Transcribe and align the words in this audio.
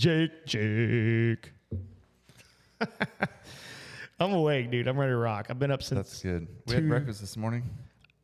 Jake, 0.00 0.46
Jake. 0.46 1.52
I'm 4.18 4.32
awake, 4.32 4.70
dude. 4.70 4.88
I'm 4.88 4.98
ready 4.98 5.12
to 5.12 5.16
rock. 5.16 5.48
I've 5.50 5.58
been 5.58 5.70
up 5.70 5.82
since 5.82 5.98
That's 5.98 6.22
good. 6.22 6.48
We 6.66 6.72
had 6.76 6.88
breakfast 6.88 7.20
this 7.20 7.36
morning. 7.36 7.68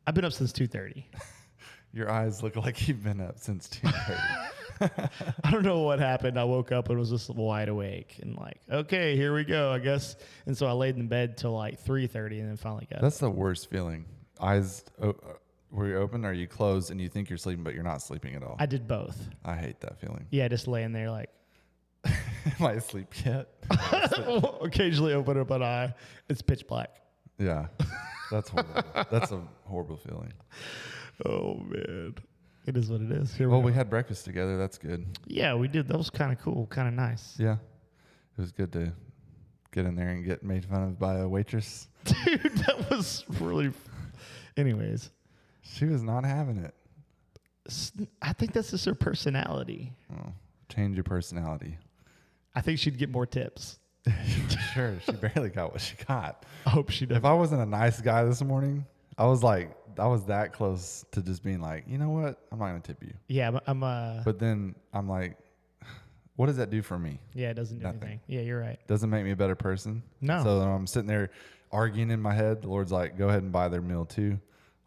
I've 0.07 0.15
been 0.15 0.25
up 0.25 0.33
since 0.33 0.51
2:30. 0.51 1.03
Your 1.93 2.09
eyes 2.09 2.41
look 2.41 2.55
like 2.55 2.87
you've 2.87 3.03
been 3.03 3.21
up 3.21 3.37
since 3.37 3.69
two 3.69 3.87
thirty. 3.87 4.99
I 5.43 5.51
don't 5.51 5.61
know 5.61 5.81
what 5.81 5.99
happened. 5.99 6.39
I 6.39 6.45
woke 6.45 6.71
up 6.71 6.89
and 6.89 6.97
was 6.97 7.11
just 7.11 7.29
wide 7.29 7.69
awake 7.69 8.17
and 8.23 8.35
like, 8.35 8.59
okay, 8.71 9.15
here 9.15 9.35
we 9.35 9.43
go, 9.43 9.71
I 9.71 9.77
guess. 9.77 10.15
And 10.47 10.57
so 10.57 10.65
I 10.65 10.71
laid 10.71 10.95
in 10.95 11.07
bed 11.07 11.37
till 11.37 11.51
like 11.51 11.79
3:30 11.85 12.39
and 12.39 12.49
then 12.49 12.57
finally 12.57 12.87
got. 12.91 13.01
That's 13.03 13.19
the 13.19 13.29
worst 13.29 13.69
feeling. 13.69 14.05
Eyes 14.41 14.83
o- 14.99 15.09
uh, 15.09 15.13
were 15.69 15.87
you 15.87 15.97
open? 15.97 16.25
Or 16.25 16.29
are 16.29 16.33
you 16.33 16.47
closed 16.47 16.89
and 16.89 16.99
you 16.99 17.07
think 17.07 17.29
you're 17.29 17.37
sleeping, 17.37 17.63
but 17.63 17.75
you're 17.75 17.83
not 17.83 18.01
sleeping 18.01 18.33
at 18.33 18.41
all? 18.41 18.55
I 18.57 18.65
did 18.65 18.87
both. 18.87 19.29
I 19.45 19.55
hate 19.55 19.79
that 19.81 19.99
feeling. 19.99 20.25
Yeah, 20.31 20.47
just 20.47 20.67
laying 20.67 20.91
there 20.91 21.11
like 21.11 21.29
Am 22.05 22.65
I 22.65 22.73
asleep 22.73 23.07
yet? 23.25 23.49
occasionally 24.61 25.13
open 25.13 25.39
up 25.39 25.51
an 25.51 25.63
eye. 25.63 25.93
It's 26.29 26.41
pitch 26.41 26.67
black. 26.67 26.95
yeah, 27.37 27.67
that's 28.31 28.49
horrible. 28.49 28.83
that's 29.11 29.31
a 29.31 29.41
horrible 29.65 29.97
feeling. 29.97 30.33
Oh 31.25 31.55
man. 31.55 32.15
It 32.65 32.75
is 32.75 32.89
what 32.89 32.99
it 32.99 33.11
is. 33.11 33.33
Here 33.33 33.47
Well, 33.49 33.61
we 33.61 33.71
we 33.71 33.73
had 33.73 33.89
breakfast 33.89 34.25
together. 34.25 34.57
That's 34.57 34.77
good. 34.77 35.05
Yeah, 35.25 35.55
we 35.55 35.67
did. 35.69 35.87
That 35.87 35.97
was 35.97 36.09
kind 36.09 36.33
of 36.33 36.39
cool, 36.39 36.67
kind 36.67 36.87
of 36.87 36.93
nice. 36.93 37.35
Yeah, 37.39 37.53
it 37.53 38.41
was 38.41 38.51
good 38.51 38.73
to 38.73 38.91
get 39.71 39.85
in 39.85 39.95
there 39.95 40.09
and 40.09 40.25
get 40.25 40.43
made 40.43 40.65
fun 40.65 40.83
of 40.83 40.99
by 40.99 41.19
a 41.19 41.27
waitress. 41.27 41.87
Dude, 42.03 42.41
that 42.65 42.89
was 42.91 43.23
really. 43.39 43.71
Anyways, 44.57 45.11
She 45.61 45.85
was 45.85 46.01
not 46.03 46.25
having 46.25 46.57
it. 46.57 46.73
I 48.21 48.33
think 48.33 48.53
that's 48.53 48.71
just 48.71 48.85
her 48.85 48.95
personality. 48.95 49.93
Oh, 50.13 50.31
change 50.69 50.95
your 50.95 51.03
personality. 51.03 51.77
I 52.57 52.61
think 52.61 52.79
she'd 52.79 52.97
get 52.97 53.11
more 53.11 53.27
tips. 53.27 53.77
sure, 54.73 54.95
she 55.05 55.11
barely 55.11 55.49
got 55.49 55.71
what 55.73 55.79
she 55.79 55.95
got. 56.07 56.43
I 56.65 56.71
hope 56.71 56.89
she 56.89 57.05
does. 57.05 57.17
If 57.17 57.23
I 57.25 57.33
wasn't 57.33 57.61
a 57.61 57.67
nice 57.67 58.01
guy 58.01 58.23
this 58.23 58.41
morning, 58.41 58.83
I 59.15 59.27
was 59.27 59.43
like, 59.43 59.75
I 59.99 60.07
was 60.07 60.25
that 60.25 60.53
close 60.53 61.05
to 61.11 61.21
just 61.21 61.43
being 61.43 61.61
like, 61.61 61.83
you 61.87 61.99
know 61.99 62.09
what? 62.09 62.41
I'm 62.51 62.57
not 62.57 62.65
gonna 62.69 62.79
tip 62.79 63.03
you. 63.03 63.13
Yeah, 63.27 63.45
I'm- 63.51 63.59
I'm. 63.67 63.83
Uh, 63.83 64.23
But 64.25 64.39
then 64.39 64.73
I'm 64.91 65.07
like, 65.07 65.37
what 66.35 66.47
does 66.47 66.57
that 66.57 66.71
do 66.71 66.81
for 66.81 66.97
me? 66.97 67.19
yeah, 67.35 67.51
it 67.51 67.53
doesn't 67.53 67.77
do 67.77 67.83
nothing. 67.83 68.01
anything. 68.01 68.19
Yeah, 68.25 68.41
you're 68.41 68.59
right. 68.59 68.79
Doesn't 68.87 69.09
make 69.11 69.23
me 69.23 69.31
a 69.31 69.35
better 69.35 69.55
person. 69.55 70.01
No. 70.21 70.41
So 70.43 70.59
then 70.59 70.67
I'm 70.67 70.87
sitting 70.87 71.07
there 71.07 71.29
arguing 71.71 72.09
in 72.09 72.19
my 72.19 72.33
head. 72.33 72.63
The 72.63 72.69
Lord's 72.69 72.91
like, 72.91 73.19
go 73.19 73.29
ahead 73.29 73.43
and 73.43 73.51
buy 73.51 73.67
their 73.67 73.81
meal 73.83 74.05
too. 74.05 74.39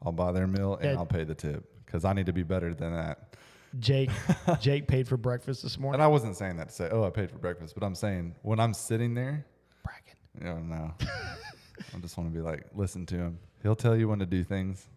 I'll 0.03 0.11
buy 0.13 0.33
their 0.33 0.49
meal 0.49 0.75
and 0.75 0.91
Yeah. 0.93 0.97
I'll 0.97 1.07
pay 1.07 1.23
the 1.23 1.37
tip 1.37 1.65
because 1.87 2.05
I 2.05 2.15
need 2.15 2.27
to 2.27 2.33
be 2.33 2.43
better 2.43 2.75
than 2.75 2.93
that. 2.97 3.37
Jake, 3.79 4.11
Jake 4.61 4.87
paid 4.89 5.07
for 5.07 5.17
breakfast 5.17 5.63
this 5.63 5.79
morning. 5.79 6.01
And. 6.01 6.05
I 6.05 6.09
wasn't 6.09 6.37
saying 6.37 6.57
that 6.57 6.69
to 6.71 6.75
say, 6.75 6.89
oh, 6.91 7.05
I 7.05 7.11
paid 7.11 7.31
for 7.31 7.39
breakfast, 7.39 7.75
but 7.75 7.85
I'm 7.85 7.95
saying 7.95 8.35
when 8.43 8.59
I'm 8.59 8.75
sitting 8.75 9.15
there, 9.15 9.47
Bragging. 9.85 10.15
you 10.39 10.45
know, 10.45 10.59
no, 10.77 10.95
I 11.95 11.99
just 12.01 12.17
want 12.19 12.31
to 12.33 12.35
be 12.37 12.43
like, 12.43 12.67
listen 12.75 13.07
to 13.07 13.17
him. 13.17 13.39
He'll 13.63 13.77
tell 13.77 13.97
you 13.97 14.09
when 14.09 14.19
to 14.19 14.27
do 14.27 14.43
things. 14.43 14.89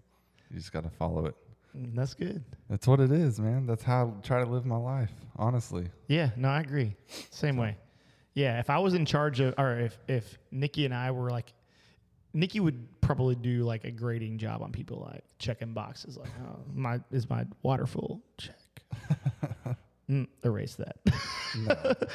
You 0.49 0.57
just 0.57 0.71
got 0.71 0.83
to 0.83 0.89
follow 0.89 1.25
it. 1.25 1.35
Mm, 1.77 1.95
That's 1.95 2.13
good. 2.13 2.43
That's 2.69 2.87
what 2.87 2.99
it 2.99 3.11
is, 3.11 3.39
man. 3.39 3.65
That's 3.65 3.83
how 3.83 4.13
I 4.17 4.21
try 4.21 4.43
to 4.43 4.49
live 4.49 4.65
my 4.65 4.77
life, 4.77 5.11
honestly. 5.35 5.87
Yeah, 6.07 6.29
no, 6.35 6.47
I 6.49 6.61
agree. 6.61 6.95
Same 7.29 7.57
way. 7.57 7.77
Yeah, 8.35 8.59
if 8.59 8.69
I 8.69 8.79
was 8.79 8.93
in 8.95 9.05
charge 9.05 9.39
of, 9.39 9.53
or 9.57 9.79
if 9.79 9.97
if 10.07 10.39
Nikki 10.51 10.85
and 10.85 10.93
I 10.93 11.11
were 11.11 11.29
like, 11.29 11.53
Nikki 12.33 12.59
would 12.59 12.87
probably 13.01 13.35
do 13.35 13.63
like 13.63 13.83
a 13.83 13.91
grading 13.91 14.39
job 14.39 14.61
on 14.63 14.71
people, 14.71 15.07
like 15.11 15.23
checking 15.37 15.73
boxes, 15.73 16.17
like, 16.17 16.29
oh, 16.47 16.59
my 16.73 16.99
is 17.11 17.29
my 17.29 17.45
water 17.61 17.85
full? 17.85 18.21
Check. 18.37 18.55
mm, 20.09 20.27
erase 20.43 20.75
that. 20.75 20.97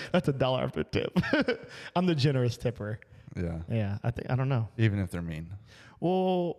That's 0.13 0.29
a 0.29 0.33
dollar 0.33 0.63
after 0.63 0.85
tip. 0.85 1.17
I'm 1.97 2.07
the 2.07 2.15
generous 2.15 2.57
tipper. 2.57 3.01
Yeah. 3.37 3.59
Yeah, 3.71 3.99
I 4.03 4.11
think 4.11 4.31
I 4.31 4.37
don't 4.37 4.49
know. 4.49 4.69
Even 4.79 4.99
if 5.01 5.11
they're 5.11 5.23
mean. 5.23 5.51
Well, 6.01 6.59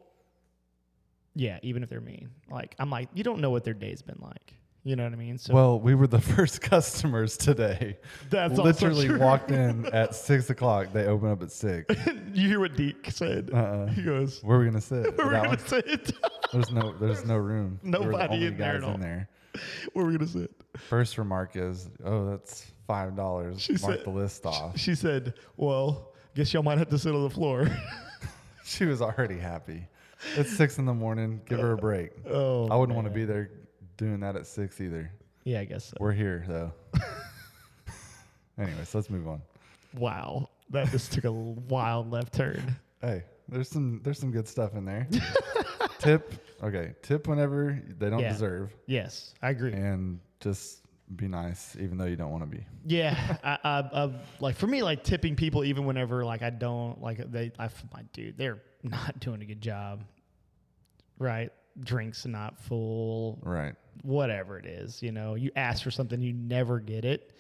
yeah, 1.36 1.60
even 1.62 1.84
if 1.84 1.90
they're 1.90 2.02
mean, 2.02 2.30
like 2.50 2.76
I'm 2.80 2.90
like, 2.90 3.10
you 3.14 3.24
don't 3.24 3.40
know 3.42 3.50
what 3.50 3.64
their 3.64 3.74
day's 3.74 4.02
been 4.02 4.20
like. 4.22 4.54
You 4.84 4.96
know 4.96 5.04
what 5.04 5.12
I 5.12 5.18
mean? 5.18 5.38
So 5.38 5.54
Well, 5.54 5.80
we 5.80 5.94
were 5.94 6.08
the 6.08 6.22
first 6.22 6.62
customers 6.62 7.36
today. 7.38 7.98
That's 8.30 8.58
literally 8.58 9.14
walked 9.18 9.52
in 9.52 9.86
at 9.88 10.16
six 10.16 10.50
o'clock. 10.50 10.94
They 10.94 11.06
open 11.06 11.30
up 11.30 11.44
at 11.44 11.52
six. 11.52 11.94
you 12.34 12.48
hear 12.48 12.60
what 12.62 12.78
Deke 12.78 13.12
said? 13.12 13.50
Uh-uh. 13.54 13.88
He 13.88 14.02
goes, 14.04 14.42
Where 14.42 14.56
are 14.58 14.60
we 14.62 14.66
gonna 14.68 14.80
sit? 14.80 15.18
"Where 15.18 15.28
are 15.36 15.42
we 15.42 15.48
gonna 15.48 15.60
sit? 15.68 16.14
There's 16.54 16.72
no, 16.72 16.94
there's 16.98 17.26
no 17.26 17.36
room. 17.36 17.80
We 17.84 17.92
the 17.92 18.00
Nobody 18.00 18.34
only 18.34 18.46
in 18.48 18.58
there 18.58 18.76
at 18.78 18.84
all. 18.84 18.94
in 18.96 19.02
there. 19.02 19.30
Where 19.94 20.06
are 20.06 20.08
we 20.10 20.18
gonna 20.18 20.30
sit?" 20.30 20.52
First 20.78 21.18
remark 21.18 21.56
is, 21.56 21.90
"Oh, 22.04 22.30
that's 22.30 22.72
five 22.88 23.16
dollars. 23.16 23.62
She 23.62 23.74
Mark 23.74 23.98
said- 23.98 24.06
the 24.06 24.10
list 24.12 24.46
off." 24.46 24.78
She 24.78 24.96
said, 24.96 25.34
"Well, 25.58 26.14
guess 26.36 26.54
y'all 26.54 26.64
might 26.64 26.78
have 26.78 26.90
to 26.90 26.98
sit 27.00 27.14
on 27.14 27.24
the 27.24 27.30
floor." 27.30 27.68
She 28.70 28.86
was 28.86 29.02
already 29.02 29.40
happy. 29.40 29.88
It's 30.36 30.56
six 30.56 30.78
in 30.78 30.86
the 30.86 30.94
morning. 30.94 31.42
Give 31.48 31.60
her 31.60 31.72
a 31.72 31.78
break. 31.78 32.12
oh, 32.30 32.68
I 32.68 32.76
wouldn't 32.76 32.96
want 32.96 33.08
to 33.08 33.14
be 33.14 33.26
there 33.26 33.50
doing 33.98 34.20
that 34.20 34.36
at 34.36 34.46
six 34.46 34.80
either. 34.80 35.12
Yeah, 35.44 35.62
I 35.62 35.66
guess 35.66 35.86
so. 35.86 35.98
We're 36.00 36.12
here 36.12 36.46
though. 36.48 36.72
Anyways, 38.60 38.94
let's 38.94 39.10
move 39.10 39.28
on. 39.28 39.42
Wow, 39.96 40.50
that 40.70 40.92
just 40.92 41.12
took 41.14 41.24
a 41.24 41.32
wild 41.32 42.12
left 42.12 42.34
turn. 42.34 42.76
Hey, 43.02 43.24
there's 43.48 43.70
some 43.70 44.02
there's 44.04 44.20
some 44.20 44.30
good 44.32 44.48
stuff 44.48 44.76
in 44.76 44.86
there. 44.86 45.08
tip, 45.98 46.34
okay. 46.64 46.94
Tip 47.02 47.28
whenever 47.28 47.82
they 47.98 48.10
don't 48.10 48.20
Yeah. 48.22 48.30
deserve, 48.30 48.76
Yes, 48.86 49.34
I 49.42 49.50
agree. 49.52 49.74
and 49.74 50.20
just 50.40 50.82
be 51.16 51.28
nice 51.28 51.76
even 51.80 51.98
though 51.98 52.06
you 52.06 52.16
don't 52.16 52.32
want 52.32 52.44
to 52.44 52.50
be. 52.58 52.64
Yeah, 52.86 53.16
I, 53.44 53.58
I, 53.64 54.04
I, 54.06 54.12
like 54.40 54.56
for 54.56 54.68
me, 54.68 54.84
like 54.84 55.04
tipping 55.04 55.36
people 55.36 55.64
even 55.64 55.86
whenever 55.86 56.24
like 56.24 56.42
I 56.44 56.50
don't 56.52 57.02
like 57.02 57.18
they, 57.32 57.52
I 57.58 57.70
my 57.94 58.04
dude, 58.14 58.38
they're 58.38 58.62
not 58.84 59.20
doing 59.20 59.42
a 59.42 59.46
good 59.46 59.62
job, 59.62 60.04
right? 61.18 61.52
Drinks 61.82 62.26
not 62.26 62.58
full, 62.60 63.40
Right. 63.42 63.76
whatever 64.02 64.58
it 64.60 64.66
is. 64.66 65.02
You 65.02 65.12
know, 65.12 65.36
you 65.36 65.52
ask 65.56 65.84
for 65.84 65.92
something, 65.92 66.22
you 66.22 66.34
never 66.34 66.80
get 66.80 67.06
it. 67.06 67.34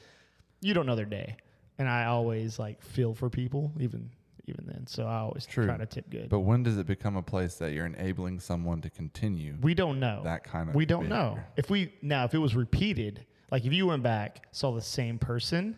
You 0.62 0.74
don't 0.74 0.86
know 0.86 0.96
their 0.96 1.06
day, 1.06 1.36
and 1.78 1.88
I 1.88 2.06
always 2.06 2.60
like 2.60 2.82
feel 2.82 3.14
for 3.14 3.30
people, 3.30 3.72
even 3.80 4.10
even 4.50 4.66
then. 4.68 4.86
So 4.88 5.06
I 5.06 5.20
always 5.20 5.46
True. 5.46 5.66
try 5.66 5.78
to 5.78 5.86
tip 5.86 6.10
good. 6.10 6.30
But 6.30 6.40
when 6.42 6.64
does 6.64 6.78
it 6.78 6.86
become 6.88 7.16
a 7.16 7.22
place 7.24 7.56
that 7.56 7.72
you're 7.74 7.86
enabling 7.86 8.40
someone 8.40 8.82
to 8.82 8.90
continue 8.90 9.56
we 9.62 9.74
don't 9.74 10.00
know 10.00 10.22
that 10.24 10.44
kind 10.44 10.70
of 10.70 10.76
we 10.76 10.86
don't 10.86 11.08
know 11.08 11.38
if 11.56 11.70
we 11.70 11.94
now 12.02 12.26
if 12.26 12.34
it 12.34 12.38
was 12.40 12.56
repeated 12.56 13.26
like 13.52 13.66
if 13.66 13.74
you 13.74 13.88
went 13.88 14.04
back 14.04 14.46
saw 14.52 14.72
the 14.74 14.82
same 14.82 15.18
person 15.18 15.78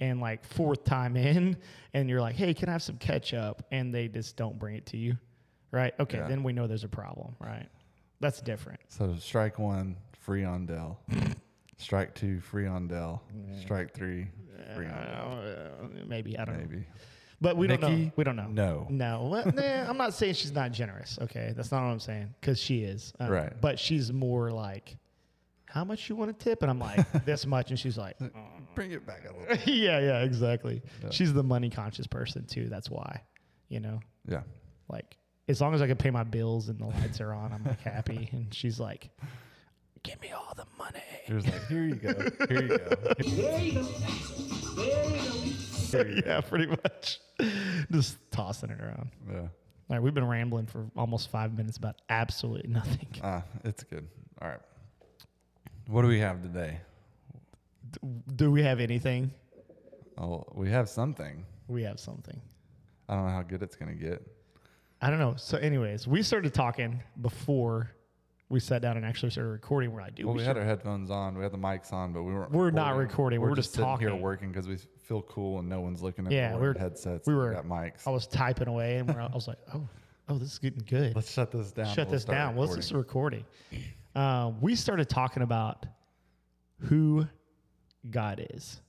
and 0.00 0.20
like 0.20 0.44
fourth 0.44 0.84
time 0.84 1.16
in 1.16 1.56
and 1.94 2.08
you're 2.08 2.20
like 2.20 2.36
hey 2.36 2.54
can 2.54 2.68
i 2.68 2.72
have 2.72 2.82
some 2.82 2.96
ketchup 2.98 3.62
and 3.72 3.94
they 3.94 4.08
just 4.08 4.36
don't 4.36 4.58
bring 4.58 4.74
it 4.76 4.86
to 4.86 4.96
you 4.96 5.16
right 5.72 5.92
okay 6.00 6.18
Yeah. 6.18 6.28
then 6.28 6.42
we 6.42 6.52
know 6.52 6.66
there's 6.66 6.84
a 6.84 6.88
problem 6.88 7.34
right 7.40 7.68
that's 8.20 8.40
different 8.40 8.80
So 8.88 9.14
strike 9.18 9.58
one, 9.58 9.96
free 10.12 10.44
on 10.44 10.66
Dell. 10.66 11.00
strike 11.76 12.14
two, 12.14 12.40
free 12.40 12.66
on 12.66 12.88
Dell. 12.88 13.22
Strike 13.60 13.94
three, 13.94 14.26
free 14.74 14.86
on 14.86 14.92
Dell. 15.06 15.40
Uh, 15.40 15.86
maybe 16.06 16.36
i 16.38 16.44
don't 16.44 16.56
know 16.58 16.66
Maybe. 16.68 16.84
But 17.40 17.56
we 17.56 17.66
don't 17.66 17.80
know 17.80 18.10
we 18.16 18.24
don't 18.24 18.36
know 18.36 18.48
No. 18.50 18.86
no 18.90 19.28
Well, 19.30 19.52
nah, 19.54 19.88
i'm 19.88 19.96
not 19.96 20.14
saying 20.14 20.34
she's 20.34 20.52
not 20.52 20.72
generous 20.72 21.18
okay 21.22 21.52
that's 21.56 21.70
not 21.70 21.84
what 21.84 21.90
i'm 21.92 22.00
saying 22.00 22.34
because 22.40 22.58
she 22.60 22.82
is 22.82 23.12
Uh, 23.20 23.28
Right. 23.28 23.52
but 23.60 23.78
she's 23.78 24.12
more 24.12 24.50
like 24.50 24.96
how 25.66 25.84
much 25.84 26.08
you 26.08 26.16
want 26.16 26.36
to 26.36 26.44
tip 26.44 26.62
and 26.62 26.70
i'm 26.70 26.78
like 26.78 27.10
this 27.24 27.46
much 27.46 27.70
and 27.70 27.78
she's 27.78 27.96
like 27.98 28.16
Bring 28.74 28.92
it 28.92 29.04
back 29.04 29.24
a 29.28 29.36
little. 29.36 29.56
yeah, 29.74 29.98
yeah, 29.98 30.20
exactly. 30.22 30.82
Yeah. 31.02 31.10
She's 31.10 31.32
the 31.32 31.42
money 31.42 31.68
conscious 31.68 32.06
person 32.06 32.44
too. 32.46 32.68
That's 32.68 32.88
why, 32.88 33.22
you 33.68 33.80
know, 33.80 33.98
Yeah. 34.28 34.42
like 34.88 35.16
as 35.48 35.60
long 35.60 35.74
as 35.74 35.82
I 35.82 35.88
can 35.88 35.96
pay 35.96 36.10
my 36.10 36.22
bills 36.22 36.68
and 36.68 36.78
the 36.78 36.84
lights 36.86 37.20
are 37.20 37.32
on, 37.32 37.52
I'm 37.52 37.64
like 37.64 37.80
happy. 37.80 38.28
And 38.30 38.54
she's 38.54 38.78
like, 38.78 39.10
"Give 40.04 40.20
me 40.20 40.30
all 40.30 40.52
the 40.54 40.66
money." 40.78 41.00
He 41.24 41.32
was 41.34 41.44
like, 41.46 41.66
here 41.66 41.82
you 41.86 41.94
go. 41.96 42.14
Here 42.48 42.62
you 42.62 42.68
go. 42.68 42.76
There 43.16 43.58
you 43.58 43.72
go. 43.72 43.82
There 44.76 45.16
you 45.16 45.42
go. 45.42 45.47
Here 45.92 46.08
you 46.08 46.22
go. 46.22 46.28
yeah, 46.30 46.40
pretty 46.40 46.66
much. 46.66 47.20
Just 47.90 48.18
tossing 48.30 48.70
it 48.70 48.80
around. 48.80 49.10
Yeah. 49.30 49.38
All 49.40 49.48
right, 49.90 50.02
we've 50.02 50.14
been 50.14 50.26
rambling 50.28 50.66
for 50.66 50.86
almost 50.96 51.30
five 51.30 51.56
minutes 51.56 51.76
about 51.78 51.96
absolutely 52.10 52.68
nothing. 52.70 53.06
Ah, 53.22 53.42
it's 53.64 53.82
good. 53.84 54.06
All 54.42 54.48
right. 54.48 54.60
What 55.86 56.02
do 56.02 56.08
we 56.08 56.18
have 56.20 56.42
today? 56.42 56.78
Do 58.36 58.50
we 58.50 58.62
have 58.62 58.80
anything? 58.80 59.30
Oh, 60.18 60.44
we 60.54 60.68
have 60.70 60.88
something. 60.88 61.44
We 61.68 61.82
have 61.84 61.98
something. 61.98 62.38
I 63.08 63.14
don't 63.14 63.24
know 63.26 63.32
how 63.32 63.42
good 63.42 63.62
it's 63.62 63.76
gonna 63.76 63.94
get. 63.94 64.22
I 65.00 65.08
don't 65.10 65.18
know. 65.18 65.34
So, 65.36 65.56
anyways, 65.58 66.06
we 66.06 66.22
started 66.22 66.52
talking 66.52 67.00
before 67.22 67.90
we 68.50 68.60
sat 68.60 68.82
down 68.82 68.96
and 68.96 69.06
actually 69.06 69.30
started 69.30 69.50
recording. 69.50 69.92
We're 69.92 70.00
like, 70.02 70.16
dude, 70.16 70.26
Well, 70.26 70.34
we 70.34 70.38
we 70.38 70.44
should 70.44 70.48
had 70.48 70.58
our 70.58 70.64
headphones 70.64 71.10
on. 71.10 71.36
We 71.36 71.42
had 71.44 71.52
the 71.52 71.58
mics 71.58 71.92
on, 71.92 72.12
but 72.12 72.24
we 72.24 72.34
weren't. 72.34 72.50
We're 72.50 72.70
not 72.70 72.96
recording. 72.96 73.40
We're, 73.40 73.50
We're 73.50 73.56
just, 73.56 73.68
just 73.70 73.76
sitting 73.76 73.98
here 73.98 74.08
talking. 74.08 74.22
working 74.22 74.48
because 74.52 74.66
we 74.68 74.76
feel 75.08 75.22
cool 75.22 75.58
and 75.58 75.68
no 75.68 75.80
one's 75.80 76.02
looking 76.02 76.26
at 76.26 76.32
Yeah, 76.32 76.52
the 76.52 76.58
we're- 76.58 76.78
headsets. 76.78 77.26
we 77.26 77.34
were- 77.34 77.54
got 77.54 77.64
mics. 77.64 78.06
I 78.06 78.10
was 78.10 78.26
typing 78.26 78.68
away, 78.68 78.98
and 78.98 79.08
we're, 79.12 79.20
I 79.20 79.30
was 79.32 79.48
like, 79.48 79.58
"Oh, 79.74 79.88
oh, 80.28 80.36
this 80.38 80.52
is 80.52 80.58
getting 80.58 80.84
good. 80.86 81.16
Let's 81.16 81.30
shut 81.32 81.50
this 81.50 81.72
down. 81.72 81.86
Shut 81.86 82.06
we'll 82.08 82.12
this 82.12 82.24
down. 82.26 82.54
What's 82.54 82.76
recording. 82.92 83.44
this 83.72 83.72
recording?" 83.72 83.94
Uh, 84.14 84.52
we 84.60 84.74
started 84.76 85.08
talking 85.08 85.42
about 85.42 85.86
who 86.80 87.26
God 88.10 88.46
is. 88.54 88.80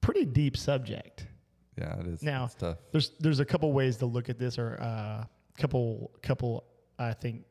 pretty 0.00 0.24
deep 0.24 0.56
subject. 0.56 1.26
Yeah, 1.76 1.98
it 2.00 2.06
is. 2.06 2.22
Now- 2.22 2.46
tough. 2.58 2.78
There's 2.92 3.10
there's 3.20 3.40
a 3.40 3.44
couple 3.44 3.72
ways 3.72 3.96
to 3.98 4.06
look 4.06 4.28
at 4.28 4.38
this, 4.38 4.58
or 4.58 4.74
a 4.74 5.28
couple 5.58 6.10
couple 6.22 6.64
I 6.98 7.12
think 7.14 7.44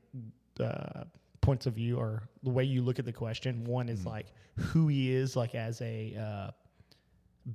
uh, 0.59 1.03
points 1.49 1.65
of 1.65 1.73
view, 1.73 1.97
or 1.97 2.21
the 2.43 2.49
way 2.51 2.63
you 2.63 2.83
look 2.83 2.99
at 2.99 3.05
the 3.05 3.11
question. 3.13 3.63
One 3.65 3.89
is 3.89 4.05
like 4.05 4.27
who 4.55 4.87
he 4.87 5.11
is, 5.11 5.35
like 5.35 5.55
as 5.55 5.81
a 5.81 6.15
uh, 6.15 6.51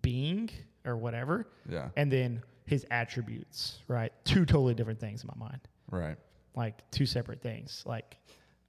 being 0.03 0.51
or 0.85 0.97
whatever, 0.97 1.47
Yeah. 1.71 1.91
and 1.97 2.11
then 2.11 2.43
his 2.67 2.85
attributes. 2.91 3.79
Right, 3.87 4.13
two 4.25 4.45
totally 4.45 4.75
different 4.75 4.99
things 4.99 5.23
in 5.23 5.31
my 5.39 5.47
mind. 5.49 5.61
Right. 5.91 6.17
like 6.57 6.89
two 6.91 7.07
separate 7.07 7.41
things. 7.41 7.85
Like 7.87 8.17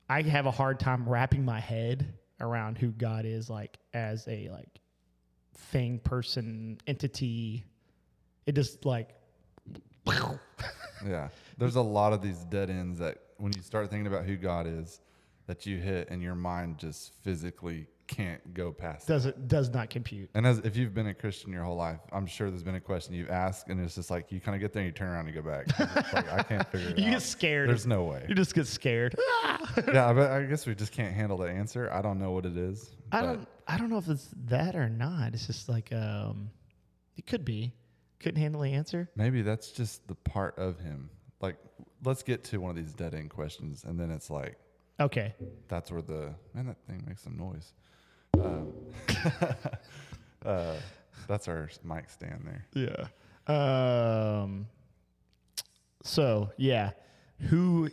I 0.10 0.22
have 0.22 0.46
a 0.46 0.52
hard 0.52 0.80
time 0.80 1.10
wrapping 1.10 1.44
my 1.44 1.60
head 1.60 2.14
around 2.40 2.78
who 2.78 2.90
God 2.90 3.26
is 3.26 3.50
like 3.50 3.80
as 3.96 4.28
a 4.28 4.50
like 4.50 4.80
thing, 5.72 5.98
person, 6.00 6.78
entity. 6.86 7.64
It 8.46 8.54
just 8.54 8.86
like 8.86 9.16
Yeah. 11.04 11.30
There's 11.58 11.78
a 11.78 11.82
lot 11.82 12.14
of 12.14 12.22
these 12.22 12.38
dead 12.46 12.70
ends 12.70 13.00
that 13.00 13.18
when 13.38 13.52
you 13.54 13.62
start 13.62 13.90
thinking 13.90 14.08
about 14.08 14.26
who 14.26 14.36
God 14.38 14.68
is, 14.68 15.02
that 15.48 15.66
you 15.66 15.78
hit 15.78 16.10
and 16.10 16.22
your 16.22 16.36
mind 16.36 16.78
just 16.78 17.14
physically 17.24 17.88
can't 18.08 18.54
go 18.54 18.72
past. 18.72 19.10
it. 19.10 19.14
does 19.14 19.26
it 19.26 19.48
does 19.48 19.70
not 19.72 19.90
compute. 19.90 20.30
And 20.36 20.46
as 20.46 20.60
if 20.60 20.76
you've 20.78 20.94
been 20.94 21.08
a 21.08 21.14
Christian 21.14 21.52
your 21.52 21.64
whole 21.64 21.76
life, 21.76 22.00
I'm 22.12 22.28
sure 22.28 22.50
there's 22.52 22.62
been 22.64 22.76
a 22.76 22.80
question 22.80 23.16
you've 23.16 23.32
asked, 23.32 23.68
and 23.68 23.80
it's 23.84 23.96
just 23.96 24.12
like 24.12 24.32
you 24.32 24.40
kind 24.40 24.54
of 24.56 24.62
get 24.62 24.74
there 24.74 24.84
and 24.84 24.88
you 24.88 24.92
turn 24.94 25.10
around 25.10 25.26
and 25.28 25.36
go 25.36 25.42
back. 25.42 25.68
Like, 26.14 26.32
I 26.32 26.44
can't 26.44 26.68
figure 26.72 26.90
it 26.92 27.00
You 27.00 27.06
out. 27.08 27.12
get 27.14 27.22
scared. 27.24 27.70
There's 27.70 27.88
no 27.88 28.04
way. 28.04 28.24
You 28.30 28.36
just 28.36 28.54
get 28.54 28.68
scared. 28.68 29.16
yeah, 29.92 30.14
but 30.14 30.30
I 30.32 30.44
guess 30.44 30.68
we 30.68 30.76
just 30.76 30.92
can't 30.92 31.14
handle 31.16 31.38
the 31.38 31.50
answer. 31.50 31.90
I 31.92 32.02
don't 32.04 32.20
know 32.20 32.32
what 32.32 32.46
it 32.46 32.58
is. 32.58 32.92
I 33.12 33.22
don't 33.22 33.48
I 33.68 33.78
don't 33.78 33.90
know 33.90 33.98
if 33.98 34.08
it's 34.08 34.30
that 34.46 34.76
or 34.76 34.88
not. 34.90 35.34
It's 35.34 35.48
just 35.48 35.68
like 35.70 35.92
um 35.92 36.50
it 37.18 37.26
could 37.26 37.44
be. 37.46 37.74
Couldn't 38.20 38.40
handle 38.42 38.62
the 38.62 38.72
answer. 38.74 39.10
Maybe 39.16 39.42
that's 39.42 39.72
just 39.72 40.08
the 40.08 40.16
part 40.16 40.58
of 40.58 40.80
him. 40.80 41.10
Like, 41.42 41.58
let's 42.04 42.24
get 42.24 42.44
to 42.46 42.60
one 42.60 42.70
of 42.72 42.76
these 42.76 42.94
dead 42.94 43.14
end 43.16 43.30
questions, 43.30 43.84
and 43.84 44.00
then 44.00 44.10
it's 44.12 44.30
like 44.30 44.58
Okay. 45.00 45.34
that's 45.68 45.92
where 45.92 46.02
the 46.02 46.34
man 46.54 46.68
that 46.68 46.78
thing 46.88 47.04
makes 47.08 47.22
some 47.24 47.38
noise. 47.38 47.74
Um, 48.36 48.74
uh, 50.46 50.76
that's 51.28 51.48
our 51.48 51.70
mic 51.84 52.10
stand 52.10 52.46
there. 52.46 53.10
Yeah. 53.48 54.42
Um. 54.42 54.68
So 56.04 56.52
yeah, 56.58 56.92
who 57.50 57.90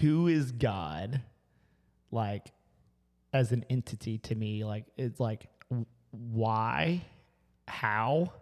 who 0.00 0.28
is 0.28 0.52
God? 0.52 1.20
Like, 2.10 2.52
as 3.32 3.52
an 3.52 3.64
entity 3.70 4.18
to 4.18 4.34
me, 4.34 4.64
like 4.64 4.84
it's 4.96 5.20
like 5.20 5.48
why, 6.10 7.02
how? 7.66 8.32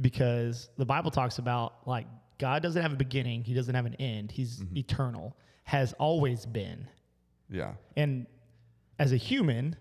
Because 0.00 0.68
the 0.76 0.84
Bible 0.84 1.10
talks 1.10 1.38
about 1.38 1.86
like 1.86 2.06
God 2.38 2.62
doesn't 2.62 2.80
have 2.82 2.92
a 2.92 2.96
beginning, 2.96 3.44
He 3.44 3.54
doesn't 3.54 3.74
have 3.74 3.86
an 3.86 3.94
end. 3.94 4.32
He's 4.32 4.62
eternal, 4.76 5.36
has 5.64 5.92
always 5.94 6.46
been, 6.46 6.86
Yeah, 7.50 7.74
and 7.96 8.26
as 8.98 9.12
a 9.12 9.16
human, 9.16 9.76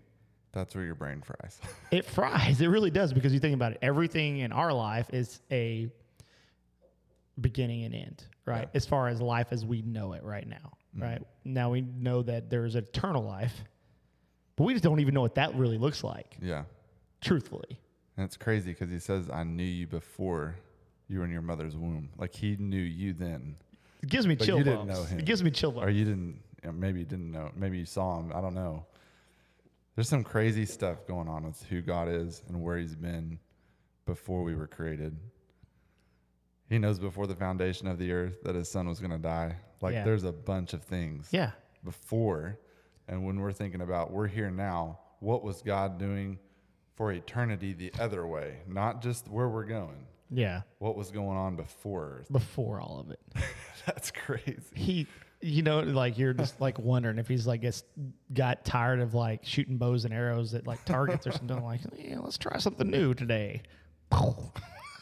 that's 0.51 0.75
where 0.75 0.85
your 0.85 0.95
brain 0.95 1.21
fries. 1.21 1.59
it 1.91 2.05
fries. 2.05 2.61
It 2.61 2.67
really 2.67 2.91
does 2.91 3.13
because 3.13 3.33
you 3.33 3.39
think 3.39 3.55
about 3.55 3.73
it. 3.73 3.79
Everything 3.81 4.39
in 4.39 4.51
our 4.51 4.73
life 4.73 5.09
is 5.11 5.41
a 5.51 5.89
beginning 7.41 7.83
and 7.83 7.95
end, 7.95 8.25
right? 8.45 8.69
Yeah. 8.71 8.75
As 8.77 8.85
far 8.85 9.07
as 9.07 9.19
life 9.21 9.47
as 9.51 9.65
we 9.65 9.81
know 9.81 10.13
it 10.13 10.23
right 10.23 10.47
now, 10.47 10.77
mm-hmm. 10.95 11.03
right? 11.03 11.21
Now 11.43 11.71
we 11.71 11.81
know 11.81 12.21
that 12.23 12.49
there's 12.49 12.75
eternal 12.75 13.23
life, 13.23 13.63
but 14.55 14.65
we 14.65 14.73
just 14.73 14.83
don't 14.83 14.99
even 14.99 15.13
know 15.13 15.21
what 15.21 15.35
that 15.35 15.55
really 15.55 15.77
looks 15.77 16.03
like, 16.03 16.37
yeah, 16.41 16.63
truthfully. 17.21 17.79
and 18.17 18.25
it's 18.25 18.37
crazy 18.37 18.71
because 18.71 18.89
he 18.89 18.99
says, 18.99 19.29
"I 19.31 19.43
knew 19.43 19.63
you 19.63 19.87
before 19.87 20.55
you 21.07 21.19
were 21.19 21.25
in 21.25 21.31
your 21.31 21.41
mother's 21.41 21.75
womb." 21.75 22.09
Like 22.17 22.35
he 22.35 22.55
knew 22.57 22.77
you 22.77 23.13
then, 23.13 23.55
It 24.03 24.09
gives 24.09 24.27
me 24.27 24.35
But 24.35 24.45
chill 24.45 24.57
you 24.57 24.65
didn't 24.65 24.87
know 24.87 25.03
him. 25.03 25.17
It 25.19 25.25
gives 25.25 25.41
me 25.41 25.49
chill 25.49 25.79
or 25.81 25.89
you 25.89 26.03
didn't. 26.03 26.41
Maybe 26.73 26.99
you 26.99 27.05
didn't 27.05 27.31
know. 27.31 27.51
Maybe 27.55 27.77
you 27.77 27.85
saw 27.85 28.19
him. 28.19 28.31
I 28.35 28.41
don't 28.41 28.53
know. 28.53 28.85
There's 29.95 30.09
some 30.09 30.23
crazy 30.23 30.65
stuff 30.65 31.07
going 31.07 31.27
on 31.29 31.45
with 31.45 31.63
who 31.63 31.81
God 31.81 32.09
is 32.09 32.43
and 32.47 32.61
where 32.61 32.77
He's 32.77 32.95
been 32.95 33.39
before 34.05 34.43
we 34.43 34.55
were 34.55 34.67
created. 34.67 35.15
He 36.69 36.79
knows 36.79 36.99
before 36.99 37.27
the 37.27 37.35
foundation 37.35 37.87
of 37.87 37.97
the 37.99 38.11
earth 38.11 38.43
that 38.43 38.55
His 38.55 38.69
Son 38.69 38.87
was 38.87 38.99
going 38.99 39.11
to 39.11 39.17
die. 39.17 39.55
Like 39.81 39.93
Yeah. 39.93 40.03
there's 40.03 40.23
a 40.23 40.31
bunch 40.31 40.73
of 40.73 40.83
things 40.83 41.29
Yeah. 41.31 41.51
before, 41.83 42.57
and 43.07 43.25
when 43.25 43.39
we're 43.39 43.51
thinking 43.53 43.81
about 43.81 44.11
we're 44.11 44.27
here 44.27 44.49
now, 44.49 44.99
what 45.19 45.43
was 45.43 45.61
God 45.61 45.97
doing 45.97 46.39
for 46.95 47.11
eternity 47.11 47.73
the 47.73 47.93
other 47.99 48.25
way, 48.27 48.61
not 48.67 49.01
just 49.01 49.27
where 49.29 49.47
we're 49.47 49.65
going? 49.65 50.07
Yeah. 50.29 50.61
What 50.79 50.95
was 50.95 51.11
going 51.11 51.37
on 51.37 51.55
before 51.55 52.23
Before 52.31 52.79
all 52.81 52.99
of 52.99 53.11
it. 53.11 53.19
That's 53.85 54.11
crazy. 54.11 54.61
he 54.73 55.07
you 55.41 55.61
know 55.61 55.81
like 55.81 56.17
you're 56.17 56.33
just 56.33 56.61
like 56.61 56.79
wondering 56.79 57.17
if 57.19 57.27
he's 57.27 57.45
like 57.45 57.59
gets 57.61 57.83
got 58.33 58.63
tired 58.63 59.01
of 59.01 59.13
like 59.13 59.43
shooting 59.43 59.77
bows 59.77 60.05
and 60.05 60.13
arrows 60.13 60.53
at 60.53 60.65
like 60.65 60.83
targets 60.85 61.27
or 61.27 61.31
something 61.37 61.61
like 61.61 61.81
yeah 61.97 62.17
let's 62.19 62.37
try 62.37 62.57
something 62.57 62.89
new 62.89 63.13
today 63.13 63.61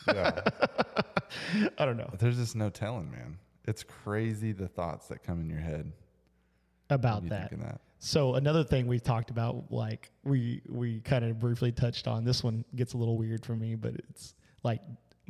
Yeah. 0.07 0.41
i 1.77 1.85
don't 1.85 1.97
know 1.97 2.09
There's 2.17 2.37
just 2.37 2.55
no 2.55 2.69
telling, 2.71 3.11
man. 3.11 3.37
It's 3.65 3.83
crazy 3.83 4.51
the 4.51 4.67
thoughts 4.67 5.07
that 5.09 5.21
come 5.23 5.39
in 5.41 5.49
your 5.49 5.59
head 5.59 5.91
about 6.89 7.29
that 7.29 7.51
that. 7.59 7.79
so 7.99 8.33
another 8.33 8.63
thing 8.63 8.87
we've 8.87 9.03
talked 9.03 9.29
about 9.29 9.71
like 9.71 10.09
we 10.23 10.61
we 10.67 11.01
kind 11.01 11.23
of 11.23 11.39
briefly 11.39 11.71
touched 11.71 12.07
on 12.07 12.23
this 12.25 12.43
one 12.43 12.65
gets 12.75 12.93
a 12.93 12.97
little 12.97 13.17
weird 13.17 13.45
for 13.45 13.55
me 13.55 13.75
but 13.75 13.93
it's 14.09 14.33
like 14.63 14.81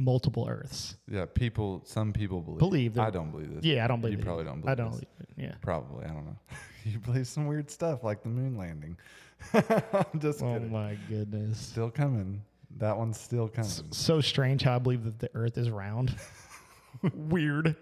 multiple 0.03 0.47
earths 0.49 0.95
Yeah, 1.07 1.25
people. 1.25 1.81
Some 1.85 2.11
people 2.13 2.41
believe. 2.41 2.59
Believe 2.59 2.99
I 2.99 3.09
don't 3.09 3.31
believe 3.31 3.53
this. 3.55 3.63
yeah 3.63 3.83
i 3.83 3.87
don't 3.87 4.01
believe 4.01 4.17
You 4.17 4.21
it. 4.21 4.25
probably 4.25 4.45
don't 4.45 4.61
believe 4.61 4.71
i 4.71 4.75
don't 4.75 4.91
this. 4.91 4.99
believe 5.01 5.19
it. 5.19 5.29
yeah 5.37 5.53
Probably. 5.61 6.05
I 6.05 6.09
don't 6.09 6.25
know. 6.25 6.37
you 6.85 6.99
believe 6.99 7.27
some 7.27 7.47
weird 7.47 7.69
stuff 7.71 8.03
like 8.03 8.23
the 8.23 8.29
moon 8.29 8.57
landing. 8.57 8.97
I'm 9.53 10.19
just 10.19 10.41
oh 10.43 10.53
kidding. 10.53 10.71
my 10.71 10.97
goodness 11.09 11.59
Still 11.59 11.89
coming. 11.89 12.41
That 12.77 12.97
one's 12.97 13.19
still 13.19 13.47
coming. 13.49 13.69
so 13.91 14.21
strange 14.21 14.63
how 14.63 14.75
i 14.75 14.79
believe 14.79 15.03
that 15.03 15.19
the 15.19 15.29
earth 15.33 15.57
is 15.57 15.69
round 15.69 16.15
weird 17.13 17.75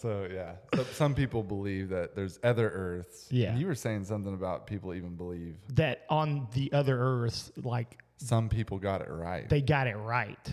So 0.00 0.28
yeah, 0.32 0.52
so 0.76 0.84
some 0.92 1.12
people 1.12 1.42
believe 1.42 1.88
that 1.88 2.14
there's 2.14 2.38
other 2.44 2.70
Earths. 2.70 3.26
Yeah. 3.32 3.48
And 3.50 3.58
you 3.58 3.66
were 3.66 3.74
saying 3.74 4.04
something 4.04 4.32
about 4.32 4.64
people 4.64 4.94
even 4.94 5.16
believe 5.16 5.56
that 5.70 6.04
on 6.08 6.46
the 6.54 6.72
other 6.72 6.96
earths, 6.96 7.50
like 7.64 7.98
some 8.18 8.48
people 8.48 8.78
got 8.78 9.00
it 9.00 9.08
right. 9.10 9.48
they 9.48 9.60
got 9.62 9.86
it 9.86 9.96
right. 9.96 10.52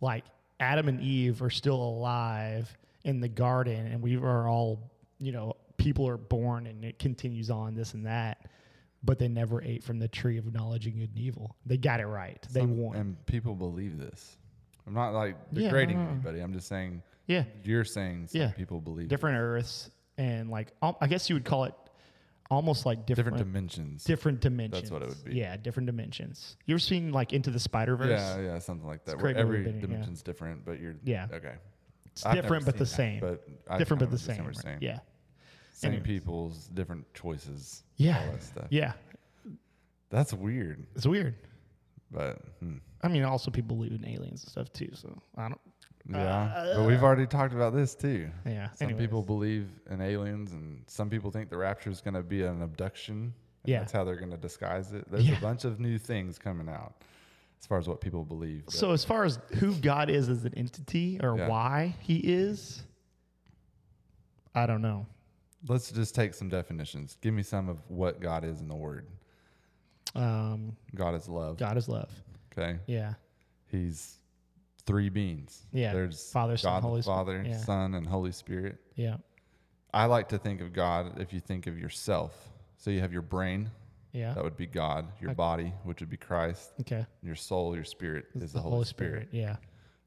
Like 0.00 0.24
Adam 0.58 0.88
and 0.88 1.00
Eve 1.00 1.42
are 1.42 1.50
still 1.50 1.76
alive 1.82 2.74
in 3.04 3.20
the 3.20 3.28
garden, 3.28 3.86
and 3.86 4.00
we 4.02 4.16
are 4.16 4.48
all, 4.48 4.90
you 5.18 5.32
know, 5.32 5.54
people 5.76 6.06
are 6.08 6.16
born 6.16 6.66
and 6.66 6.84
it 6.84 6.98
continues 6.98 7.50
on 7.50 7.74
this 7.74 7.94
and 7.94 8.06
that, 8.06 8.46
but 9.02 9.18
they 9.18 9.28
never 9.28 9.62
ate 9.62 9.82
from 9.82 9.98
the 9.98 10.08
tree 10.08 10.36
of 10.38 10.52
knowledge 10.52 10.86
of 10.86 10.92
good 10.94 11.08
and 11.10 11.18
evil. 11.18 11.56
They 11.66 11.76
got 11.76 12.00
it 12.00 12.06
right. 12.06 12.44
They 12.52 12.60
Some- 12.60 12.76
won. 12.78 12.96
and 12.96 13.26
people 13.26 13.54
believe 13.54 13.98
this. 13.98 14.36
I'm 14.86 14.94
not 14.94 15.12
like 15.12 15.36
degrading 15.52 16.02
no. 16.02 16.10
anybody. 16.10 16.40
I'm 16.40 16.52
just 16.52 16.66
saying 16.68 17.02
yeah, 17.26 17.44
you're 17.62 17.84
saying 17.84 18.26
some 18.28 18.40
Yeah. 18.40 18.50
people 18.52 18.80
believe 18.80 19.08
different 19.08 19.38
earths, 19.38 19.90
and 20.18 20.50
like 20.50 20.72
I 20.82 21.06
guess 21.06 21.28
you 21.30 21.36
would 21.36 21.44
call 21.44 21.64
it 21.64 21.74
almost 22.50 22.84
like 22.84 23.06
different 23.06 23.36
different 23.36 23.52
dimensions. 23.52 24.04
different 24.04 24.40
dimensions. 24.40 24.82
That's 24.82 24.90
what 24.90 25.02
it 25.02 25.08
would 25.08 25.24
be. 25.24 25.36
Yeah, 25.36 25.56
different 25.56 25.86
dimensions. 25.86 26.56
You 26.66 26.74
ever 26.74 26.80
seen 26.80 27.12
like 27.12 27.32
Into 27.32 27.50
the 27.50 27.60
Spider 27.60 27.96
Verse? 27.96 28.08
Yeah, 28.10 28.40
yeah, 28.40 28.58
something 28.58 28.86
like 28.86 29.04
that. 29.04 29.20
Where 29.22 29.36
every 29.36 29.58
Robin, 29.58 29.76
yeah. 29.76 29.80
dimension's 29.80 30.22
different, 30.22 30.64
but 30.64 30.80
you're 30.80 30.96
Yeah. 31.04 31.26
okay. 31.32 31.54
It's 32.06 32.26
I've 32.26 32.34
different 32.34 32.64
but 32.66 32.76
the 32.76 32.86
same. 32.86 33.20
that, 33.20 33.46
But 33.66 33.72
I 33.74 33.78
different 33.78 34.00
but 34.00 34.10
the 34.10 34.18
same. 34.18 34.44
right? 34.44 34.56
saying. 34.56 34.78
Yeah. 34.80 34.98
Same 35.72 35.92
Anyways. 35.92 36.06
people's 36.06 36.66
different 36.68 37.12
choices. 37.14 37.84
Yeah. 37.96 38.18
all 38.26 38.32
that 38.32 38.42
stuff. 38.42 38.66
Yeah. 38.70 38.92
That's 40.10 40.34
weird, 40.34 40.84
It's 40.96 41.06
weird. 41.06 41.36
but 42.10 42.38
hmm. 42.58 42.78
I 43.02 43.08
mean, 43.08 43.22
also 43.22 43.50
people 43.50 43.76
believe 43.76 43.92
in 43.92 44.04
aliens 44.04 44.42
and 44.42 44.50
stuff 44.50 44.72
too. 44.72 44.90
So 44.94 45.22
I 45.36 45.48
don't. 45.48 45.60
Yeah. 46.18 46.72
but 46.76 46.86
we've 46.86 47.02
already 47.02 47.26
talked 47.26 47.52
about 47.54 47.72
this 47.74 47.94
too. 47.94 48.28
Yeah. 48.46 48.70
Some 48.72 48.86
anyways. 48.88 49.06
people 49.06 49.22
believe 49.22 49.68
in 49.90 50.00
aliens, 50.00 50.52
and 50.52 50.82
some 50.86 51.08
people 51.10 51.30
think 51.30 51.50
the 51.50 51.56
rapture 51.56 51.90
is 51.90 52.00
going 52.00 52.14
to 52.14 52.22
be 52.22 52.42
an 52.42 52.62
abduction. 52.62 53.16
and 53.16 53.32
Yeah. 53.64 53.80
that's 53.80 53.92
how 53.92 54.04
they're 54.04 54.16
going 54.16 54.30
to 54.30 54.36
disguise 54.36 54.92
it. 54.92 55.10
There's 55.10 55.28
Yeah. 55.28 55.38
a 55.38 55.40
bunch 55.40 55.64
of 55.64 55.78
new 55.80 55.98
things 55.98 56.38
coming 56.38 56.68
out 56.68 56.94
as 57.60 57.66
far 57.66 57.78
as 57.78 57.86
what 57.86 58.00
people 58.00 58.24
believe. 58.24 58.64
but- 58.66 58.74
So 58.74 58.92
as 58.92 59.04
far 59.04 59.24
as 59.24 59.38
who 59.58 59.74
God 59.74 60.08
is 60.10 60.28
as 60.28 60.44
an 60.44 60.54
entity 60.54 61.20
or 61.22 61.36
Yeah. 61.36 61.48
why 61.48 61.94
He 62.00 62.16
is, 62.18 62.82
I 64.54 64.66
don't 64.66 64.82
know. 64.82 65.06
let's 65.68 65.92
just 65.92 66.14
take 66.14 66.34
some 66.34 66.48
definitions. 66.48 67.16
Give 67.20 67.34
me 67.34 67.42
some 67.42 67.68
of 67.68 67.78
what 67.88 68.20
God 68.20 68.44
is 68.44 68.60
in 68.60 68.68
the 68.68 68.74
Word. 68.74 69.06
Um, 70.14 70.76
God 70.94 71.14
is 71.14 71.28
love. 71.28 71.56
God 71.58 71.76
is 71.76 71.88
love. 71.88 72.10
Okay, 72.52 72.80
Yeah. 72.86 73.14
He's 73.66 74.18
three 74.80 75.08
beings. 75.08 75.66
Yeah. 75.72 75.92
there's 75.92 76.30
Father, 76.32 76.56
Son, 76.56 76.72
God, 76.74 76.82
Holy 76.82 76.98
the 76.98 77.02
Spirit. 77.04 77.16
Father, 77.16 77.44
Yeah. 77.46 77.56
Son, 77.58 77.94
and 77.94 78.06
Holy 78.06 78.32
Spirit. 78.32 78.78
Yeah. 78.94 79.16
I 79.92 80.06
like 80.06 80.28
to 80.30 80.38
think 80.38 80.60
of 80.60 80.72
God 80.72 81.20
if 81.20 81.32
you 81.32 81.40
think 81.40 81.66
of 81.66 81.78
yourself. 81.78 82.48
So 82.76 82.90
you 82.90 83.00
have 83.00 83.12
your 83.12 83.22
brain, 83.22 83.70
Yeah. 84.12 84.34
That 84.34 84.42
would 84.42 84.56
be 84.56 84.66
God. 84.66 85.06
Your 85.20 85.30
Okay. 85.30 85.36
body, 85.36 85.72
which 85.84 86.00
would 86.00 86.10
be 86.10 86.16
Christ. 86.16 86.72
Okay. 86.80 87.06
Your 87.22 87.36
soul, 87.36 87.76
your 87.76 87.84
spirit 87.84 88.26
is 88.34 88.52
the, 88.52 88.60
Holy, 88.60 88.84
Spirit. 88.84 89.28
Yeah. 89.30 89.56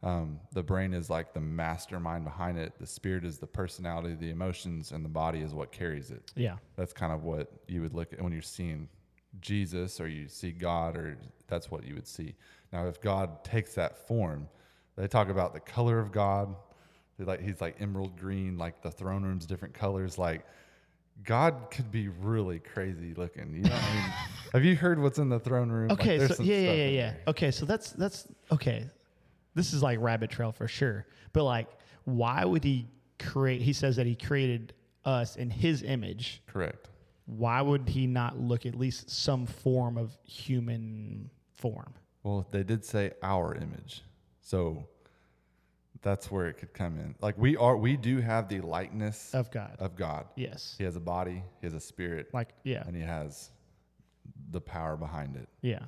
Um, 0.01 0.41
the 0.51 0.61
brain 0.63 0.93
is 0.93 1.09
like 1.09 1.33
the 1.33 1.39
mastermind 1.39 2.25
behind 2.25 2.57
it. 2.57 2.73
The 2.77 2.85
spirit 2.85 3.23
is 3.23 3.37
the 3.39 3.47
personality, 3.47 4.15
the 4.15 4.29
emotions, 4.29 4.91
and 4.91 5.05
the 5.05 5.09
body 5.09 5.39
is 5.39 5.53
what 5.53 5.71
carries 5.71 6.11
it. 6.11 6.33
Yeah. 6.35 6.57
That's 6.75 6.91
kind 6.91 7.13
of 7.13 7.23
what 7.23 7.49
you 7.69 7.79
would 7.81 7.93
look 7.93 8.11
at 8.11 8.21
when 8.21 8.33
you're 8.33 8.41
seeing 8.41 8.89
Jesus 9.39 10.01
or 10.01 10.09
you 10.09 10.27
see 10.27 10.51
God, 10.51 10.97
or 10.97 11.17
that's 11.47 11.71
what 11.71 11.85
you 11.85 11.95
would 11.95 12.07
see. 12.07 12.35
Now, 12.73 12.87
if 12.87 12.99
God 12.99 13.45
takes 13.45 13.73
that 13.75 13.97
form, 14.07 14.49
they 14.95 15.07
talk 15.07 15.29
about 15.29 15.53
the 15.53 15.59
color 15.59 15.99
of 15.99 16.11
God. 16.11 16.55
They 17.17 17.25
like 17.25 17.41
he's 17.41 17.61
like 17.61 17.77
emerald 17.79 18.19
green, 18.19 18.57
like 18.57 18.81
the 18.81 18.91
throne 18.91 19.23
room's 19.23 19.45
different 19.45 19.73
colors. 19.73 20.17
Like 20.17 20.45
God 21.23 21.67
could 21.71 21.91
be 21.91 22.07
really 22.07 22.59
crazy 22.59 23.13
looking. 23.15 23.53
You 23.53 23.63
know, 23.63 23.69
what 23.69 23.83
I 23.83 23.93
mean, 23.93 24.03
have 24.53 24.65
you 24.65 24.75
heard 24.75 24.99
what's 24.99 25.19
in 25.19 25.29
the 25.29 25.39
throne 25.39 25.69
room? 25.69 25.91
Okay. 25.91 26.17
there's 26.17 26.31
so 26.31 26.35
some 26.37 26.45
yeah, 26.45 26.55
yeah, 26.55 26.63
stuff 26.63 26.77
yeah, 26.77 26.87
yeah. 26.87 27.13
Okay. 27.27 27.51
So 27.51 27.65
that's 27.65 27.91
that's 27.91 28.27
okay. 28.51 28.85
This 29.55 29.73
is 29.73 29.83
like 29.83 29.99
rabbit 30.01 30.31
trail 30.31 30.51
for 30.51 30.67
sure. 30.67 31.05
But 31.31 31.43
like, 31.43 31.67
why 32.05 32.43
would 32.43 32.63
he 32.63 32.87
create? 33.19 33.61
He 33.61 33.73
says 33.73 33.95
that 33.97 34.05
he 34.07 34.15
created 34.15 34.73
us 35.05 35.35
in 35.35 35.49
his 35.49 35.83
image. 35.83 36.41
Correct. 36.47 36.89
Why 37.25 37.61
would 37.61 37.87
he 37.87 38.07
not 38.07 38.37
look 38.37 38.65
at 38.65 38.75
least 38.75 39.09
some 39.09 39.45
form 39.45 39.97
of 39.97 40.17
human 40.23 41.29
form? 41.55 41.93
Well, 42.23 42.47
they 42.51 42.63
did 42.63 42.83
say 42.83 43.11
our 43.21 43.55
image. 43.55 44.03
So 44.43 44.85
that's 46.01 46.29
where 46.29 46.47
it 46.47 46.57
could 46.57 46.73
come 46.73 46.99
in. 46.99 47.15
Like 47.21 47.37
we 47.37 47.55
are 47.57 47.77
we 47.77 47.95
do 47.97 48.19
have 48.19 48.49
the 48.49 48.59
likeness 48.61 49.33
Of 49.33 49.49
God. 49.51 49.75
of 49.79 49.95
God. 49.95 50.25
yes. 50.35 50.75
He 50.77 50.83
has 50.83 50.95
a 50.95 50.99
body, 50.99 51.41
he 51.61 51.65
has 51.65 51.73
a 51.73 51.79
spirit, 51.79 52.27
Like 52.33 52.49
yeah. 52.63 52.83
and 52.85 52.95
he 52.95 53.01
has 53.01 53.49
the 54.51 54.61
power 54.61 54.97
behind 54.97 55.35
it. 55.37 55.47
Yeah. 55.61 55.79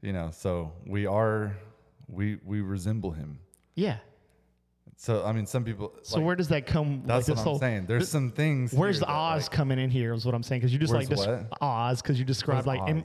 You 0.00 0.12
know, 0.12 0.30
so 0.32 0.72
we 0.86 1.06
are 1.06 1.54
we 2.08 2.38
we 2.44 2.60
resemble 2.62 3.10
him. 3.12 3.38
Yeah. 3.74 3.98
So 4.96 5.22
I 5.26 5.32
mean 5.32 5.44
some 5.44 5.64
people 5.64 5.92
So 6.02 6.16
like, 6.16 6.24
where 6.26 6.36
does 6.36 6.48
that 6.48 6.66
come? 6.66 6.98
like, 7.00 7.06
that's 7.06 7.26
this 7.26 7.36
what 7.36 7.42
I'm 7.42 7.44
whole- 7.48 7.58
saying. 7.58 7.84
There's 7.86 8.04
th- 8.04 8.10
some 8.12 8.30
things 8.30 8.72
Where's 8.72 8.96
here 8.96 9.00
the 9.00 9.06
that, 9.06 9.12
Oz 9.12 9.42
like- 9.42 9.50
coming 9.52 9.78
in 9.78 9.90
here? 9.90 10.14
Is 10.14 10.24
what 10.24 10.34
I'm 10.34 10.42
saying 10.42 10.60
because 10.62 10.72
you 10.72 10.78
just 10.78 10.94
like 10.94 11.10
what? 11.10 11.46
Oz 11.60 12.00
because 12.00 12.18
you 12.18 12.24
described 12.24 12.66
Where's 12.66 12.78
like 12.80 12.96
Oz? 12.96 13.04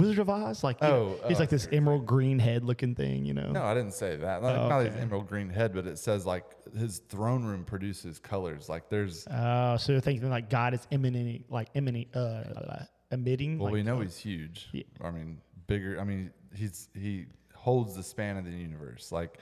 Wizard 0.00 0.18
of 0.18 0.30
Oz. 0.30 0.64
Like 0.64 0.80
you 0.80 0.88
know, 0.88 1.18
Oh, 1.22 1.28
he's 1.28 1.36
oh, 1.36 1.40
like 1.40 1.50
this 1.50 1.68
emerald 1.72 2.06
green 2.06 2.38
head 2.38 2.64
looking 2.64 2.94
thing. 2.94 3.24
You 3.24 3.34
know. 3.34 3.50
No, 3.50 3.62
I 3.62 3.74
didn't 3.74 3.92
say 3.92 4.16
that. 4.16 4.42
Not, 4.42 4.56
Oh, 4.56 4.68
not 4.68 4.84
his 4.84 4.96
emerald 4.96 5.28
green 5.28 5.48
head, 5.48 5.74
but 5.74 5.86
it 5.86 5.98
says 5.98 6.26
like 6.26 6.44
his 6.76 6.98
throne 7.08 7.44
room 7.44 7.64
produces 7.64 8.18
colors. 8.18 8.68
Like 8.68 8.88
there's 8.88 9.26
Oh, 9.30 9.76
so 9.76 9.92
you're 9.92 10.00
thinking 10.00 10.28
like 10.30 10.50
God 10.50 10.74
is 10.74 10.86
emanating, 10.90 11.44
like 11.48 11.68
emanating, 11.74 12.14
uh, 12.14 12.84
emitting. 13.10 13.58
Well, 13.58 13.66
like, 13.66 13.74
we 13.74 13.82
know 13.82 13.98
uh, 13.98 14.02
he's 14.02 14.16
huge. 14.16 14.68
Yeah. 14.72 14.84
I 15.02 15.10
mean, 15.10 15.38
bigger. 15.66 16.00
I 16.00 16.04
mean, 16.04 16.30
he's 16.54 16.88
he 16.94 17.26
holds 17.54 17.94
the 17.94 18.02
span 18.02 18.36
of 18.36 18.44
the 18.44 18.50
universe. 18.50 19.12
Like, 19.12 19.38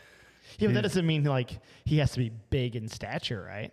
Yeah, 0.58 0.68
but 0.68 0.74
that 0.74 0.82
doesn't 0.82 1.06
mean 1.06 1.24
like 1.24 1.60
he 1.84 1.98
has 1.98 2.12
to 2.12 2.18
be 2.18 2.30
big 2.50 2.76
in 2.76 2.88
stature, 2.88 3.44
right? 3.46 3.72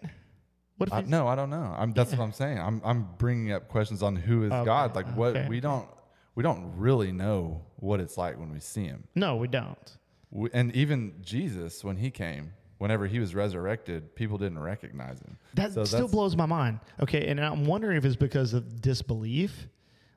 What 0.78 0.90
if 0.90 0.94
I, 0.94 1.02
no, 1.02 1.28
I 1.28 1.36
don't 1.36 1.50
know. 1.50 1.74
I'm 1.78 1.94
that's 1.94 2.12
what 2.12 2.20
I'm 2.20 2.34
saying. 2.34 2.60
I'm 2.60 2.82
I'm 2.84 3.08
bringing 3.18 3.54
up 3.54 3.70
questions 3.70 4.04
on 4.04 4.16
who 4.16 4.44
is 4.44 4.52
Okay, 4.52 4.66
God. 4.66 4.96
Like, 4.96 5.08
what 5.16 5.36
okay. 5.36 5.48
we 5.48 5.60
don't 5.62 5.88
we 6.36 6.44
don't 6.44 6.74
really 6.76 7.12
know 7.12 7.62
what 7.78 8.00
it's 8.00 8.18
like 8.18 8.38
when 8.40 8.52
we 8.52 8.60
see 8.60 8.84
him. 8.86 9.06
No, 9.16 9.38
we 9.38 9.48
don't. 9.48 9.98
We, 10.32 10.50
and 10.54 10.76
even 10.76 11.14
Jesus, 11.22 11.84
when 11.84 11.96
he 11.98 12.12
came, 12.12 12.54
whenever 12.78 13.08
he 13.08 13.20
was 13.20 13.34
resurrected, 13.34 14.16
people 14.16 14.38
didn't 14.38 14.60
recognize 14.60 15.20
him. 15.22 15.38
That 15.54 15.74
So 15.74 15.86
still 15.86 16.08
blows 16.08 16.36
my 16.36 16.46
mind. 16.46 16.80
Okay, 17.02 17.28
and 17.28 17.40
I'm 17.40 17.66
wondering 17.66 17.98
if 17.98 18.06
it's 18.06 18.18
because 18.18 18.54
of 18.54 18.82
disbelief, 18.82 19.68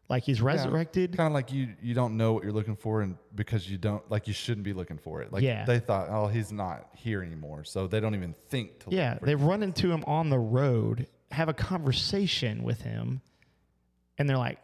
like 0.08 0.24
he's 0.24 0.40
resurrected. 0.40 1.16
Kind 1.16 1.28
of 1.28 1.34
like 1.34 1.52
you 1.52 1.68
you 1.82 1.94
don't 1.94 2.16
know 2.16 2.32
what 2.32 2.42
you're 2.42 2.52
looking 2.52 2.76
for, 2.76 3.02
and 3.02 3.16
because 3.34 3.70
you 3.70 3.78
don't 3.78 4.08
like 4.10 4.26
you 4.26 4.32
shouldn't 4.34 4.64
be 4.64 4.72
looking 4.72 4.98
for 4.98 5.22
it. 5.22 5.32
Like 5.32 5.42
Yeah. 5.42 5.64
they 5.66 5.78
thought, 5.78 6.08
oh, 6.10 6.26
he's 6.26 6.50
not 6.50 6.88
here 6.94 7.22
anymore, 7.22 7.62
so 7.64 7.86
they 7.86 8.00
don't 8.00 8.14
even 8.14 8.34
think 8.48 8.80
to. 8.80 8.86
Yeah, 8.90 9.10
look 9.12 9.20
for 9.20 9.26
they 9.26 9.34
run 9.34 9.62
into 9.62 9.92
him 9.92 10.02
on 10.06 10.30
the 10.30 10.38
road, 10.38 11.06
have 11.30 11.48
a 11.48 11.54
conversation 11.54 12.62
with 12.64 12.80
him, 12.80 13.20
and 14.16 14.28
they're 14.28 14.38
like, 14.38 14.58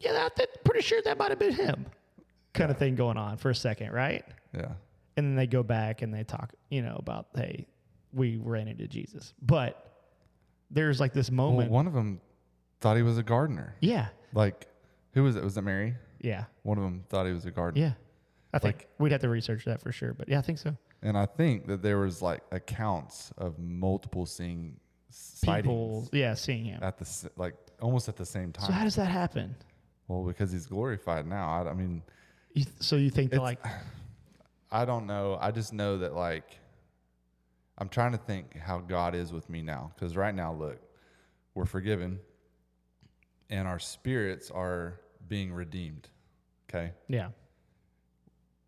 "Yeah, 0.00 0.12
that, 0.12 0.36
that 0.36 0.64
pretty 0.64 0.82
sure 0.82 1.00
that 1.04 1.18
might 1.18 1.30
have 1.30 1.38
been 1.38 1.52
him," 1.54 1.86
kind 2.54 2.70
of 2.70 2.78
thing 2.78 2.94
going 2.94 3.16
on 3.16 3.36
for 3.36 3.50
a 3.50 3.54
second, 3.54 3.92
right? 3.92 4.24
Yeah. 4.54 4.72
And 5.16 5.26
then 5.26 5.34
they 5.36 5.46
go 5.46 5.62
back 5.62 6.02
and 6.02 6.12
they 6.14 6.24
talk, 6.24 6.52
you 6.70 6.82
know, 6.82 6.96
about 6.98 7.26
hey, 7.34 7.66
we 8.12 8.36
ran 8.36 8.68
into 8.68 8.86
Jesus, 8.86 9.34
but 9.42 9.92
there's 10.70 11.00
like 11.00 11.12
this 11.12 11.28
Well, 11.30 11.50
moment. 11.50 11.70
one 11.70 11.86
of 11.86 11.92
them 11.92 12.20
thought 12.80 12.96
he 12.96 13.02
was 13.02 13.18
a 13.18 13.22
gardener. 13.22 13.74
yeah, 13.80 14.08
Like, 14.32 14.68
who 15.14 15.24
was 15.24 15.34
it? 15.36 15.42
Was 15.42 15.56
it 15.56 15.62
Mary? 15.62 15.94
yeah, 16.20 16.44
One 16.62 16.78
of 16.78 16.84
them 16.84 17.04
thought 17.08 17.26
he 17.26 17.32
was 17.32 17.44
a 17.46 17.50
gardener. 17.50 17.86
yeah. 17.86 17.92
I 18.52 18.58
think 18.58 18.76
Like- 18.76 18.88
we'd 18.98 19.12
have 19.12 19.20
to 19.22 19.28
research 19.28 19.64
that 19.66 19.80
for 19.80 19.92
sure, 19.92 20.14
but 20.14 20.28
yeah, 20.28 20.38
I 20.38 20.42
think 20.42 20.58
so. 20.58 20.76
And 21.02 21.16
I 21.18 21.26
think 21.26 21.66
that 21.66 21.82
there 21.82 21.98
was 21.98 22.22
like 22.22 22.42
accounts 22.50 23.30
of 23.38 23.58
multiple 23.58 24.24
seeing 24.26 24.78
sightings 25.10 25.62
People, 25.64 26.08
yeah, 26.12 26.34
seeing 26.34 26.64
him. 26.64 26.82
at 26.82 26.96
the 26.98 27.04
s- 27.04 27.28
like 27.36 27.54
almost 27.80 28.08
at 28.08 28.16
the 28.16 28.24
same 28.26 28.52
time. 28.52 28.66
So 28.66 28.72
how 28.72 28.84
does 28.84 28.96
that 28.96 29.06
happen? 29.06 29.54
Well, 30.08 30.24
because 30.24 30.50
he's 30.50 30.66
glorified 30.66 31.26
now. 31.26 31.48
I, 31.62 31.70
I 31.70 31.74
mean, 31.74 32.02
You 32.54 32.64
th- 32.64 32.76
so 32.80 32.96
you 32.96 33.10
think 33.10 33.30
that 33.30 33.40
like 33.42 33.62
I 34.70 34.84
don't 34.84 35.06
know. 35.06 35.38
I 35.40 35.50
just 35.50 35.72
know 35.72 35.98
that 35.98 36.14
like 36.14 36.58
I'm 37.78 37.88
trying 37.88 38.12
to 38.12 38.18
think 38.18 38.56
how 38.56 38.78
God 38.80 39.14
is 39.14 39.32
with 39.32 39.48
me 39.48 39.62
now 39.62 39.92
because 39.94 40.16
right 40.16 40.34
now, 40.34 40.52
look, 40.52 40.78
we're 41.54 41.64
forgiven, 41.66 42.18
and 43.50 43.68
our 43.68 43.78
spirits 43.78 44.50
are 44.50 45.00
being 45.28 45.52
redeemed. 45.52 46.08
Okay. 46.68 46.92
yeah, 47.08 47.28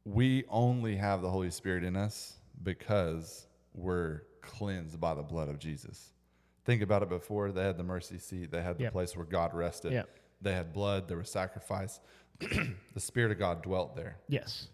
we 0.05 0.45
only 0.49 0.97
have 0.97 1.21
the 1.23 1.29
Holy 1.31 1.51
Spirit 1.51 1.85
in 1.85 1.97
us 1.97 2.35
because 2.63 3.47
we're 3.75 4.23
cleansed 4.41 4.99
by 5.01 5.15
the 5.15 5.23
blood 5.23 5.49
of 5.49 5.59
Jesus. 5.59 6.13
Think 6.65 6.81
about 6.83 7.03
it 7.03 7.09
before 7.09 7.53
they 7.53 7.63
had 7.63 7.77
the 7.77 7.83
mercy 7.85 8.19
seat, 8.19 8.51
they 8.51 8.63
had 8.63 8.79
the 8.79 8.85
Yep. 8.85 8.93
place 8.93 9.17
where 9.17 9.27
God 9.27 9.53
rested. 9.55 9.93
Yep. 9.93 10.09
They 10.41 10.53
had 10.53 10.73
blood, 10.73 11.09
there 11.09 11.17
was 11.19 11.31
sacrifice. 11.31 12.01
the 12.41 13.01
Spirit 13.01 13.33
of 13.33 13.39
God 13.39 13.63
dwelt 13.63 13.95
there. 13.97 14.17
yes, 14.29 14.69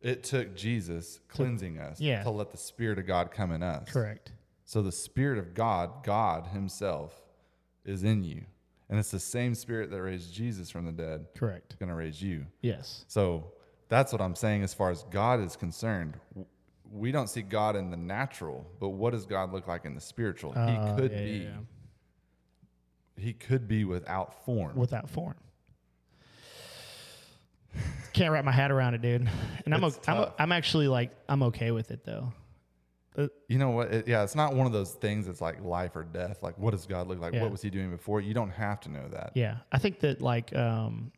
It 0.00 0.24
took 0.24 0.56
Jesus 0.56 1.20
cleansing 1.28 1.78
us 1.78 2.00
yeah. 2.00 2.22
to 2.24 2.30
let 2.30 2.50
the 2.50 2.56
Spirit 2.56 2.98
of 2.98 3.06
God 3.06 3.30
come 3.30 3.52
in 3.52 3.62
us. 3.62 3.88
correct. 3.90 4.32
So 4.64 4.80
the 4.82 4.92
Spirit 4.92 5.38
of 5.38 5.54
God, 5.54 6.02
God 6.02 6.46
Himself, 6.48 7.12
is 7.84 8.04
in 8.04 8.24
you. 8.24 8.42
And 8.88 8.98
it's 8.98 9.10
the 9.10 9.20
same 9.20 9.54
Spirit 9.54 9.90
that 9.90 10.02
raised 10.02 10.34
Jesus 10.34 10.70
from 10.70 10.84
the 10.86 10.92
dead, 10.92 11.26
Correct. 11.34 11.78
going 11.78 11.88
to 11.88 11.94
raise 11.94 12.20
you. 12.20 12.46
Yes. 12.60 13.04
So 13.08 13.52
that's 13.88 14.12
what 14.12 14.20
I'm 14.20 14.34
saying 14.34 14.62
as 14.62 14.74
far 14.74 14.90
as 14.90 15.04
God 15.04 15.40
is 15.40 15.56
concerned. 15.56 16.18
We 16.90 17.10
don't 17.10 17.28
see 17.28 17.42
God 17.42 17.74
in 17.74 17.90
the 17.90 17.96
natural, 17.96 18.66
but 18.80 18.90
what 18.90 19.12
does 19.12 19.24
God 19.24 19.52
look 19.52 19.66
like 19.66 19.84
in 19.86 19.94
the 19.94 20.00
spiritual? 20.00 20.52
Uh, 20.54 20.66
he 20.66 20.96
could 21.00 21.12
yeah, 21.12 21.22
be 21.22 21.30
yeah, 21.30 21.50
he 23.16 23.32
could 23.32 23.68
be 23.68 23.84
without 23.84 24.44
form. 24.44 24.76
Without 24.76 25.08
form. 25.10 25.34
Can't 28.12 28.30
wrap 28.32 28.44
my 28.44 28.52
head 28.52 28.70
around 28.70 28.94
it, 28.94 29.00
dude. 29.02 29.28
And 29.64 29.74
I'm, 29.74 29.82
o- 29.84 29.92
I'm, 30.06 30.16
o-. 30.18 30.34
I'm 30.38 30.52
actually 30.52 30.86
like 30.88 31.10
I'm 31.28 31.42
okay 31.44 31.70
with 31.70 31.90
it 31.90 32.04
though. 32.04 32.32
you 33.48 33.58
know 33.58 33.70
what? 33.70 33.92
It- 33.92 34.08
yeah, 34.08 34.22
it's 34.22 34.34
not 34.34 34.54
one 34.54 34.66
of 34.66 34.72
those 34.72 34.92
things 34.92 35.26
that's 35.26 35.40
like 35.40 35.62
life 35.64 35.96
or 35.96 36.02
death. 36.04 36.42
Like 36.42 36.58
what 36.58 36.72
does 36.72 36.84
God 36.86 37.06
look 37.08 37.20
like? 37.20 37.32
Yeah. 37.32 37.42
What 37.42 37.52
was 37.52 37.62
he 37.62 37.70
doing 37.70 37.90
before? 37.90 38.20
You 38.20 38.34
don't 38.34 38.50
have 38.50 38.80
to 38.80 38.90
know 38.90 39.08
that. 39.08 39.32
Yeah, 39.34 39.58
I 39.70 39.78
think 39.78 40.00
that 40.00 40.20
like 40.20 40.54
um, 40.54 41.10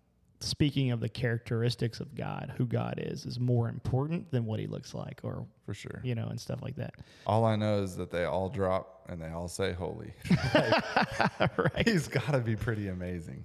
speaking 0.45 0.91
of 0.91 1.01
the 1.01 1.09
characteristics 1.09 2.01
of 2.01 2.15
God, 2.15 2.53
who 2.57 2.67
God 2.67 2.95
is, 2.99 3.27
is 3.27 3.39
more 3.41 3.69
important 3.69 4.31
than 4.31 4.45
what 4.47 4.61
He 4.61 4.67
looks 4.67 4.95
like, 4.95 5.21
or 5.23 5.47
For 5.67 5.75
sure. 5.75 6.01
you 6.05 6.15
know, 6.15 6.27
and 6.29 6.41
stuff 6.41 6.61
like 6.63 6.77
that. 6.77 6.95
All 7.27 7.45
I 7.45 7.57
know 7.57 7.83
is 7.83 7.97
that 7.97 8.11
they 8.11 8.25
all 8.25 8.49
drop 8.49 9.07
and 9.09 9.21
they 9.21 9.29
all 9.31 9.49
say 9.49 9.73
holy. 9.73 10.13
right? 11.57 11.87
He's 11.87 12.09
got 12.09 12.33
to 12.33 12.39
be 12.41 12.57
pretty 12.57 12.89
amazing. 12.89 13.45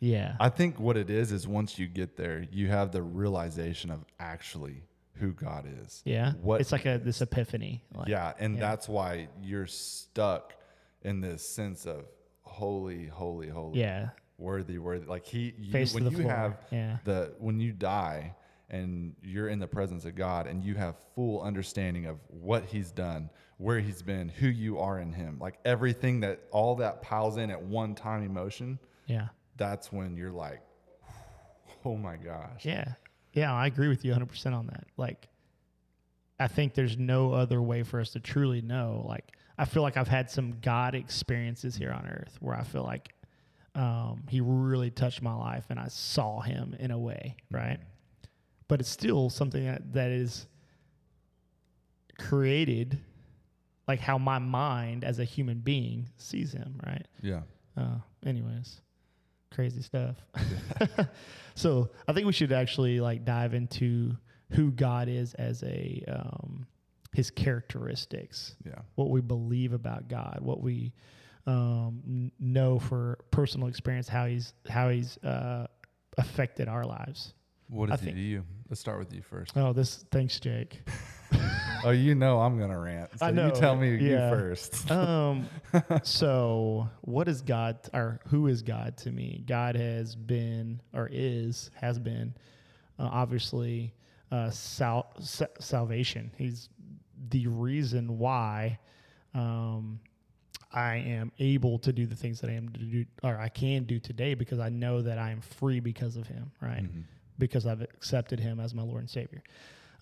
Yeah. 0.00 0.36
I 0.40 0.48
think 0.48 0.80
what 0.80 0.96
it 0.96 1.10
is 1.10 1.30
is 1.32 1.46
once 1.46 1.78
you 1.78 1.86
get 1.86 2.16
there, 2.16 2.46
you 2.50 2.68
have 2.68 2.90
the 2.92 3.02
realization 3.02 3.90
of 3.90 4.04
actually 4.18 4.82
who 5.14 5.32
God 5.32 5.66
is. 5.84 6.02
yeah. 6.06 6.32
What 6.40 6.60
It's 6.62 6.72
like 6.72 6.86
a 6.86 6.98
this 6.98 7.20
epiphany. 7.20 7.84
Like, 7.94 8.08
yeah, 8.08 8.32
and 8.38 8.54
yeah. 8.54 8.60
that's 8.60 8.88
why 8.88 9.28
you're 9.42 9.66
stuck 9.66 10.54
in 11.02 11.20
this 11.20 11.46
sense 11.46 11.84
of 11.86 12.06
holy, 12.42 13.06
holy, 13.06 13.48
holy, 13.48 13.78
Yeah. 13.80 14.10
Worthy, 14.40 14.78
worthy. 14.78 15.06
Like 15.06 15.26
he, 15.26 15.54
you, 15.58 15.70
Face 15.72 15.94
when 15.94 16.04
you 16.10 16.10
floor. 16.18 16.30
have 16.32 16.56
Yeah. 16.70 16.98
the 17.04 17.34
when 17.38 17.60
you 17.60 17.72
die 17.72 18.34
and 18.70 19.14
you're 19.22 19.48
in 19.48 19.58
the 19.58 19.66
presence 19.66 20.04
of 20.04 20.14
God 20.14 20.46
and 20.46 20.64
you 20.64 20.74
have 20.76 20.96
full 21.14 21.42
understanding 21.42 22.06
of 22.06 22.18
what 22.28 22.64
He's 22.64 22.90
done, 22.90 23.28
where 23.58 23.80
He's 23.80 24.02
been, 24.02 24.28
who 24.28 24.46
you 24.48 24.78
are 24.78 24.98
in 25.00 25.12
Him, 25.12 25.38
like 25.40 25.58
everything 25.64 26.20
that 26.20 26.40
all 26.50 26.76
that 26.76 27.02
piles 27.02 27.36
in 27.36 27.50
at 27.50 27.60
one 27.62 27.94
time 27.94 28.22
emotion. 28.24 28.78
Yeah. 29.06 29.28
That's 29.56 29.92
when 29.92 30.16
you're 30.16 30.32
like, 30.32 30.62
oh 31.84 31.96
my 31.96 32.16
gosh, 32.16 32.64
Yeah. 32.64 32.94
Yeah, 33.32 33.54
I 33.54 33.66
agree 33.66 33.86
with 33.88 34.04
you 34.04 34.12
100% 34.12 34.52
on 34.54 34.66
that. 34.66 34.84
Like, 34.96 35.28
I 36.40 36.48
think 36.48 36.74
there's 36.74 36.96
no 36.98 37.32
other 37.32 37.62
way 37.62 37.84
for 37.84 38.00
us 38.00 38.10
to 38.12 38.20
truly 38.20 38.60
know. 38.60 39.04
Like, 39.06 39.36
I 39.56 39.66
feel 39.66 39.82
like 39.84 39.96
I've 39.96 40.08
had 40.08 40.28
some 40.30 40.58
God 40.60 40.96
experiences 40.96 41.76
here 41.76 41.92
on 41.92 42.08
earth 42.08 42.36
where 42.40 42.56
I 42.56 42.64
feel 42.64 42.82
like 42.82 43.14
um, 43.74 44.24
he 44.28 44.40
really 44.40 44.90
touched 44.90 45.22
my 45.22 45.34
life, 45.34 45.64
and 45.70 45.78
I 45.78 45.88
saw 45.88 46.40
him 46.40 46.74
in 46.78 46.90
a 46.90 46.98
way, 46.98 47.36
right? 47.50 47.78
But 48.68 48.80
it's 48.80 48.88
still 48.90 49.30
something 49.30 49.64
that, 49.64 49.92
that 49.94 50.10
is 50.10 50.46
created, 52.18 52.98
like 53.88 54.00
how 54.00 54.18
my 54.18 54.38
mind 54.38 55.04
as 55.04 55.18
a 55.18 55.24
human 55.24 55.58
being 55.60 56.08
sees 56.16 56.52
him, 56.52 56.80
right? 56.86 57.06
Yeah. 57.22 57.40
Uh, 57.76 57.96
anyways, 58.26 58.80
crazy 59.52 59.82
stuff. 59.82 60.16
so 61.54 61.90
I 62.06 62.12
think 62.12 62.26
we 62.26 62.32
should 62.32 62.52
actually 62.52 63.00
like 63.00 63.24
dive 63.24 63.54
into 63.54 64.16
who 64.52 64.70
God 64.72 65.08
is 65.08 65.34
as 65.34 65.62
a 65.62 66.04
um, 66.08 66.66
his 67.12 67.30
characteristics, 67.30 68.54
Yeah. 68.64 68.80
what 68.94 69.10
we 69.10 69.20
believe 69.20 69.72
about 69.72 70.08
God, 70.08 70.38
what 70.42 70.60
we 70.60 70.92
um, 71.50 72.30
know 72.38 72.78
for 72.78 73.18
personal 73.30 73.68
experience, 73.68 74.08
how 74.08 74.26
he's 74.26 74.54
how 74.68 74.88
he's 74.88 75.16
uh, 75.18 75.66
affected 76.16 76.68
our 76.68 76.84
lives. 76.84 77.34
What 77.68 77.90
I 77.90 77.92
does 77.92 78.00
he 78.00 78.06
think- 78.06 78.16
do 78.16 78.22
you? 78.22 78.44
Let's 78.68 78.80
start 78.80 79.00
with 79.00 79.12
you 79.12 79.20
first. 79.20 79.56
Oh, 79.56 79.72
this 79.72 80.04
thanks, 80.12 80.38
Jake. 80.38 80.80
oh, 81.84 81.90
you 81.90 82.14
know 82.14 82.40
I'm 82.40 82.56
gonna 82.56 82.78
rant. 82.78 83.10
So 83.18 83.26
I 83.26 83.32
know, 83.32 83.48
you 83.48 83.52
tell 83.52 83.74
me 83.74 83.96
yeah. 83.96 84.30
you 84.30 84.36
first. 84.36 84.88
um 84.92 85.48
so 86.04 86.88
what 87.00 87.26
is 87.26 87.42
god 87.42 87.78
or 87.92 88.20
who 88.28 88.46
is 88.46 88.62
god 88.62 88.96
to 88.98 89.10
me 89.10 89.42
god 89.46 89.74
has 89.74 90.14
been 90.14 90.80
or 90.92 91.08
is 91.10 91.70
has 91.74 91.98
been 91.98 92.34
uh, 92.98 93.08
obviously 93.10 93.92
uh 94.30 94.50
sal- 94.50 95.12
sa- 95.20 95.46
salvation 95.58 96.30
he's 96.36 96.68
the 97.30 97.46
reason 97.48 98.18
why 98.18 98.78
um 99.34 100.00
i 100.72 100.96
am 100.96 101.32
able 101.38 101.78
to 101.78 101.92
do 101.92 102.06
the 102.06 102.16
things 102.16 102.40
that 102.40 102.50
i 102.50 102.52
am 102.52 102.68
to 102.68 102.80
do 102.80 103.04
or 103.22 103.38
i 103.38 103.48
can 103.48 103.84
do 103.84 103.98
today 103.98 104.34
because 104.34 104.58
i 104.58 104.68
know 104.68 105.02
that 105.02 105.18
i 105.18 105.30
am 105.30 105.40
free 105.40 105.80
because 105.80 106.16
of 106.16 106.26
him 106.26 106.50
right 106.60 106.82
because 107.38 107.66
i've 107.66 107.82
accepted 107.82 108.38
him 108.38 108.60
as 108.60 108.74
my 108.74 108.82
lord 108.82 109.00
and 109.00 109.10
savior 109.10 109.42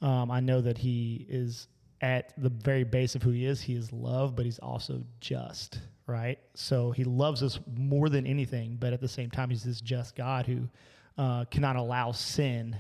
um, 0.01 0.31
I 0.31 0.41
know 0.41 0.61
that 0.61 0.79
he 0.79 1.27
is 1.29 1.69
at 2.01 2.33
the 2.39 2.49
very 2.49 2.85
base 2.85 3.15
of 3.15 3.23
who 3.23 3.31
he 3.31 3.45
is. 3.45 3.61
He 3.61 3.75
is 3.75 3.93
love, 3.93 4.37
but 4.37 4.45
he's 4.45 4.59
also 4.59 5.03
just, 5.21 5.81
right? 6.07 6.39
So 6.55 6.93
he 6.93 7.05
loves 7.05 7.43
us 7.43 7.59
more 7.77 8.09
than 8.09 8.27
anything, 8.27 8.77
but 8.79 8.93
at 8.93 9.01
the 9.01 9.09
same 9.09 9.31
time, 9.31 9.51
he's 9.51 9.65
this 9.65 9.81
just 9.81 10.15
God 10.15 10.47
who 10.47 10.69
uh, 11.17 11.47
cannot 11.47 11.77
allow 11.77 12.13
sin 12.13 12.77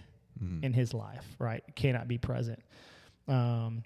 in 0.63 0.73
his 0.73 0.95
life, 0.95 1.27
right? 1.41 1.65
Cannot 1.75 2.07
be 2.07 2.19
present. 2.19 2.63
Um, 3.27 3.83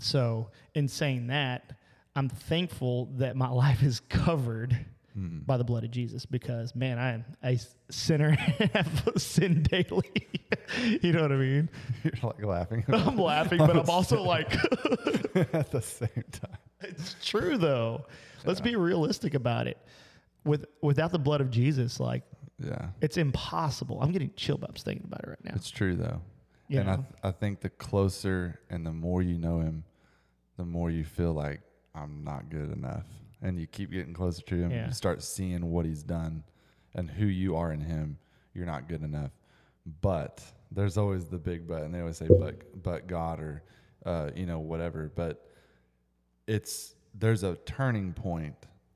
so, 0.00 0.48
in 0.74 0.88
saying 0.88 1.26
that, 1.26 1.76
I'm 2.14 2.28
thankful 2.28 3.06
that 3.16 3.36
my 3.36 3.48
life 3.50 3.82
is 3.82 4.00
covered 4.00 4.86
by 5.14 5.58
the 5.58 5.64
blood 5.64 5.84
of 5.84 5.90
Jesus 5.90 6.24
because, 6.24 6.74
man, 6.74 6.98
I 6.98 7.12
am 7.12 7.24
a 7.44 7.58
sinner 7.90 8.28
and 8.58 8.70
have 8.70 9.02
sinned 9.18 9.68
daily. 9.68 10.10
you 11.02 11.12
know 11.12 11.20
what 11.22 11.32
I 11.32 11.36
mean? 11.36 11.68
You're 12.02 12.12
like 12.22 12.42
laughing 12.42 12.82
I'm 12.88 13.16
laughing, 13.18 13.58
but 13.58 13.76
I'm 13.76 13.90
also 13.90 14.22
like, 14.22 14.54
at 15.52 15.70
the 15.70 15.82
same 15.82 16.24
time. 16.32 16.56
it's 16.80 17.14
true 17.22 17.58
though. 17.58 18.06
Let's 18.46 18.60
be 18.62 18.74
realistic 18.74 19.34
about 19.34 19.66
it. 19.66 19.76
With 20.44 20.64
without 20.80 21.12
the 21.12 21.18
blood 21.18 21.42
of 21.42 21.50
Jesus, 21.50 22.00
like 22.00 22.22
Yeah. 22.58 22.88
it's 23.02 23.18
impossible. 23.18 24.00
I'm 24.00 24.12
getting 24.12 24.32
chill 24.34 24.56
bumps 24.56 24.82
thinking 24.82 25.04
about 25.06 25.20
it 25.24 25.28
right 25.28 25.44
now. 25.44 25.52
It's 25.56 25.70
true 25.70 25.94
though. 25.94 26.22
You 26.68 26.80
and 26.80 26.88
I, 26.90 26.94
th- 26.96 27.06
I 27.22 27.30
think 27.32 27.60
the 27.60 27.68
closer 27.68 28.58
and 28.70 28.86
the 28.86 28.92
more 28.92 29.20
you 29.20 29.36
know 29.36 29.60
him, 29.60 29.84
the 30.56 30.64
more 30.64 30.90
you 30.90 31.04
feel 31.04 31.34
like 31.34 31.60
I'm 31.94 32.24
not 32.24 32.48
good 32.50 32.72
enough. 32.72 33.04
And 33.42 33.58
you 33.58 33.66
keep 33.66 33.90
getting 33.90 34.14
closer 34.14 34.42
to 34.42 34.54
him. 34.54 34.70
Yeah. 34.70 34.86
You 34.86 34.92
start 34.92 35.22
seeing 35.22 35.70
what 35.70 35.84
he's 35.84 36.02
done 36.02 36.44
and 36.94 37.10
who 37.10 37.26
you 37.26 37.56
are 37.56 37.72
in 37.72 37.80
him. 37.80 38.18
You're 38.54 38.66
not 38.66 38.88
good 38.88 39.02
enough. 39.02 39.30
But 40.00 40.42
there's 40.70 40.96
always 40.96 41.26
the 41.26 41.38
big 41.38 41.66
but. 41.66 41.82
And 41.82 41.94
they 41.94 42.00
always 42.00 42.16
say, 42.18 42.28
but, 42.28 42.82
but 42.82 43.06
God 43.08 43.40
or, 43.40 43.62
uh, 44.06 44.30
you 44.36 44.46
know, 44.46 44.60
whatever. 44.60 45.10
But 45.14 45.44
it's, 46.46 46.94
there's 47.18 47.42
a 47.42 47.56
turning 47.66 48.12
point 48.12 48.54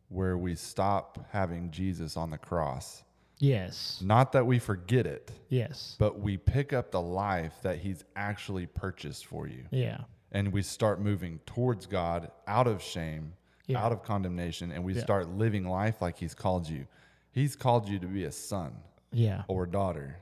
where 0.09 0.39
we 0.39 0.55
stop 0.55 1.19
having 1.33 1.71
Jesus 1.71 2.17
on 2.17 2.31
the 2.31 2.39
cross. 2.39 3.03
Yes. 3.39 4.01
Not 4.03 4.33
that 4.33 4.47
we 4.47 4.59
forget 4.59 5.07
it 5.07 5.31
Yes. 5.51 5.97
but 5.99 6.19
we 6.21 6.39
pick 6.39 6.73
up 6.73 6.91
the 6.91 7.01
life 7.03 7.53
that 7.63 7.79
he's 7.79 8.03
actually 8.15 8.65
purchased 8.67 9.27
for 9.27 9.47
you 9.47 9.65
Yeah. 9.71 9.99
And 10.37 10.53
we 10.53 10.63
start 10.63 11.01
moving 11.01 11.41
towards 11.47 11.87
god 11.87 12.31
out 12.47 12.67
of 12.67 12.83
shame 12.83 13.33
Yeah. 13.67 13.83
out 13.85 13.93
of 13.93 14.03
condemnation 14.03 14.71
and 14.71 14.85
we 14.85 14.93
Yeah. 14.95 15.03
start 15.03 15.29
living 15.29 15.65
life 15.67 16.01
like 16.03 16.17
he's 16.19 16.35
called 16.35 16.69
you 16.69 16.87
he's 17.33 17.57
called 17.57 17.89
you 17.89 17.99
to 17.99 18.07
be 18.07 18.25
a 18.25 18.33
son 18.33 18.73
Yeah. 19.13 19.43
or 19.49 19.67
daughter 19.67 20.19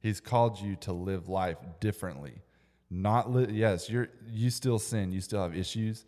he's 0.00 0.20
called 0.20 0.58
you 0.60 0.76
to 0.76 0.92
live 0.92 1.28
life 1.28 1.58
differently 1.80 2.34
not 2.90 3.30
li- 3.30 3.52
yes 3.52 3.88
you're 3.90 4.08
you 4.28 4.48
still 4.50 4.78
sin 4.78 5.12
you 5.12 5.20
still 5.20 5.42
have 5.42 5.56
issues 5.56 6.04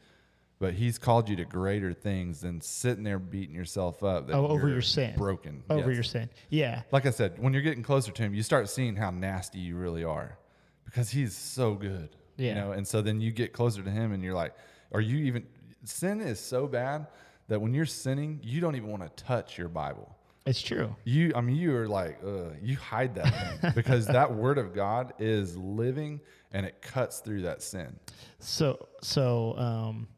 but 0.58 0.72
he's 0.74 0.98
called 0.98 1.28
you 1.28 1.36
to 1.36 1.44
greater 1.44 1.92
things 1.92 2.40
than 2.40 2.60
sitting 2.60 3.04
there 3.04 3.18
beating 3.18 3.54
yourself 3.54 4.02
up 4.02 4.26
that 4.28 4.34
Oh, 4.36 4.46
over 4.46 4.68
your 4.68 4.80
sin. 4.80 5.14
broken 5.16 5.62
Over 5.68 5.88
Yes 5.90 5.94
your 5.96 6.02
sin. 6.04 6.30
Yeah. 6.48 6.82
like 6.92 7.04
I 7.06 7.10
said, 7.10 7.38
when 7.38 7.52
you're 7.52 7.60
getting 7.70 7.82
closer 7.82 8.10
to 8.12 8.22
him, 8.22 8.32
you 8.34 8.42
start 8.42 8.68
seeing 8.70 8.96
how 8.96 9.10
nasty 9.10 9.58
you 9.58 9.76
really 9.76 10.04
are 10.04 10.38
because 10.86 11.10
he's 11.10 11.34
so 11.34 11.74
good. 11.74 12.16
Yeah. 12.36 12.48
You 12.48 12.54
know, 12.56 12.72
and 12.72 12.86
so 12.86 13.00
then 13.02 13.20
you 13.20 13.30
get 13.30 13.52
closer 13.52 13.82
to 13.82 13.90
him 13.90 14.12
and 14.12 14.22
you're 14.22 14.34
like, 14.34 14.54
are 14.92 15.00
you 15.00 15.18
even 15.24 15.46
sin 15.84 16.20
is 16.20 16.40
so 16.40 16.66
bad 16.66 17.06
that 17.48 17.60
when 17.60 17.74
you're 17.74 17.86
sinning, 17.86 18.40
you 18.42 18.60
don't 18.60 18.74
even 18.76 18.88
want 18.88 19.02
to 19.02 19.24
touch 19.24 19.58
your 19.58 19.68
Bible. 19.68 20.16
It's 20.46 20.60
true. 20.60 20.94
You 21.04 21.32
I 21.34 21.40
mean 21.40 21.56
you 21.56 21.74
are 21.74 21.88
like, 21.88 22.18
uh, 22.24 22.50
you 22.62 22.76
hide 22.76 23.14
that 23.14 23.60
thing 23.60 23.72
because 23.74 24.06
that 24.06 24.34
word 24.34 24.58
of 24.58 24.74
God 24.74 25.14
is 25.18 25.56
living 25.56 26.20
and 26.52 26.66
it 26.66 26.82
cuts 26.82 27.20
through 27.20 27.42
that 27.42 27.62
sin. 27.62 27.98
So 28.40 28.88
so 29.00 29.56
um 29.56 30.08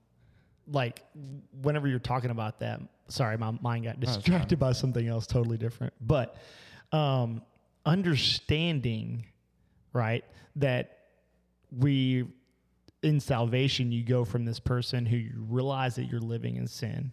like 0.66 1.04
whenever 1.62 1.86
you're 1.86 2.00
talking 2.00 2.30
about 2.30 2.58
that, 2.58 2.80
sorry, 3.06 3.38
my 3.38 3.52
mind 3.60 3.84
got 3.84 4.00
distracted 4.00 4.58
by 4.58 4.72
something 4.72 5.06
else 5.06 5.28
totally 5.28 5.58
different. 5.58 5.92
But 6.00 6.36
um 6.90 7.42
understanding, 7.84 9.26
right, 9.92 10.24
that 10.56 10.95
we 11.76 12.24
in 13.02 13.20
salvation 13.20 13.92
you 13.92 14.02
go 14.02 14.24
from 14.24 14.44
this 14.44 14.58
person 14.58 15.06
who 15.06 15.16
you 15.16 15.32
realize 15.48 15.94
that 15.96 16.04
you're 16.04 16.20
living 16.20 16.56
in 16.56 16.66
sin 16.66 17.12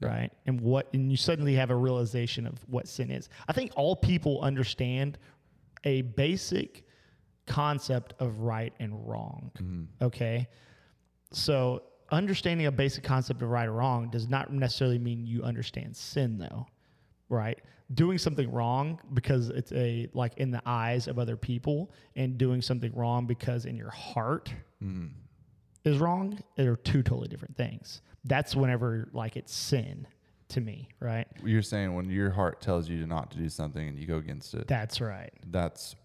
right? 0.00 0.30
And 0.46 0.60
what 0.60 0.88
and 0.94 1.10
you 1.10 1.16
suddenly 1.16 1.54
have 1.54 1.70
a 1.70 1.76
realization 1.76 2.46
of 2.46 2.54
what 2.66 2.88
sin 2.88 3.10
is. 3.10 3.28
I 3.48 3.52
think 3.52 3.72
all 3.76 3.94
people 3.94 4.40
understand 4.40 5.18
a 5.84 6.02
basic 6.02 6.84
concept 7.46 8.14
of 8.18 8.40
right 8.40 8.72
and 8.78 9.08
wrong 9.08 9.50
mm-hmm. 9.58 10.04
okay? 10.04 10.48
So 11.32 11.82
understanding 12.10 12.66
a 12.66 12.72
basic 12.72 13.04
concept 13.04 13.42
of 13.42 13.50
right 13.50 13.68
or 13.68 13.72
wrong 13.72 14.10
does 14.10 14.28
not 14.28 14.52
necessarily 14.52 14.98
mean 14.98 15.26
you 15.26 15.42
understand 15.42 15.96
sin 15.96 16.38
though 16.38 16.66
right? 17.30 17.58
Doing 17.94 18.18
something 18.18 18.50
wrong 18.52 19.00
because 19.14 19.48
it's 19.48 19.72
a 19.72 20.08
like 20.12 20.36
in 20.36 20.50
the 20.50 20.60
eyes 20.66 21.08
of 21.08 21.18
other 21.18 21.36
people 21.36 21.90
and 22.16 22.36
doing 22.36 22.60
something 22.60 22.92
wrong 22.94 23.26
because 23.26 23.64
in 23.64 23.76
your 23.76 23.90
heart 23.90 24.52
is 25.84 25.98
wrong 25.98 26.38
are 26.58 26.76
two 26.76 27.02
totally 27.02 27.28
different 27.28 27.56
things. 27.56 28.02
That's 28.24 28.54
whenever 28.54 29.08
like 29.14 29.36
it's 29.36 29.54
sin 29.54 30.06
to 30.48 30.60
me 30.60 30.88
right? 31.00 31.26
You're 31.44 31.62
saying 31.62 31.94
when 31.94 32.10
your 32.10 32.30
heart 32.30 32.60
tells 32.60 32.88
you 32.88 33.06
not 33.06 33.30
to 33.30 33.38
do 33.38 33.48
something 33.48 33.88
and 33.88 33.98
you 33.98 34.06
go 34.06 34.16
against 34.18 34.52
it, 34.54 34.68
that's 34.68 35.00
right. 35.00 35.32
That's 35.50 35.96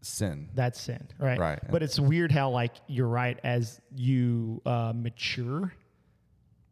sin. 0.00 0.48
that's 0.54 0.80
sin 0.80 1.08
right? 1.18 1.38
Right. 1.38 1.58
but 1.70 1.82
it's 1.82 1.98
weird 1.98 2.30
how 2.30 2.50
like 2.50 2.74
you're 2.86 3.08
right 3.08 3.38
as 3.42 3.80
you 3.94 4.62
uh, 4.64 4.92
mature 4.94 5.72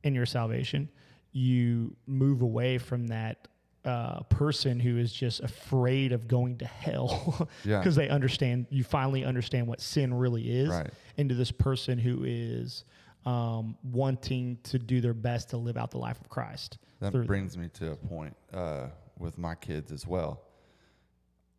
in 0.04 0.14
your 0.14 0.26
salvation 0.26 0.88
you 1.32 1.94
move 2.06 2.42
away 2.42 2.78
from 2.78 3.08
that 3.08 3.48
uh, 3.86 4.20
person 4.24 4.78
who 4.80 4.98
is 4.98 5.12
just 5.12 5.40
afraid 5.40 6.12
of 6.12 6.26
going 6.28 6.58
to 6.58 6.66
hell 6.66 7.48
Yeah. 7.64 7.78
because 7.78 7.94
they 7.96 8.08
understand 8.08 8.66
you 8.68 8.82
finally 8.84 9.24
understand 9.24 9.66
what 9.68 9.80
sin 9.80 10.12
really 10.12 10.50
is 10.50 10.68
Right. 10.70 10.90
into 11.16 11.34
this 11.34 11.52
person 11.52 11.96
who 11.98 12.24
is 12.26 12.84
um, 13.24 13.76
wanting 13.84 14.58
to 14.64 14.78
do 14.78 15.00
their 15.00 15.14
best 15.14 15.50
to 15.50 15.56
live 15.56 15.76
out 15.76 15.90
the 15.92 15.98
life 15.98 16.20
of 16.20 16.28
christ 16.28 16.78
That 17.00 17.12
brings 17.26 17.56
me 17.56 17.68
to 17.74 17.92
a 17.92 17.96
point 17.96 18.36
uh, 18.52 18.88
with 19.18 19.38
my 19.38 19.54
kids 19.54 19.92
as 19.92 20.06
well. 20.06 20.42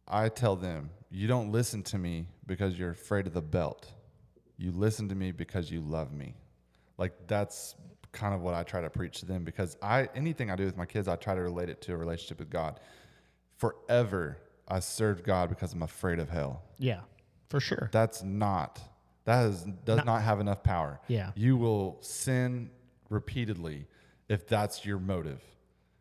I 0.08 0.30
tell 0.30 0.56
them, 0.56 0.90
you 1.10 1.28
don't 1.28 1.52
listen 1.52 1.84
to 1.84 1.98
me 1.98 2.28
because 2.46 2.78
you're 2.80 2.92
afraid 2.92 3.28
of 3.28 3.34
the 3.34 3.42
belt. 3.42 3.92
You 4.58 4.72
listen 4.72 5.10
to 5.10 5.16
me 5.16 5.32
because 5.32 5.70
you 5.72 5.82
love 5.82 6.12
me. 6.14 6.36
Like 6.98 7.14
that's 7.28 7.76
kind 8.18 8.34
of 8.34 8.42
what 8.42 8.54
I 8.54 8.64
try 8.64 8.82
to 8.82 8.90
preach 8.90 9.20
to 9.20 9.26
them 9.26 9.44
because 9.44 9.78
I 9.82 10.10
anything 10.16 10.50
I 10.50 10.56
do 10.56 10.66
with 10.66 10.78
my 10.78 10.86
kids, 10.86 11.08
I 11.08 11.16
try 11.16 11.36
to 11.36 11.42
relate 11.42 11.70
it 11.70 11.82
to 11.84 11.94
a 11.94 11.98
relationship 11.98 12.40
with 12.40 12.50
God. 12.50 12.80
Forever, 13.58 14.38
I 14.68 14.80
served 14.80 15.24
God 15.24 15.50
because 15.50 15.74
I'm 15.74 15.84
afraid 15.84 16.20
of 16.20 16.30
hell. 16.30 16.64
yeah 16.78 17.02
for 17.50 17.60
sure 17.62 17.90
That's 17.94 18.24
not 18.24 18.82
that 19.28 19.46
is 19.50 19.66
does 19.84 20.06
not, 20.06 20.22
have 20.22 20.40
enough 20.40 20.64
power. 20.64 21.02
Yeah. 21.10 21.32
You 21.36 21.58
will 21.58 21.98
sin 22.00 22.70
repeatedly 23.10 23.86
if 24.30 24.48
that's 24.48 24.86
your 24.86 25.00
motive. 25.00 25.42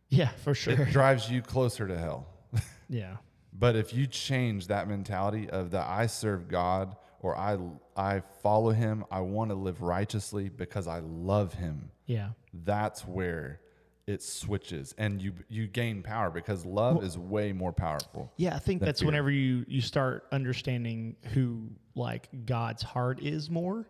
Yeah, 0.08 0.28
for 0.28 0.54
sure. 0.54 0.74
It 0.74 0.90
drives 0.92 1.28
you 1.28 1.42
closer 1.42 1.88
to 1.88 1.98
hell. 1.98 2.28
yeah. 2.88 3.16
But 3.52 3.74
if 3.74 3.92
you 3.92 4.06
change 4.06 4.68
that 4.68 4.86
mentality 4.88 5.50
of 5.50 5.72
that 5.72 5.88
I 5.88 6.06
serve 6.06 6.46
God 6.46 6.94
or 7.20 7.36
I 7.36 7.58
I 7.96 8.20
follow 8.42 8.70
him, 8.70 9.04
I 9.10 9.20
want 9.20 9.50
to 9.50 9.54
live 9.56 9.82
righteously 9.82 10.48
because 10.48 10.86
I 10.86 11.00
love 11.00 11.54
him. 11.54 11.90
Yeah. 12.06 12.30
That's 12.52 13.06
where 13.06 13.60
it 14.06 14.22
switches 14.22 14.94
and 14.98 15.20
you 15.20 15.32
you 15.48 15.66
gain 15.66 16.00
power 16.02 16.30
because 16.30 16.64
love 16.64 17.02
is 17.02 17.18
way 17.18 17.52
more 17.52 17.72
powerful. 17.72 18.32
Yeah, 18.36 18.54
I 18.54 18.60
think 18.60 18.80
that's 18.80 19.00
fear. 19.00 19.06
whenever 19.06 19.30
you 19.32 19.64
you 19.66 19.80
start 19.80 20.26
understanding 20.30 21.16
who 21.34 21.70
like 21.96 22.28
God's 22.46 22.82
heart 22.84 23.20
is 23.20 23.50
more 23.50 23.88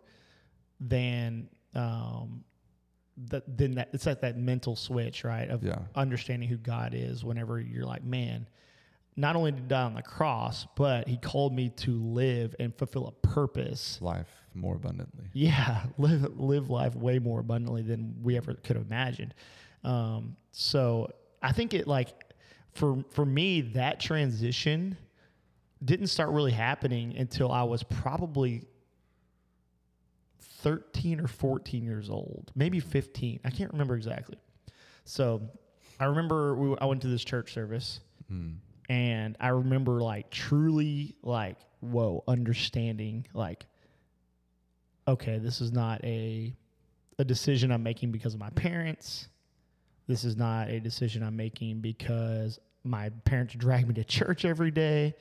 than 0.79 1.49
um 1.75 2.43
that 3.29 3.43
then 3.57 3.75
that 3.75 3.89
it's 3.93 4.05
like 4.07 4.21
that 4.21 4.37
mental 4.37 4.75
switch, 4.75 5.23
right? 5.23 5.49
Of 5.49 5.63
Yeah. 5.63 5.79
understanding 5.95 6.49
who 6.49 6.57
God 6.57 6.93
is 6.95 7.23
whenever 7.23 7.59
you're 7.59 7.85
like, 7.85 8.03
man, 8.03 8.47
not 9.17 9.35
only 9.35 9.51
did 9.51 9.61
he 9.61 9.67
die 9.67 9.81
on 9.81 9.95
the 9.95 10.03
cross, 10.03 10.67
but 10.75 11.07
he 11.07 11.17
called 11.17 11.53
me 11.53 11.69
to 11.69 11.91
live 11.91 12.55
and 12.59 12.73
fulfill 12.75 13.07
a 13.07 13.27
purpose. 13.27 13.97
Life 13.99 14.29
more 14.53 14.75
abundantly. 14.75 15.25
Yeah, 15.33 15.83
live 15.97 16.39
live 16.39 16.69
life 16.69 16.95
way 16.95 17.19
more 17.19 17.39
abundantly 17.39 17.81
than 17.81 18.15
we 18.21 18.37
ever 18.37 18.53
could 18.53 18.75
have 18.75 18.85
imagined. 18.85 19.33
Um, 19.83 20.37
so 20.51 21.11
I 21.41 21.51
think 21.51 21.73
it 21.73 21.87
like 21.87 22.09
for 22.73 23.03
for 23.09 23.25
me 23.25 23.61
that 23.61 23.99
transition 23.99 24.95
didn't 25.83 26.07
start 26.07 26.29
really 26.29 26.51
happening 26.51 27.15
until 27.17 27.51
I 27.51 27.63
was 27.63 27.83
probably 27.83 28.63
13 30.39 31.19
or 31.19 31.27
14 31.27 31.83
years 31.83 32.09
old, 32.09 32.51
maybe 32.55 32.79
15. 32.79 33.39
I 33.45 33.49
can't 33.49 33.71
remember 33.71 33.95
exactly. 33.95 34.37
So 35.05 35.41
I 35.99 36.05
remember 36.05 36.55
we, 36.55 36.75
I 36.79 36.85
went 36.85 37.01
to 37.01 37.07
this 37.07 37.23
church 37.23 37.53
service 37.53 37.99
and 38.89 39.35
I 39.39 39.49
remember 39.49 40.01
like 40.01 40.29
truly 40.29 41.15
like, 41.23 41.57
whoa, 41.81 42.23
understanding 42.27 43.25
like, 43.33 43.65
okay, 45.07 45.37
this 45.39 45.61
is 45.61 45.71
not 45.71 46.03
a, 46.03 46.53
a 47.19 47.23
decision 47.23 47.71
I'm 47.71 47.83
making 47.83 48.11
because 48.11 48.33
of 48.33 48.39
my 48.39 48.49
parents. 48.51 49.27
This 50.07 50.23
is 50.23 50.37
not 50.37 50.69
a 50.69 50.79
decision 50.79 51.23
I'm 51.23 51.35
making 51.35 51.81
because 51.81 52.59
my 52.83 53.09
parents 53.25 53.53
drag 53.55 53.87
me 53.87 53.93
to 53.95 54.03
church 54.03 54.45
every 54.45 54.71
day. 54.71 55.15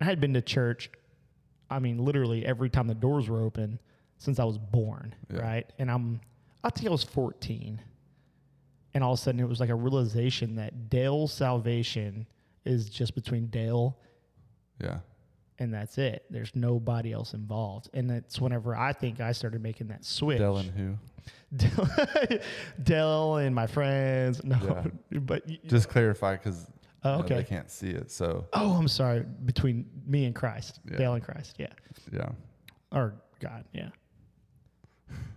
I 0.00 0.04
had 0.04 0.20
been 0.20 0.34
to 0.34 0.42
church, 0.42 0.90
I 1.70 1.78
mean, 1.80 1.98
literally 2.04 2.44
every 2.46 2.70
time 2.70 2.86
the 2.86 2.94
doors 2.94 3.28
were 3.28 3.42
open 3.42 3.78
since 4.18 4.38
I 4.38 4.44
was 4.44 4.58
born, 4.58 5.14
Yeah. 5.32 5.40
right? 5.40 5.72
And 5.78 5.90
I'm, 5.90 6.20
I 6.62 6.70
think 6.70 6.86
I 6.86 6.90
was 6.92 7.02
14. 7.02 7.80
And 8.94 9.02
all 9.02 9.14
of 9.14 9.18
a 9.18 9.22
sudden 9.22 9.40
it 9.40 9.48
was 9.48 9.58
like 9.58 9.70
a 9.70 9.74
realization 9.74 10.56
that 10.56 10.88
Dale's 10.90 11.32
salvation 11.32 12.26
is 12.64 12.88
just 12.88 13.14
between 13.14 13.46
Dale 13.48 13.98
Yeah. 14.80 15.00
and 15.58 15.72
that's 15.72 15.98
it. 15.98 16.24
There's 16.30 16.54
nobody 16.54 17.12
else 17.12 17.34
involved. 17.34 17.88
And 17.94 18.08
that's 18.10 18.40
whenever 18.40 18.76
I 18.76 18.92
think 18.92 19.20
I 19.20 19.32
started 19.32 19.62
making 19.62 19.88
that 19.88 20.04
switch. 20.04 20.38
Dell 20.38 20.56
and 20.58 20.70
who? 20.70 20.98
Dell, 21.56 21.88
Dell 22.82 23.36
and 23.36 23.54
my 23.54 23.66
friends. 23.66 24.42
No, 24.42 24.84
but 25.12 25.46
y- 25.46 25.58
Just 25.66 25.88
clarify 25.88 26.36
because 26.36 26.66
Oh, 27.04 27.18
okay. 27.20 27.34
they 27.36 27.44
can't 27.44 27.70
see 27.70 27.90
it. 27.90 28.10
So 28.12 28.46
oh, 28.52 28.72
I'm 28.76 28.86
sorry. 28.88 29.24
Between 29.44 29.86
me 30.06 30.24
and 30.24 30.34
Christ, 30.34 30.78
Yeah. 30.88 30.96
Dale 30.98 31.14
and 31.14 31.22
Christ, 31.24 31.56
yeah, 31.58 31.66
yeah. 32.12 32.28
or 32.92 33.16
God, 33.40 33.64
yeah. 33.72 33.88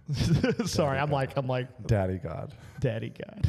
sorry, 0.66 1.00
I'm 1.00 1.10
like 1.10 1.36
I'm 1.38 1.48
like 1.48 1.68
Daddy 1.88 2.18
God. 2.20 2.54
Daddy 2.80 3.10
God. 3.10 3.48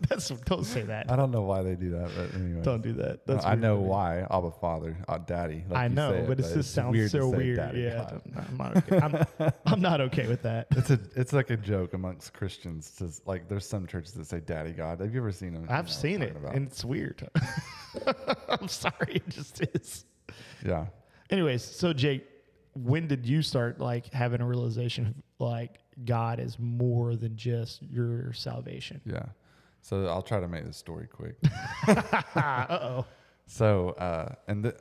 That's 0.08 0.28
don't 0.28 0.64
say 0.64 0.82
that. 0.82 1.10
I 1.10 1.16
don't 1.16 1.30
know 1.30 1.42
why 1.42 1.62
they 1.62 1.74
do 1.74 1.90
that, 1.90 2.10
but 2.16 2.34
anyway. 2.34 2.62
Don't 2.62 2.82
do 2.82 2.92
that. 2.94 3.26
That's 3.26 3.44
I 3.44 3.54
know 3.54 3.76
why. 3.76 4.26
Abba 4.30 4.50
Father, 4.50 4.96
uh, 5.08 5.18
Daddy. 5.18 5.64
like 5.68 5.78
I 5.78 5.88
know, 5.88 6.12
say 6.12 6.24
but 6.26 6.40
it 6.40 6.54
just 6.54 6.74
sounds 6.74 6.92
weird 6.92 7.10
so 7.10 7.28
weird. 7.28 7.56
Daddy 7.56 7.82
yeah, 7.82 8.18
I'm 8.36 8.56
not 8.56 8.76
okay. 8.76 8.98
I'm, 9.00 9.52
I'm 9.66 9.80
not 9.80 10.00
okay 10.00 10.26
with 10.26 10.42
that. 10.42 10.66
It's 10.70 10.90
a 10.90 10.98
it's 11.16 11.32
like 11.32 11.50
a 11.50 11.56
joke 11.56 11.94
amongst 11.94 12.32
Christians. 12.32 12.90
To, 12.98 13.10
like 13.26 13.48
there's 13.48 13.68
some 13.68 13.86
churches 13.86 14.12
that 14.14 14.26
say 14.26 14.40
Daddy 14.40 14.72
God. 14.72 15.00
Have 15.00 15.12
you 15.12 15.20
ever 15.20 15.32
seen 15.32 15.54
them? 15.54 15.66
I've 15.68 15.90
seen 15.90 16.22
it, 16.22 16.36
about. 16.36 16.54
and 16.54 16.66
it's 16.66 16.84
weird. 16.84 17.28
I'm 18.48 18.68
sorry, 18.68 19.16
it 19.16 19.28
just 19.28 19.62
is. 19.74 20.04
yeah. 20.64 20.86
Anyways, 21.30 21.62
so 21.62 21.92
Jake, 21.92 22.26
when 22.74 23.06
did 23.06 23.26
you 23.26 23.42
start 23.42 23.80
like 23.80 24.12
having 24.12 24.40
a 24.40 24.46
realization 24.46 25.06
of 25.06 25.14
like 25.38 25.78
God 26.04 26.40
is 26.40 26.58
more 26.58 27.16
than 27.16 27.36
just 27.36 27.82
your 27.82 28.32
salvation? 28.32 29.00
Yeah. 29.04 29.26
So 29.84 30.06
I'll 30.06 30.22
try 30.22 30.40
to 30.40 30.48
make 30.48 30.64
this 30.64 30.78
story 30.78 31.06
quick. 31.06 31.36
uh 31.86 32.66
oh. 32.70 33.06
So, 33.44 33.90
uh, 33.90 34.34
and 34.48 34.62
th- 34.62 34.76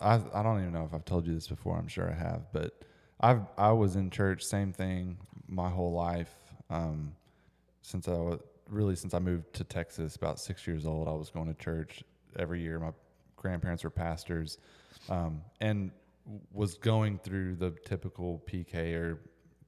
I, 0.00 0.20
I 0.32 0.42
don't 0.44 0.60
even 0.60 0.72
know 0.72 0.84
if 0.84 0.94
I've 0.94 1.04
told 1.04 1.26
you 1.26 1.34
this 1.34 1.48
before. 1.48 1.76
I'm 1.76 1.88
sure 1.88 2.08
I 2.08 2.14
have, 2.14 2.42
but 2.52 2.80
I've, 3.18 3.42
I 3.58 3.72
was 3.72 3.96
in 3.96 4.08
church, 4.08 4.44
same 4.44 4.72
thing 4.72 5.16
my 5.48 5.68
whole 5.68 5.92
life. 5.92 6.32
Um, 6.70 7.16
since 7.82 8.06
I 8.06 8.12
was 8.12 8.38
really, 8.68 8.94
since 8.94 9.14
I 9.14 9.18
moved 9.18 9.52
to 9.54 9.64
Texas 9.64 10.14
about 10.14 10.38
six 10.38 10.64
years 10.64 10.86
old, 10.86 11.08
I 11.08 11.12
was 11.12 11.28
going 11.28 11.52
to 11.52 11.60
church 11.60 12.04
every 12.38 12.60
year. 12.60 12.78
My 12.78 12.92
grandparents 13.34 13.82
were 13.82 13.90
pastors, 13.90 14.58
um, 15.08 15.42
and 15.60 15.90
was 16.52 16.78
going 16.78 17.18
through 17.18 17.56
the 17.56 17.72
typical 17.84 18.40
PK 18.46 18.94
or 18.94 19.18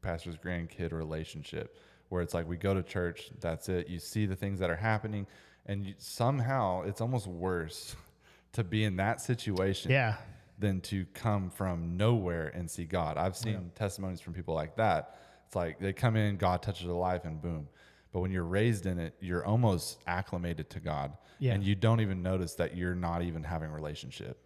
pastor's 0.02 0.36
grandkid 0.36 0.92
relationship 0.92 1.76
where 2.08 2.22
it's 2.22 2.34
like 2.34 2.48
we 2.48 2.56
go 2.56 2.74
to 2.74 2.82
church, 2.82 3.30
that's 3.40 3.68
it. 3.68 3.88
You 3.88 3.98
see 3.98 4.26
the 4.26 4.36
things 4.36 4.58
that 4.60 4.70
are 4.70 4.76
happening, 4.76 5.26
and 5.66 5.84
you, 5.84 5.94
somehow 5.98 6.82
it's 6.82 7.00
almost 7.00 7.26
worse 7.26 7.94
to 8.52 8.64
be 8.64 8.84
in 8.84 8.96
that 8.96 9.20
situation 9.20 9.90
Yeah. 9.90 10.14
than 10.58 10.80
to 10.82 11.04
come 11.14 11.50
from 11.50 11.96
nowhere 11.96 12.48
and 12.54 12.70
see 12.70 12.84
God. 12.84 13.16
I've 13.16 13.36
seen 13.36 13.70
testimonies 13.74 14.20
from 14.20 14.32
people 14.34 14.54
like 14.54 14.76
that. 14.76 15.16
It's 15.46 15.54
like 15.56 15.78
they 15.78 15.92
come 15.92 16.16
in, 16.16 16.36
God 16.36 16.62
touches 16.62 16.86
their 16.86 16.94
life, 16.94 17.24
and 17.24 17.40
boom. 17.40 17.68
But 18.12 18.20
when 18.20 18.30
you're 18.30 18.44
raised 18.44 18.86
in 18.86 18.98
it, 18.98 19.14
you're 19.20 19.44
almost 19.44 19.98
acclimated 20.06 20.70
to 20.70 20.80
God, 20.80 21.12
Yeah. 21.38 21.52
and 21.54 21.62
you 21.62 21.74
don't 21.74 22.00
even 22.00 22.22
notice 22.22 22.54
that 22.54 22.74
you're 22.76 22.94
not 22.94 23.22
even 23.22 23.42
having 23.42 23.70
a 23.70 23.72
relationship. 23.74 24.38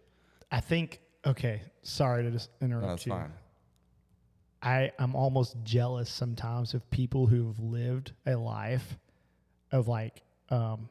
I 0.51 0.59
think 0.59 0.99
okay, 1.25 1.61
sorry 1.83 2.23
to 2.23 2.31
just 2.31 2.49
interrupt 2.61 2.83
No, 2.83 2.89
that's 2.89 3.05
you. 3.05 3.13
fine. 3.13 3.31
I 4.63 4.91
I'm 4.97 5.15
almost 5.15 5.57
jealous 5.63 6.09
sometimes 6.09 6.73
of 6.73 6.89
people 6.89 7.27
who've 7.27 7.59
lived 7.59 8.13
a 8.25 8.35
life 8.35 8.97
of 9.71 9.87
like 9.87 10.21
um 10.49 10.89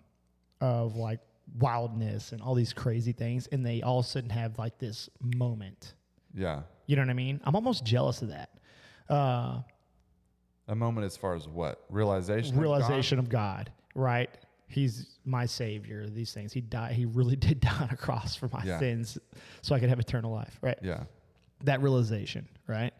of 0.61 0.94
like 0.96 1.20
wildness 1.58 2.32
and 2.32 2.40
all 2.42 2.54
these 2.54 2.72
crazy 2.72 3.12
things 3.12 3.48
and 3.50 3.64
they 3.66 3.82
all 3.82 3.98
of 4.00 4.04
a 4.04 4.08
sudden 4.08 4.30
have 4.30 4.58
like 4.58 4.78
this 4.78 5.08
moment. 5.20 5.94
Yeah, 6.35 6.62
You 6.87 6.96
know 6.96 7.02
what 7.02 7.11
I 7.11 7.14
mean? 7.14 7.40
I'm 7.44 7.54
almost 7.56 7.85
jealous 7.85 8.22
of 8.22 8.28
that. 8.28 8.50
Uh 9.08 9.62
a 10.68 10.74
moment 10.74 11.04
as 11.06 11.16
far 11.16 11.35
as 11.35 11.48
what 11.48 11.85
realization. 11.90 12.50
of 12.50 12.54
God? 12.54 12.61
realization 12.62 13.18
of 13.18 13.28
God, 13.28 13.72
right? 13.94 14.30
He's 14.68 15.18
my 15.24 15.44
savior. 15.44 16.08
These 16.08 16.32
things. 16.32 16.52
He 16.52 16.61
died. 16.61 16.92
He 16.94 17.04
really 17.04 17.37
did 17.48 17.61
die 17.61 17.76
on 17.80 17.88
a 17.90 17.96
cross 17.96 18.37
for 18.37 18.48
my 18.52 18.62
Yeah. 18.64 18.78
sins, 18.78 19.18
so 19.61 19.74
I 19.74 19.80
could 19.80 19.88
have 19.88 19.98
eternal 20.00 20.30
life, 20.32 20.56
right? 20.62 20.78
Yeah, 20.82 21.04
That 21.64 21.82
realization, 21.82 22.48
right? 22.66 22.92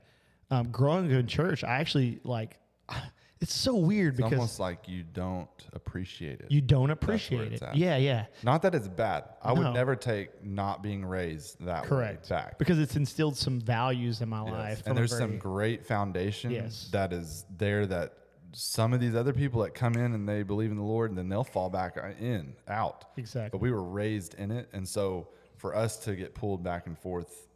Um, 0.53 0.71
growing 0.71 1.07
up 1.07 1.19
in 1.19 1.27
church, 1.27 1.65
I 1.65 1.77
actually 1.81 2.21
like. 2.25 2.59
It's 3.41 3.53
so 3.57 3.75
weird 3.75 4.12
it's 4.15 4.19
because 4.19 4.33
almost 4.35 4.61
like 4.61 4.88
you 4.88 5.03
don't 5.03 5.49
appreciate 5.73 6.38
it. 6.38 6.53
you 6.53 6.61
don't 6.61 6.91
appreciate 6.91 7.53
it. 7.53 7.61
at. 7.61 7.75
Yeah, 7.75 7.97
yeah, 7.97 8.27
Not 8.45 8.62
that 8.62 8.73
it's 8.73 8.87
bad. 8.87 9.25
I 9.43 9.53
No. 9.53 9.62
would 9.62 9.75
never 9.75 9.97
take 9.97 10.45
not 10.45 10.81
being 10.81 11.05
raised 11.05 11.59
that 11.67 11.83
correct. 11.83 12.31
way 12.31 12.37
back. 12.37 12.57
Because 12.61 12.79
it's 12.79 12.95
instilled 12.95 13.37
some 13.37 13.61
values 13.61 14.21
in 14.21 14.29
my 14.29 14.45
Yes. 14.45 14.53
life. 14.53 14.83
And 14.87 14.97
there's 14.97 15.19
some 15.19 15.38
great 15.38 15.85
foundation 15.85 16.53
Yes. 16.53 16.88
that 16.93 17.12
is 17.12 17.45
there 17.59 17.85
that 17.87 18.12
some 18.53 18.93
of 18.93 19.01
these 19.01 19.17
other 19.17 19.33
people 19.33 19.62
that 19.62 19.75
come 19.75 19.95
in 19.97 20.12
and 20.15 20.29
they 20.29 20.45
believe 20.45 20.71
in 20.71 20.77
the 20.77 20.85
Lord 20.85 21.11
and 21.11 21.19
then 21.19 21.29
they'll 21.29 21.43
fall 21.43 21.69
back 21.69 21.97
in, 22.21 22.55
out. 22.69 23.07
Exactly. 23.17 23.51
But 23.51 23.61
we 23.61 23.73
were 23.73 23.83
raised 23.83 24.35
in 24.35 24.53
it. 24.53 24.69
And 24.73 24.87
so 24.88 25.27
for 25.57 25.75
us 25.75 25.97
to 26.05 26.15
get 26.15 26.37
pulled 26.37 26.62
back 26.62 26.87
and 26.87 26.97
forth, 26.97 27.49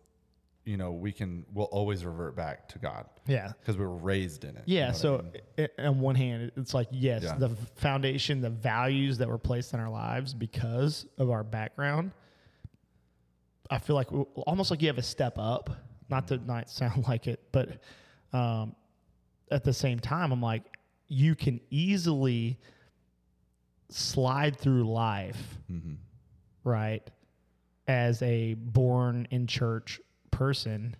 you 0.67 0.77
know, 0.77 0.91
we 0.93 1.13
can, 1.13 1.47
we'll 1.55 1.67
always 1.67 2.05
revert 2.05 2.35
back 2.37 2.69
to 2.71 2.79
God 2.81 3.07
yeah. 3.27 3.53
because 3.61 3.77
we 3.79 3.85
were 3.87 3.97
raised 3.97 4.43
in 4.45 4.57
it. 4.57 4.65
you 4.67 4.79
Yeah. 4.79 4.81
know 4.81 4.87
what 4.89 4.97
I 4.97 4.99
So, 4.99 5.25
mean? 5.59 5.69
i 5.79 5.83
on 5.87 6.01
one 6.01 6.17
hand, 6.17 6.51
it's 6.57 6.75
like 6.75 6.89
yes, 6.91 7.23
Yeah. 7.23 7.37
the 7.39 7.51
foundation, 7.77 8.41
the 8.41 8.51
values 8.51 9.17
that 9.19 9.29
were 9.29 9.39
placed 9.39 9.73
in 9.75 9.81
our 9.81 9.89
lives 9.89 10.35
because 10.35 11.07
of 11.19 11.31
our 11.31 11.45
background. 11.45 12.11
I 13.71 13.79
feel 13.79 13.95
like 13.97 14.09
almost 14.35 14.71
like 14.73 14.83
you 14.83 14.89
have 14.89 14.99
a 14.99 15.03
step 15.03 15.39
up. 15.39 15.71
Not 16.09 16.29
to 16.29 16.39
not 16.39 16.69
sound 16.69 17.05
like 17.09 17.27
it, 17.29 17.41
but 17.53 17.81
um, 18.33 18.75
at 19.51 19.63
the 19.65 19.73
same 19.73 19.99
time, 20.01 20.33
I'm 20.33 20.43
like 20.43 20.63
you 21.09 21.37
can 21.37 21.61
easily 21.71 22.59
slide 23.89 24.57
through 24.59 24.85
life, 24.91 25.59
Mhm. 25.71 25.97
right, 26.65 27.09
as 27.87 28.21
a 28.23 28.55
born 28.55 29.29
in 29.31 29.47
church 29.47 30.01
person 30.37 30.95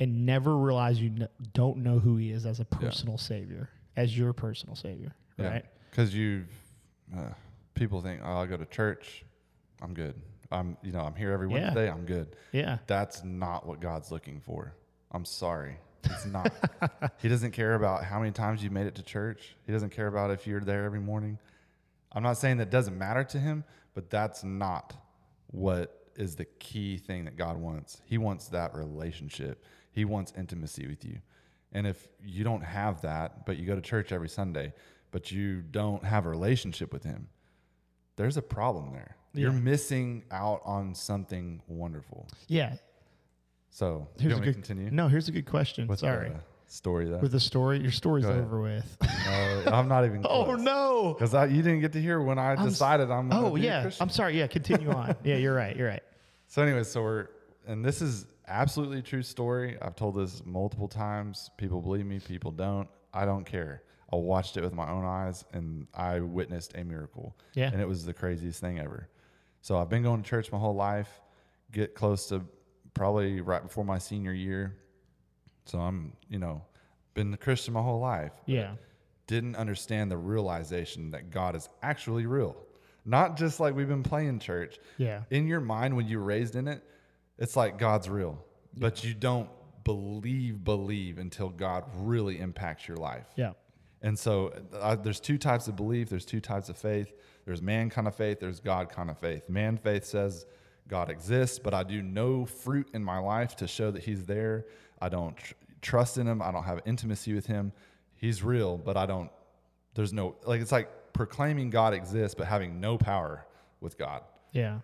and 0.00 0.26
never 0.26 0.56
realize 0.56 1.00
you 1.00 1.26
don't 1.54 1.78
know 1.78 1.98
who 1.98 2.16
he 2.16 2.30
is 2.30 2.44
as 2.46 2.60
a 2.60 2.64
personal 2.64 3.16
savior, 3.18 3.70
as 3.96 4.16
your 4.16 4.32
personal 4.32 4.74
savior, 4.76 5.14
Yeah. 5.38 5.48
right? 5.48 5.64
Because 5.90 6.14
you've, 6.14 6.48
uh, 7.16 7.30
people 7.74 8.00
think, 8.02 8.20
oh, 8.24 8.32
I'll 8.38 8.46
go 8.46 8.56
to 8.56 8.66
church, 8.66 9.24
I'm 9.80 9.94
good. 9.94 10.14
I'm, 10.50 10.76
you 10.82 10.92
know, 10.92 11.00
I'm 11.00 11.14
here 11.14 11.32
every 11.32 11.48
Yeah. 11.48 11.54
Wednesday, 11.62 11.90
I'm 11.90 12.04
good. 12.04 12.36
Yeah. 12.52 12.78
That's 12.86 13.24
not 13.24 13.66
what 13.66 13.80
God's 13.80 14.10
looking 14.10 14.40
for. 14.40 14.74
I'm 15.10 15.24
sorry. 15.24 15.78
It's 16.04 16.26
not. 16.26 16.52
he 17.18 17.28
doesn't 17.28 17.52
care 17.52 17.74
about 17.74 18.04
how 18.04 18.18
many 18.18 18.32
times 18.32 18.62
you 18.62 18.70
made 18.70 18.86
it 18.86 18.94
to 18.96 19.02
church. 19.02 19.56
He 19.66 19.72
doesn't 19.72 19.90
care 19.90 20.08
about 20.08 20.30
if 20.30 20.46
you're 20.46 20.60
there 20.60 20.84
every 20.84 21.00
morning. 21.00 21.38
I'm 22.12 22.22
not 22.22 22.36
saying 22.36 22.58
that 22.58 22.70
doesn't 22.70 22.98
matter 22.98 23.24
to 23.24 23.38
him, 23.38 23.64
but 23.94 24.10
that's 24.10 24.42
not 24.44 24.94
what 25.50 26.01
is 26.16 26.36
the 26.36 26.44
key 26.44 26.98
thing 26.98 27.24
that 27.24 27.36
God 27.36 27.56
wants. 27.56 28.00
He 28.04 28.18
wants 28.18 28.48
that 28.48 28.74
relationship. 28.74 29.64
He 29.90 30.04
wants 30.04 30.32
intimacy 30.36 30.86
with 30.86 31.04
you. 31.04 31.18
And 31.72 31.86
if 31.86 32.08
you 32.24 32.44
don't 32.44 32.62
have 32.62 33.00
that, 33.02 33.46
but 33.46 33.56
you 33.56 33.66
go 33.66 33.74
to 33.74 33.80
church 33.80 34.12
every 34.12 34.28
Sunday, 34.28 34.72
but 35.10 35.30
you 35.30 35.62
don't 35.62 36.04
have 36.04 36.26
a 36.26 36.28
relationship 36.28 36.92
with 36.92 37.04
him, 37.04 37.28
there's 38.16 38.36
a 38.36 38.42
problem 38.42 38.92
there. 38.92 39.16
You're 39.34 39.52
missing 39.52 40.24
out 40.30 40.60
on 40.64 40.94
something 40.94 41.62
wonderful. 41.66 42.28
Yeah. 42.48 42.74
So, 43.70 44.08
Here's 44.18 44.36
a 44.36 44.40
good 44.40 44.54
continue? 44.54 44.90
No, 44.90 45.08
here's 45.08 45.28
a 45.28 45.32
good 45.32 45.46
question. 45.46 45.88
With 45.88 46.00
Sorry. 46.00 46.28
the 46.28 46.34
story 46.72 47.06
though. 47.06 47.18
With 47.18 47.32
the 47.32 47.40
story, 47.40 47.78
your 47.80 47.90
story's 47.90 48.24
Go 48.24 48.30
ahead. 48.30 48.44
over 48.44 48.60
with. 48.60 48.96
No, 49.02 49.62
I'm 49.72 49.88
not 49.88 50.04
even. 50.04 50.24
oh 50.28 50.54
no. 50.54 51.14
Because 51.18 51.32
you 51.52 51.62
didn't 51.62 51.80
get 51.80 51.92
to 51.92 52.00
hear 52.00 52.20
when 52.20 52.38
I 52.38 52.52
I'm 52.52 52.60
s- 52.60 52.70
decided 52.70 53.10
I'm. 53.10 53.28
gonna 53.28 53.46
Oh 53.48 53.54
be 53.54 53.62
a 53.62 53.64
yeah. 53.64 53.82
Christian. 53.82 54.02
I'm 54.02 54.08
sorry. 54.10 54.38
Yeah. 54.38 54.46
Continue 54.46 54.90
on. 54.90 55.14
Yeah, 55.24 55.36
you're 55.36 55.54
right. 55.54 55.76
You're 55.76 55.88
right. 55.88 56.02
So, 56.48 56.62
anyways, 56.62 56.88
so 56.88 57.02
we're, 57.02 57.28
and 57.66 57.84
this 57.84 58.02
is 58.02 58.26
absolutely 58.48 59.00
true 59.02 59.22
story. 59.22 59.78
I've 59.80 59.96
told 59.96 60.16
this 60.16 60.42
multiple 60.44 60.88
times. 60.88 61.50
People 61.56 61.80
believe 61.80 62.04
me, 62.06 62.18
people 62.20 62.50
don't. 62.50 62.88
I 63.14 63.24
don't 63.24 63.44
care. 63.44 63.82
I 64.12 64.16
watched 64.16 64.56
it 64.58 64.62
with 64.62 64.74
my 64.74 64.90
own 64.90 65.04
eyes 65.04 65.44
and 65.54 65.86
I 65.94 66.20
witnessed 66.20 66.74
a 66.76 66.84
miracle. 66.84 67.34
Yeah. 67.54 67.70
And 67.72 67.80
it 67.80 67.88
was 67.88 68.04
the 68.04 68.12
craziest 68.12 68.60
thing 68.60 68.78
ever. 68.78 69.08
So, 69.62 69.78
I've 69.78 69.88
been 69.88 70.02
going 70.02 70.22
to 70.22 70.28
church 70.28 70.50
my 70.52 70.58
whole 70.58 70.74
life, 70.74 71.08
get 71.70 71.94
close 71.94 72.28
to 72.28 72.42
probably 72.94 73.40
right 73.40 73.62
before 73.62 73.84
my 73.84 73.98
senior 73.98 74.32
year. 74.32 74.76
So, 75.64 75.78
I'm, 75.78 76.12
you 76.28 76.38
know, 76.38 76.62
been 77.14 77.32
a 77.34 77.36
Christian 77.36 77.74
my 77.74 77.82
whole 77.82 78.00
life. 78.00 78.32
Yeah. 78.46 78.72
didn't 79.26 79.56
understand 79.56 80.10
the 80.10 80.16
realization 80.16 81.10
that 81.12 81.30
God 81.30 81.56
is 81.56 81.68
actually 81.82 82.26
real. 82.26 82.56
Not 83.04 83.36
just 83.36 83.60
like 83.60 83.74
we've 83.74 83.88
been 83.88 84.02
playing 84.02 84.38
church. 84.38 84.78
Yeah. 84.98 85.22
In 85.30 85.46
your 85.46 85.60
mind, 85.60 85.96
when 85.96 86.06
you're 86.06 86.20
raised 86.20 86.54
in 86.56 86.68
it, 86.68 86.82
it's 87.38 87.56
like 87.56 87.78
God's 87.78 88.08
real, 88.08 88.44
but 88.76 89.02
you 89.04 89.14
don't 89.14 89.48
believe, 89.84 90.62
believe 90.64 91.18
until 91.18 91.48
God 91.48 91.84
really 91.96 92.38
impacts 92.38 92.86
your 92.86 92.96
life. 92.96 93.26
Yeah. 93.36 93.52
And 94.02 94.18
so 94.18 94.52
uh, 94.78 94.96
there's 94.96 95.20
two 95.20 95.38
types 95.38 95.68
of 95.68 95.76
belief, 95.76 96.08
there's 96.10 96.24
two 96.24 96.40
types 96.40 96.68
of 96.68 96.76
faith. 96.76 97.12
There's 97.44 97.62
man 97.62 97.90
kind 97.90 98.06
of 98.06 98.14
faith, 98.14 98.38
there's 98.40 98.60
God 98.60 98.88
kind 98.88 99.10
of 99.10 99.18
faith. 99.18 99.48
Man 99.48 99.76
faith 99.76 100.04
says 100.04 100.46
God 100.88 101.08
exists, 101.08 101.58
but 101.58 101.74
I 101.74 101.82
do 101.82 102.02
no 102.02 102.44
fruit 102.44 102.88
in 102.92 103.02
my 103.02 103.18
life 103.18 103.56
to 103.56 103.66
show 103.66 103.90
that 103.90 104.02
he's 104.02 104.24
there. 104.24 104.66
I 105.02 105.08
don't 105.08 105.36
tr- 105.36 105.54
trust 105.82 106.16
in 106.16 106.26
him, 106.26 106.40
I 106.40 106.50
don't 106.52 106.62
have 106.64 106.80
intimacy 106.86 107.34
with 107.34 107.44
him. 107.46 107.72
He's 108.14 108.42
real, 108.42 108.78
but 108.78 108.96
I 108.96 109.04
don't 109.06 109.30
there's 109.94 110.12
no 110.12 110.36
like 110.46 110.60
it's 110.62 110.72
like 110.72 111.12
proclaiming 111.12 111.68
God 111.68 111.92
exists 111.92 112.34
but 112.34 112.46
having 112.46 112.80
no 112.80 112.96
power 112.96 113.44
with 113.82 113.98
God 113.98 114.22
Yeah. 114.52 114.78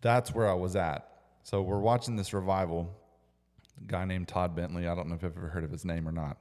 that's 0.00 0.32
where 0.34 0.48
I 0.48 0.54
was 0.54 0.76
at. 0.76 1.10
So 1.42 1.60
we're 1.62 1.80
watching 1.80 2.14
this 2.16 2.32
revival. 2.32 2.90
A 3.80 3.86
guy 3.86 4.04
named 4.04 4.28
Todd 4.28 4.54
Bentley. 4.56 4.86
I 4.88 4.94
don't 4.94 5.08
know 5.08 5.14
if 5.16 5.22
you've 5.22 5.36
ever 5.36 5.48
heard 5.48 5.64
of 5.64 5.70
his 5.70 5.84
name 5.84 6.06
or 6.08 6.12
not. 6.12 6.36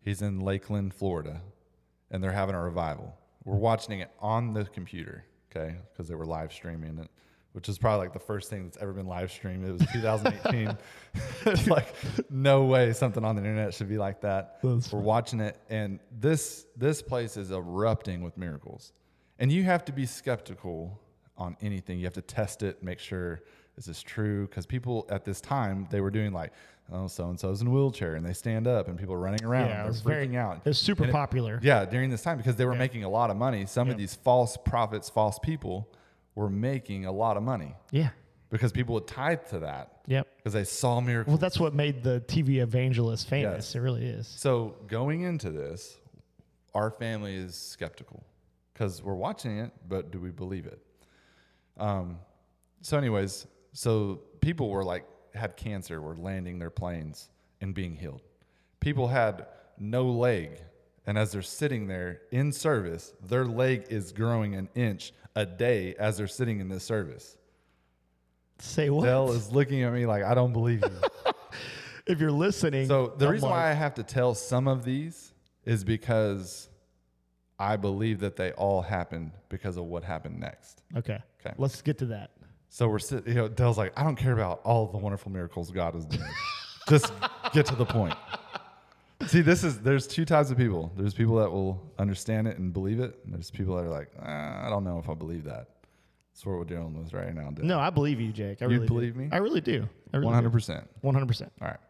He's 0.00 0.22
in 0.22 0.40
Lakeland, 0.40 0.94
Florida, 0.94 1.40
and 2.10 2.22
they're 2.22 2.32
having 2.32 2.54
a 2.54 2.62
revival. 2.62 3.14
We're 3.44 3.56
watching 3.56 4.00
it 4.00 4.10
on 4.20 4.52
the 4.52 4.64
computer, 4.64 5.24
okay, 5.50 5.76
because 5.92 6.08
they 6.08 6.14
were 6.14 6.24
live 6.26 6.52
streaming 6.52 6.98
it, 6.98 7.08
which 7.52 7.68
is 7.68 7.78
probably 7.78 8.06
like 8.06 8.12
the 8.12 8.18
first 8.18 8.50
thing 8.50 8.64
that's 8.64 8.76
ever 8.78 8.92
been 8.92 9.06
live 9.06 9.30
streamed. 9.32 9.64
It 9.64 9.72
was 9.72 9.86
2018. 9.92 10.76
it's 11.46 11.66
like 11.66 11.94
no 12.30 12.64
way 12.64 12.92
something 12.92 13.24
on 13.24 13.34
the 13.36 13.42
internet 13.42 13.74
should 13.74 13.88
be 13.88 13.98
like 13.98 14.20
that. 14.20 14.58
That's 14.62 14.92
we're 14.92 15.00
watching 15.00 15.40
it, 15.40 15.58
and 15.68 15.98
this 16.20 16.66
this 16.76 17.02
place 17.02 17.36
is 17.36 17.50
erupting 17.50 18.22
with 18.22 18.36
miracles, 18.36 18.92
and 19.38 19.50
you 19.50 19.64
have 19.64 19.84
to 19.86 19.92
be 19.92 20.06
skeptical 20.06 21.00
on 21.36 21.56
anything. 21.60 21.98
You 21.98 22.04
have 22.04 22.14
to 22.14 22.22
test 22.22 22.62
it, 22.62 22.82
make 22.82 22.98
sure 22.98 23.42
is 23.76 23.84
this 23.86 24.02
true? 24.02 24.46
Because 24.48 24.66
people 24.66 25.06
at 25.08 25.24
this 25.24 25.40
time 25.40 25.86
they 25.90 26.00
were 26.00 26.10
doing 26.10 26.32
like, 26.32 26.52
oh, 26.92 27.06
so 27.06 27.28
and 27.28 27.38
so's 27.38 27.60
in 27.62 27.68
a 27.68 27.70
wheelchair, 27.70 28.16
and 28.16 28.26
they 28.26 28.32
stand 28.32 28.66
up, 28.66 28.88
and 28.88 28.98
people 28.98 29.14
are 29.14 29.18
running 29.20 29.44
around, 29.44 29.68
Yeah. 29.68 29.84
It 29.84 29.88
was 29.88 30.02
freaking 30.02 30.04
very, 30.30 30.36
out. 30.36 30.56
It 30.58 30.64
was 30.66 30.78
super 30.78 31.04
And 31.04 31.10
it- 31.10 31.12
popular. 31.12 31.60
yeah, 31.62 31.84
during 31.84 32.10
this 32.10 32.22
time 32.22 32.36
because 32.38 32.56
they 32.56 32.64
were 32.64 32.72
Yeah. 32.72 32.78
making 32.80 33.04
a 33.04 33.08
lot 33.08 33.30
of 33.30 33.36
money. 33.36 33.66
Some 33.66 33.88
of 33.88 33.96
these 33.96 34.14
false 34.16 34.56
prophets, 34.56 35.08
false 35.08 35.38
people 35.38 35.88
were 36.38 36.48
making 36.48 37.04
a 37.04 37.10
lot 37.10 37.36
of 37.36 37.42
money 37.42 37.74
Yeah. 37.90 38.10
because 38.48 38.70
people 38.70 38.94
would 38.94 39.08
tithe 39.08 39.40
to 39.50 39.58
that 39.58 40.02
Yep. 40.06 40.28
because 40.36 40.52
they 40.52 40.62
saw 40.62 41.00
miracles. 41.00 41.32
Well, 41.32 41.38
that's 41.38 41.58
what 41.58 41.74
made 41.74 42.04
the 42.04 42.20
TV 42.28 42.60
evangelist 42.60 43.26
famous. 43.28 43.66
Yes. 43.70 43.74
It 43.74 43.80
really 43.80 44.06
is. 44.06 44.28
So 44.28 44.76
going 44.86 45.22
into 45.22 45.50
this, 45.50 45.98
our 46.74 46.92
family 46.92 47.34
is 47.34 47.56
skeptical 47.56 48.22
because 48.72 49.02
we're 49.02 49.16
watching 49.16 49.58
it, 49.58 49.72
but 49.88 50.12
do 50.12 50.20
we 50.20 50.30
believe 50.30 50.66
it? 50.66 50.80
Um, 51.76 52.20
so, 52.82 52.96
anyways, 52.96 53.48
so 53.72 54.20
people 54.40 54.70
were 54.70 54.84
like 54.84 55.04
had 55.34 55.56
cancer, 55.56 56.00
were 56.00 56.16
landing 56.16 56.60
their 56.60 56.70
planes 56.70 57.30
and 57.60 57.74
being 57.74 57.96
healed. 57.96 58.22
People 58.78 59.08
had 59.08 59.46
no 59.76 60.04
leg, 60.06 60.60
and 61.08 61.16
as 61.16 61.32
they're 61.32 61.40
sitting 61.40 61.86
there 61.86 62.20
in 62.30 62.52
service, 62.52 63.14
their 63.26 63.46
leg 63.46 63.86
is 63.88 64.12
growing 64.12 64.54
an 64.54 64.68
inch 64.74 65.14
a 65.34 65.46
day 65.46 65.94
as 65.98 66.18
they're 66.18 66.26
sitting 66.28 66.60
in 66.60 66.68
this 66.68 66.84
service. 66.84 67.38
Say 68.58 68.90
what? 68.90 69.04
Dell 69.04 69.32
is 69.32 69.50
looking 69.50 69.84
at 69.84 69.92
me 69.94 70.04
like 70.04 70.22
I 70.22 70.34
don't 70.34 70.52
believe 70.52 70.82
you. 70.82 71.32
if 72.06 72.20
you're 72.20 72.30
listening. 72.30 72.88
So 72.88 73.14
the 73.16 73.24
I'm 73.24 73.32
reason 73.32 73.48
why 73.48 73.70
I 73.70 73.72
have 73.72 73.94
to 73.94 74.02
tell 74.02 74.34
some 74.34 74.68
of 74.68 74.84
these 74.84 75.32
is 75.64 75.82
because 75.82 76.68
I 77.58 77.76
believe 77.76 78.20
that 78.20 78.36
they 78.36 78.52
all 78.52 78.82
happened 78.82 79.32
because 79.48 79.78
of 79.78 79.84
what 79.84 80.04
happened 80.04 80.38
next. 80.38 80.82
Okay. 80.94 81.18
Okay. 81.40 81.54
Let's 81.56 81.80
get 81.80 81.96
to 81.98 82.06
that. 82.06 82.32
So 82.68 82.86
we're 82.86 82.98
sitting, 82.98 83.32
you 83.32 83.38
know, 83.38 83.48
Dell's 83.48 83.78
like, 83.78 83.98
I 83.98 84.04
don't 84.04 84.16
care 84.16 84.34
about 84.34 84.60
all 84.62 84.86
the 84.88 84.98
wonderful 84.98 85.32
miracles 85.32 85.70
God 85.70 85.94
has 85.94 86.04
done. 86.04 86.28
Just 86.86 87.10
get 87.54 87.64
to 87.66 87.76
the 87.76 87.86
point. 87.86 88.14
See, 89.26 89.40
this 89.40 89.64
is 89.64 89.80
there's 89.80 90.06
two 90.06 90.24
types 90.24 90.50
of 90.50 90.56
people. 90.56 90.92
There's 90.96 91.12
people 91.14 91.36
that 91.36 91.50
will 91.50 91.92
understand 91.98 92.46
it 92.46 92.58
and 92.58 92.72
believe 92.72 93.00
it. 93.00 93.18
And 93.24 93.34
there's 93.34 93.50
people 93.50 93.74
that 93.76 93.84
are 93.84 93.88
like, 93.88 94.10
"Ah, 94.22 94.66
I 94.66 94.70
don't 94.70 94.84
know 94.84 94.98
if 94.98 95.08
I 95.10 95.14
believe 95.14 95.44
that. 95.44 95.66
That's 96.32 96.46
what 96.46 96.56
we're 96.58 96.64
dealing 96.64 96.96
with 96.96 97.12
right 97.12 97.34
now. 97.34 97.50
Dell. 97.50 97.64
No, 97.64 97.80
I 97.80 97.90
believe 97.90 98.20
you, 98.20 98.32
Jake. 98.32 98.62
I 98.62 98.66
You 98.66 98.70
really 98.70 98.86
do. 98.86 98.94
believe 98.94 99.16
me? 99.16 99.28
I 99.32 99.38
really 99.38 99.60
do. 99.60 99.88
One 100.12 100.32
hundred 100.32 100.52
percent. 100.52 100.88
One 101.00 101.14
hundred 101.14 101.26
percent. 101.26 101.52
All 101.60 101.66
right. 101.66 101.80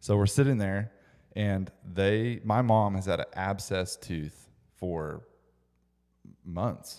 So 0.00 0.16
we're 0.16 0.26
sitting 0.26 0.58
there, 0.58 0.90
and 1.36 1.70
they, 1.94 2.40
my 2.44 2.60
mom 2.60 2.96
has 2.96 3.06
had 3.06 3.20
an 3.20 3.26
abscess 3.34 3.96
tooth 3.96 4.50
for 4.76 5.22
months, 6.44 6.98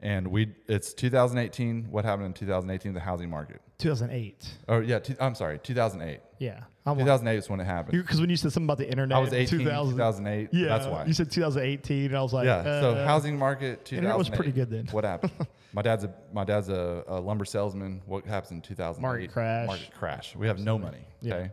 and 0.00 0.28
we, 0.28 0.54
it's 0.68 0.92
2018. 0.94 1.86
What 1.90 2.04
happened 2.04 2.26
in 2.26 2.32
2018? 2.34 2.92
The 2.92 3.00
housing 3.00 3.30
market. 3.30 3.62
2008. 3.78 4.46
Oh 4.68 4.80
yeah, 4.80 4.98
I'm 5.18 5.34
sorry, 5.34 5.58
2008. 5.58 6.20
Yeah. 6.38 6.60
I'm 6.86 6.96
like, 6.96 7.04
2008 7.04 7.36
is 7.36 7.50
when 7.50 7.60
it 7.60 7.64
happened. 7.64 8.02
because 8.02 8.20
when 8.20 8.30
you 8.30 8.36
said 8.36 8.52
something 8.52 8.66
about 8.66 8.78
the 8.78 8.88
internet, 8.88 9.16
I 9.16 9.20
was 9.20 9.32
18, 9.32 9.58
2000, 9.60 9.94
2008. 9.96 10.48
Yeah, 10.52 10.68
that's 10.68 10.86
why. 10.86 11.04
you 11.04 11.12
said 11.12 11.30
2018, 11.30 12.06
and 12.06 12.16
I 12.16 12.22
was 12.22 12.32
like, 12.32 12.46
yeah. 12.46 12.62
so 12.80 12.92
uh, 12.92 13.06
housing 13.06 13.38
market 13.38 13.84
2008. 13.84 13.98
internet 13.98 14.18
was 14.18 14.30
pretty 14.30 14.52
good 14.52 14.70
then. 14.70 14.86
What 14.90 15.04
happened? 15.04 15.32
my 15.74 15.82
dad's 15.82 16.04
a 16.04 16.14
my 16.32 16.44
dad's 16.44 16.70
a, 16.70 17.04
a 17.06 17.20
lumber 17.20 17.44
salesman. 17.44 18.00
What 18.06 18.24
happens 18.24 18.52
in 18.52 18.62
2008? 18.62 19.02
Market 19.02 19.32
crash. 19.32 19.66
Market 19.66 19.90
crash. 19.92 20.36
We 20.36 20.46
have 20.46 20.58
no 20.58 20.78
money. 20.78 21.06
Yeah. 21.20 21.34
Okay. 21.34 21.50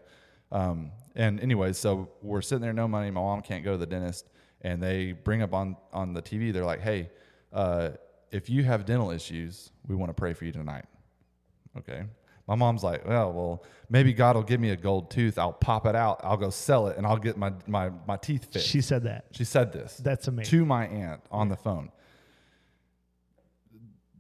Um, 0.52 0.92
and 1.16 1.40
anyways, 1.42 1.78
so 1.78 2.10
we're 2.22 2.42
sitting 2.42 2.62
there, 2.62 2.74
no 2.74 2.88
money. 2.88 3.12
My 3.12 3.22
mom 3.22 3.42
can't 3.42 3.66
go 3.66 3.74
to 3.74 3.78
the 3.78 3.86
dentist, 3.86 4.30
and 4.62 4.82
they 4.82 5.12
bring 5.12 5.42
up 5.42 5.54
on 5.54 5.76
on 5.92 6.14
the 6.14 6.22
TV. 6.22 6.54
They're 6.54 6.64
like, 6.64 6.80
"Hey, 6.82 7.10
uh, 7.52 7.90
if 8.32 8.50
you 8.50 8.64
have 8.64 8.86
dental 8.86 9.12
issues, 9.12 9.72
we 9.88 9.96
want 9.96 10.10
to 10.10 10.14
pray 10.14 10.34
for 10.34 10.46
you 10.46 10.54
tonight." 10.54 10.86
Okay. 11.78 12.04
My 12.48 12.56
mom's 12.56 12.84
like, 12.84 13.06
well, 13.06 13.34
well, 13.34 13.64
maybe 13.90 14.14
God 14.14 14.36
will 14.36 14.44
give 14.44 14.62
me 14.62 14.70
a 14.70 14.76
gold 14.76 15.12
tooth. 15.12 15.38
I'll 15.38 15.52
pop 15.52 15.86
it 15.86 15.96
out. 15.96 16.22
I'll 16.24 16.38
go 16.38 16.50
sell 16.50 16.88
it, 16.88 16.98
and 16.98 17.06
I'll 17.06 17.18
get 17.18 17.38
my 17.38 17.52
my, 17.68 17.92
my 18.08 18.18
teeth 18.18 18.48
fixed. 18.52 18.68
she 18.68 18.82
said 18.82 19.04
that. 19.04 19.26
She 19.32 19.44
said 19.44 19.74
this. 19.74 19.98
That's 19.98 20.28
amazing. 20.28 20.52
To 20.52 20.66
my 20.66 20.88
aunt 20.88 21.22
on 21.32 21.50
the 21.50 21.58
phone. 21.58 21.92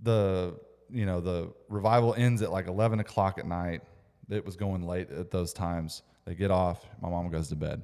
The 0.04 0.60
you 0.90 1.06
know 1.06 1.22
the 1.22 1.54
revival 1.70 2.14
ends 2.16 2.42
at 2.42 2.52
like 2.52 2.68
eleven 2.68 3.00
o'clock 3.00 3.40
at 3.40 3.48
night. 3.48 3.82
It 4.30 4.46
was 4.46 4.58
going 4.58 4.84
late 4.84 5.10
at 5.10 5.32
those 5.32 5.54
times. 5.54 6.04
They 6.26 6.36
get 6.36 6.52
off. 6.52 6.86
My 7.02 7.10
mom 7.10 7.30
goes 7.30 7.48
to 7.50 7.56
bed. 7.56 7.84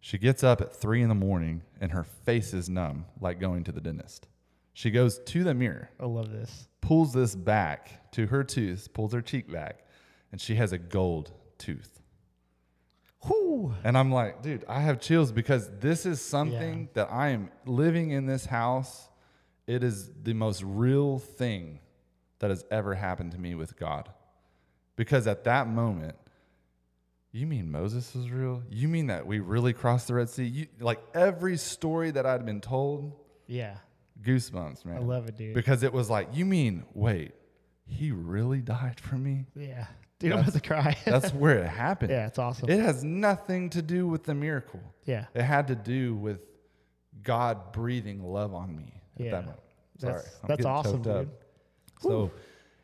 She 0.00 0.16
gets 0.16 0.42
up 0.42 0.60
at 0.60 0.74
three 0.74 1.02
in 1.02 1.08
the 1.08 1.14
morning 1.14 1.62
and 1.80 1.92
her 1.92 2.04
face 2.04 2.54
is 2.54 2.68
numb, 2.68 3.04
like 3.20 3.38
going 3.38 3.64
to 3.64 3.72
the 3.72 3.80
dentist. 3.80 4.28
She 4.72 4.90
goes 4.90 5.18
to 5.18 5.44
the 5.44 5.52
mirror, 5.52 5.90
I 5.98 6.06
love 6.06 6.30
this. 6.30 6.68
pulls 6.80 7.12
this 7.12 7.34
back 7.34 7.99
to 8.12 8.26
her 8.26 8.42
tooth, 8.44 8.92
pulls 8.92 9.12
her 9.12 9.22
cheek 9.22 9.50
back, 9.50 9.84
and 10.32 10.40
she 10.40 10.54
has 10.56 10.72
a 10.72 10.78
gold 10.78 11.32
tooth. 11.58 12.00
Whoo. 13.28 13.74
And 13.84 13.98
I'm 13.98 14.10
like, 14.10 14.42
dude, 14.42 14.64
I 14.68 14.80
have 14.80 15.00
chills 15.00 15.30
because 15.30 15.68
this 15.78 16.06
is 16.06 16.20
something 16.22 16.88
that 16.94 17.08
I 17.12 17.28
am 17.30 17.50
living 17.66 18.10
in 18.10 18.26
this 18.26 18.46
house. 18.46 19.08
it 19.66 19.84
is 19.84 20.10
the 20.22 20.32
most 20.32 20.62
real 20.64 21.18
thing 21.18 21.78
that 22.40 22.50
has 22.50 22.64
ever 22.72 22.94
happened 22.94 23.30
to 23.32 23.38
me 23.38 23.54
with 23.54 23.76
God. 23.78 24.08
Because 24.96 25.26
at 25.28 25.44
that 25.44 25.68
moment, 25.68 26.16
you 27.30 27.46
mean 27.46 27.70
Moses 27.70 28.12
was 28.14 28.30
real? 28.30 28.62
You 28.70 28.88
mean 28.88 29.06
that 29.08 29.26
we 29.26 29.38
really 29.38 29.72
crossed 29.72 30.08
the 30.08 30.14
Red 30.14 30.28
Sea? 30.30 30.44
You, 30.44 30.66
like 30.80 31.00
every 31.14 31.56
story 31.56 32.10
that 32.10 32.26
I'd 32.26 32.44
been 32.44 32.60
told, 32.60 33.12
Yeah. 33.46 33.76
goosebumps, 34.22 34.84
man. 34.84 34.96
I 34.96 35.00
love 35.00 35.28
it, 35.28 35.36
dude. 35.36 35.54
Because 35.54 35.82
it 35.84 35.92
was 35.92 36.10
like, 36.10 36.28
you 36.32 36.44
mean, 36.44 36.84
wait, 36.94 37.32
he 37.90 38.10
really 38.12 38.60
died 38.60 38.98
for 39.00 39.16
me? 39.16 39.46
yeah. 39.54 39.86
Dude, 40.18 40.32
I'm 40.32 40.40
about 40.40 40.52
to 40.52 40.60
cry. 40.60 40.98
That's 41.06 41.32
where 41.32 41.60
it 41.64 41.68
happened. 41.68 42.10
yeah, 42.10 42.26
it's 42.26 42.38
awesome. 42.38 42.68
It 42.68 42.78
has 42.80 43.02
nothing 43.02 43.70
to 43.70 43.80
do 43.80 44.06
with 44.06 44.24
the 44.24 44.34
miracle. 44.34 44.80
yeah. 45.06 45.24
It 45.34 45.40
had 45.42 45.68
to 45.68 45.74
do 45.74 46.14
with 46.14 46.40
God 47.22 47.72
breathing 47.72 48.22
love 48.22 48.52
on 48.54 48.76
me 48.76 48.92
at 49.18 49.24
Yeah. 49.24 49.30
that 49.32 49.40
moment. 49.46 49.60
Sorry, 49.98 50.12
That's- 50.14 50.40
that's 50.46 50.64
awesome, 50.66 50.96
up. 51.00 51.02
dude. 51.04 51.30
So 52.00 52.30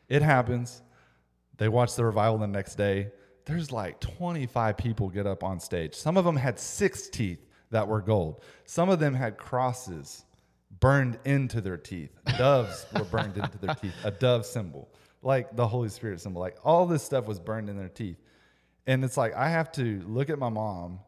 it 0.09 0.23
happens. 0.23 0.81
They 1.57 1.69
watch 1.69 1.95
the 1.95 2.05
revival 2.05 2.39
the 2.39 2.47
next 2.47 2.73
day. 2.75 3.11
There's 3.45 3.71
like 3.71 3.99
25 3.99 4.75
people 4.77 5.09
get 5.09 5.27
up 5.27 5.43
on 5.43 5.59
stage. 5.59 5.93
Some 5.95 6.17
of 6.17 6.25
them 6.25 6.35
had 6.37 6.59
six 6.59 7.07
teeth 7.07 7.45
that 7.69 7.87
were 7.87 8.01
gold. 8.01 8.41
Some 8.65 8.89
of 8.89 8.99
them 8.99 9.13
had 9.13 9.37
crosses 9.37 10.25
burned 10.79 11.19
into 11.25 11.61
their 11.61 11.77
teeth. 11.77 12.11
Doves 12.37 12.85
were 12.93 13.05
burned 13.05 13.37
into 13.37 13.57
their 13.57 13.75
teeth. 13.75 13.93
A 14.03 14.11
dove 14.11 14.45
symbol, 14.45 14.89
like 15.21 15.55
the 15.55 15.67
Holy 15.67 15.89
Spirit 15.89 16.21
symbol. 16.21 16.41
Like 16.41 16.57
all 16.63 16.85
this 16.85 17.03
stuff 17.03 17.25
was 17.25 17.39
burned 17.39 17.69
in 17.69 17.77
their 17.77 17.89
teeth. 17.89 18.17
And 18.85 19.03
it's 19.03 19.17
like 19.17 19.35
I 19.35 19.49
have 19.49 19.71
to 19.73 20.01
look 20.05 20.29
at 20.29 20.39
my 20.39 20.49
mom 20.49 20.99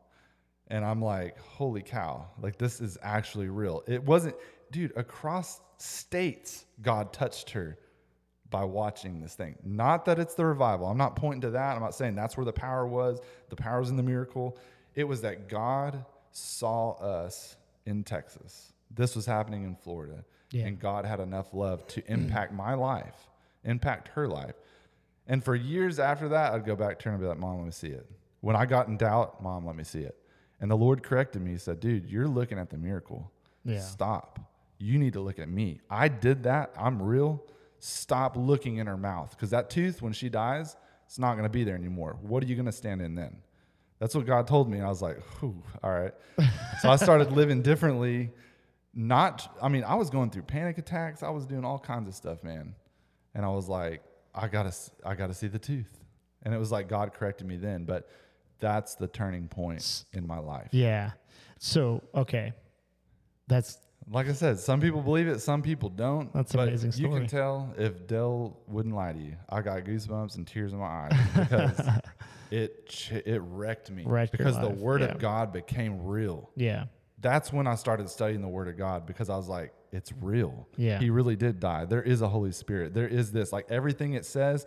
and 0.68 0.86
I'm 0.86 1.02
like, 1.02 1.40
holy 1.40 1.82
cow, 1.82 2.28
like 2.42 2.58
this 2.58 2.82
is 2.82 2.98
actually 3.02 3.50
real. 3.50 3.84
It 3.88 4.04
wasn't, 4.04 4.36
dude, 4.72 4.94
across 4.96 5.62
states, 5.78 6.66
God 6.82 7.14
touched 7.14 7.52
her 7.52 7.78
by 8.50 8.64
watching 8.64 9.20
this 9.20 9.36
thing. 9.36 9.56
Not 9.64 10.06
that 10.06 10.20
it's 10.20 10.36
the 10.36 10.46
revival. 10.46 10.88
I'm 10.88 10.98
not 10.98 11.16
pointing 11.16 11.42
to 11.42 11.52
that. 11.52 11.76
I'm 11.76 11.82
not 11.82 11.96
saying 11.96 12.16
that's 12.16 12.36
where 12.36 12.46
the 12.46 12.54
power 12.54 12.88
was. 12.88 13.20
The 13.50 13.56
power 13.56 13.80
was 13.80 13.90
in 13.90 13.96
the 13.96 14.04
miracle. 14.04 14.58
It 14.96 15.04
was 15.04 15.22
that 15.22 15.48
God 15.48 16.04
saw 16.32 16.94
us 16.94 17.56
in 17.86 18.04
Texas. 18.04 18.74
This 18.92 19.16
was 19.16 19.26
happening 19.26 19.64
in 19.64 19.76
Florida. 19.76 20.24
Yeah. 20.52 20.66
And 20.66 20.80
God 20.80 21.06
had 21.06 21.20
enough 21.20 21.54
love 21.54 21.86
to 21.88 22.04
impact 22.12 22.54
my 22.54 22.74
life, 22.74 23.30
impact 23.64 24.10
her 24.10 24.28
life. 24.28 24.56
And 25.28 25.44
for 25.44 25.56
years 25.56 26.00
after 26.00 26.30
that, 26.30 26.54
I'd 26.54 26.66
go 26.66 26.76
back 26.76 27.00
to 27.00 27.06
her 27.06 27.12
and 27.12 27.22
be 27.22 27.28
like, 27.28 27.38
Mom, 27.38 27.58
let 27.58 27.66
me 27.66 27.72
see 27.72 27.90
it. 27.90 28.10
When 28.42 28.56
I 28.56 28.66
got 28.66 28.88
in 28.88 28.98
doubt, 28.98 29.44
Mom, 29.44 29.66
let 29.66 29.76
me 29.76 29.84
see 29.84 30.00
it. 30.00 30.18
And 30.62 30.70
the 30.70 30.76
Lord 30.76 31.04
corrected 31.04 31.42
me. 31.42 31.52
He 31.52 31.58
said, 31.58 31.80
Dude, 31.80 32.06
you're 32.10 32.28
looking 32.28 32.58
at 32.58 32.70
the 32.70 32.78
miracle. 32.78 33.32
Yeah. 33.64 33.80
Stop. 33.80 34.40
You 34.80 34.98
need 34.98 35.14
to 35.14 35.20
look 35.20 35.40
at 35.40 35.50
me. 35.50 35.82
I 35.90 36.08
did 36.08 36.44
that. 36.44 36.74
I'm 36.78 37.02
real. 37.02 37.44
Stop 37.80 38.36
looking 38.36 38.78
in 38.78 38.88
her 38.88 38.98
mouth. 38.98 39.32
Because 39.32 39.52
that 39.52 39.70
tooth, 39.70 40.02
when 40.02 40.14
she 40.14 40.30
dies, 40.30 40.76
it's 41.06 41.20
not 41.20 41.34
going 41.34 41.44
to 41.44 41.50
be 41.50 41.64
there 41.64 41.76
anymore. 41.76 42.18
What 42.22 42.44
are 42.44 42.48
you 42.48 42.56
going 42.56 42.66
to 42.66 42.72
stand 42.72 43.02
in 43.02 43.16
then? 43.16 43.38
That's 44.00 44.16
what 44.16 44.26
God 44.26 44.48
told 44.48 44.70
me. 44.70 44.78
And 44.78 44.86
I 44.86 44.90
was 44.90 45.02
like, 45.02 45.22
Whew, 45.40 45.62
all 45.84 45.92
right. 45.92 46.14
so 46.82 46.90
I 46.90 46.96
started 46.96 47.32
living 47.32 47.62
differently. 47.62 48.32
Not, 48.94 49.56
I 49.62 49.70
mean, 49.70 49.84
I 49.84 49.96
was 49.96 50.10
going 50.10 50.30
through 50.30 50.44
panic 50.44 50.78
attacks. 50.78 51.24
I 51.24 51.30
was 51.30 51.46
doing 51.46 51.64
all 51.64 51.80
kinds 51.80 52.08
of 52.08 52.16
stuff, 52.16 52.44
man. 52.44 52.76
And 53.36 53.46
I 53.46 53.50
was 53.50 53.70
like, 53.70 54.02
I 54.34 54.48
gotta, 54.48 54.74
I 55.06 55.16
gotta 55.16 55.34
see 55.34 55.48
the 55.48 55.60
tooth. 55.60 56.00
And 56.44 56.54
it 56.54 56.58
was 56.58 56.72
like 56.72 56.88
God 56.88 57.14
corrected 57.14 57.48
me 57.48 57.58
then. 57.58 57.86
But 57.86 58.10
that's 58.60 58.96
the 58.96 59.08
turning 59.08 59.48
point 59.48 60.06
in 60.14 60.26
my 60.26 60.40
life. 60.40 60.70
Yeah. 60.72 61.12
So, 61.60 62.02
okay. 62.16 62.54
That's 63.48 63.78
Like 64.10 64.30
I 64.30 64.34
said, 64.34 64.60
some 64.60 64.80
people 64.80 65.02
believe 65.02 65.28
it, 65.28 65.40
some 65.40 65.62
people 65.62 65.90
don't. 65.90 66.32
That's 66.34 66.54
an 66.54 66.58
but 66.58 66.68
amazing 66.70 66.94
You 66.96 67.10
can 67.10 67.28
tell 67.28 67.74
if 67.78 68.08
Dell 68.08 68.60
wouldn't 68.68 68.96
lie 68.96 69.14
to 69.14 69.20
you. 69.20 69.36
I 69.50 69.62
got 69.62 69.84
goosebumps 69.84 70.38
and 70.38 70.48
tears 70.48 70.74
in 70.74 70.80
my 70.80 70.86
eyes 70.86 71.18
because 71.36 71.80
it 72.52 73.12
it 73.26 73.42
wrecked 73.44 73.92
me 73.92 74.04
Wrecked 74.06 74.32
because 74.32 74.60
the 74.60 74.70
Word 74.70 75.02
yeah. 75.02 75.08
of 75.08 75.20
God 75.20 75.52
became 75.54 76.04
real. 76.04 76.50
yeah. 76.56 76.86
That's 77.22 77.52
when 77.52 77.68
I 77.68 77.76
started 77.76 78.10
studying 78.10 78.42
the 78.42 78.48
Word 78.48 78.68
of 78.68 78.78
God 78.78 79.06
because 79.06 79.30
I 79.30 79.36
was 79.36 79.48
like, 79.48 79.74
it's 79.92 80.14
real. 80.22 80.68
Yeah. 80.78 81.00
He 81.00 81.10
really 81.10 81.36
did 81.36 81.60
die. 81.60 81.86
There 81.86 82.02
is 82.02 82.22
a 82.22 82.28
Holy 82.28 82.52
Spirit. 82.52 82.94
There 82.94 83.08
is 83.08 83.32
this. 83.32 83.52
Like 83.52 83.66
everything 83.70 84.14
it 84.14 84.26
says, 84.26 84.66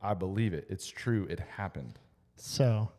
I 0.00 0.14
believe 0.14 0.52
it. 0.54 0.66
It's 0.68 0.86
true. 0.88 1.26
It 1.28 1.40
happened. 1.40 1.98
So, 2.36 2.90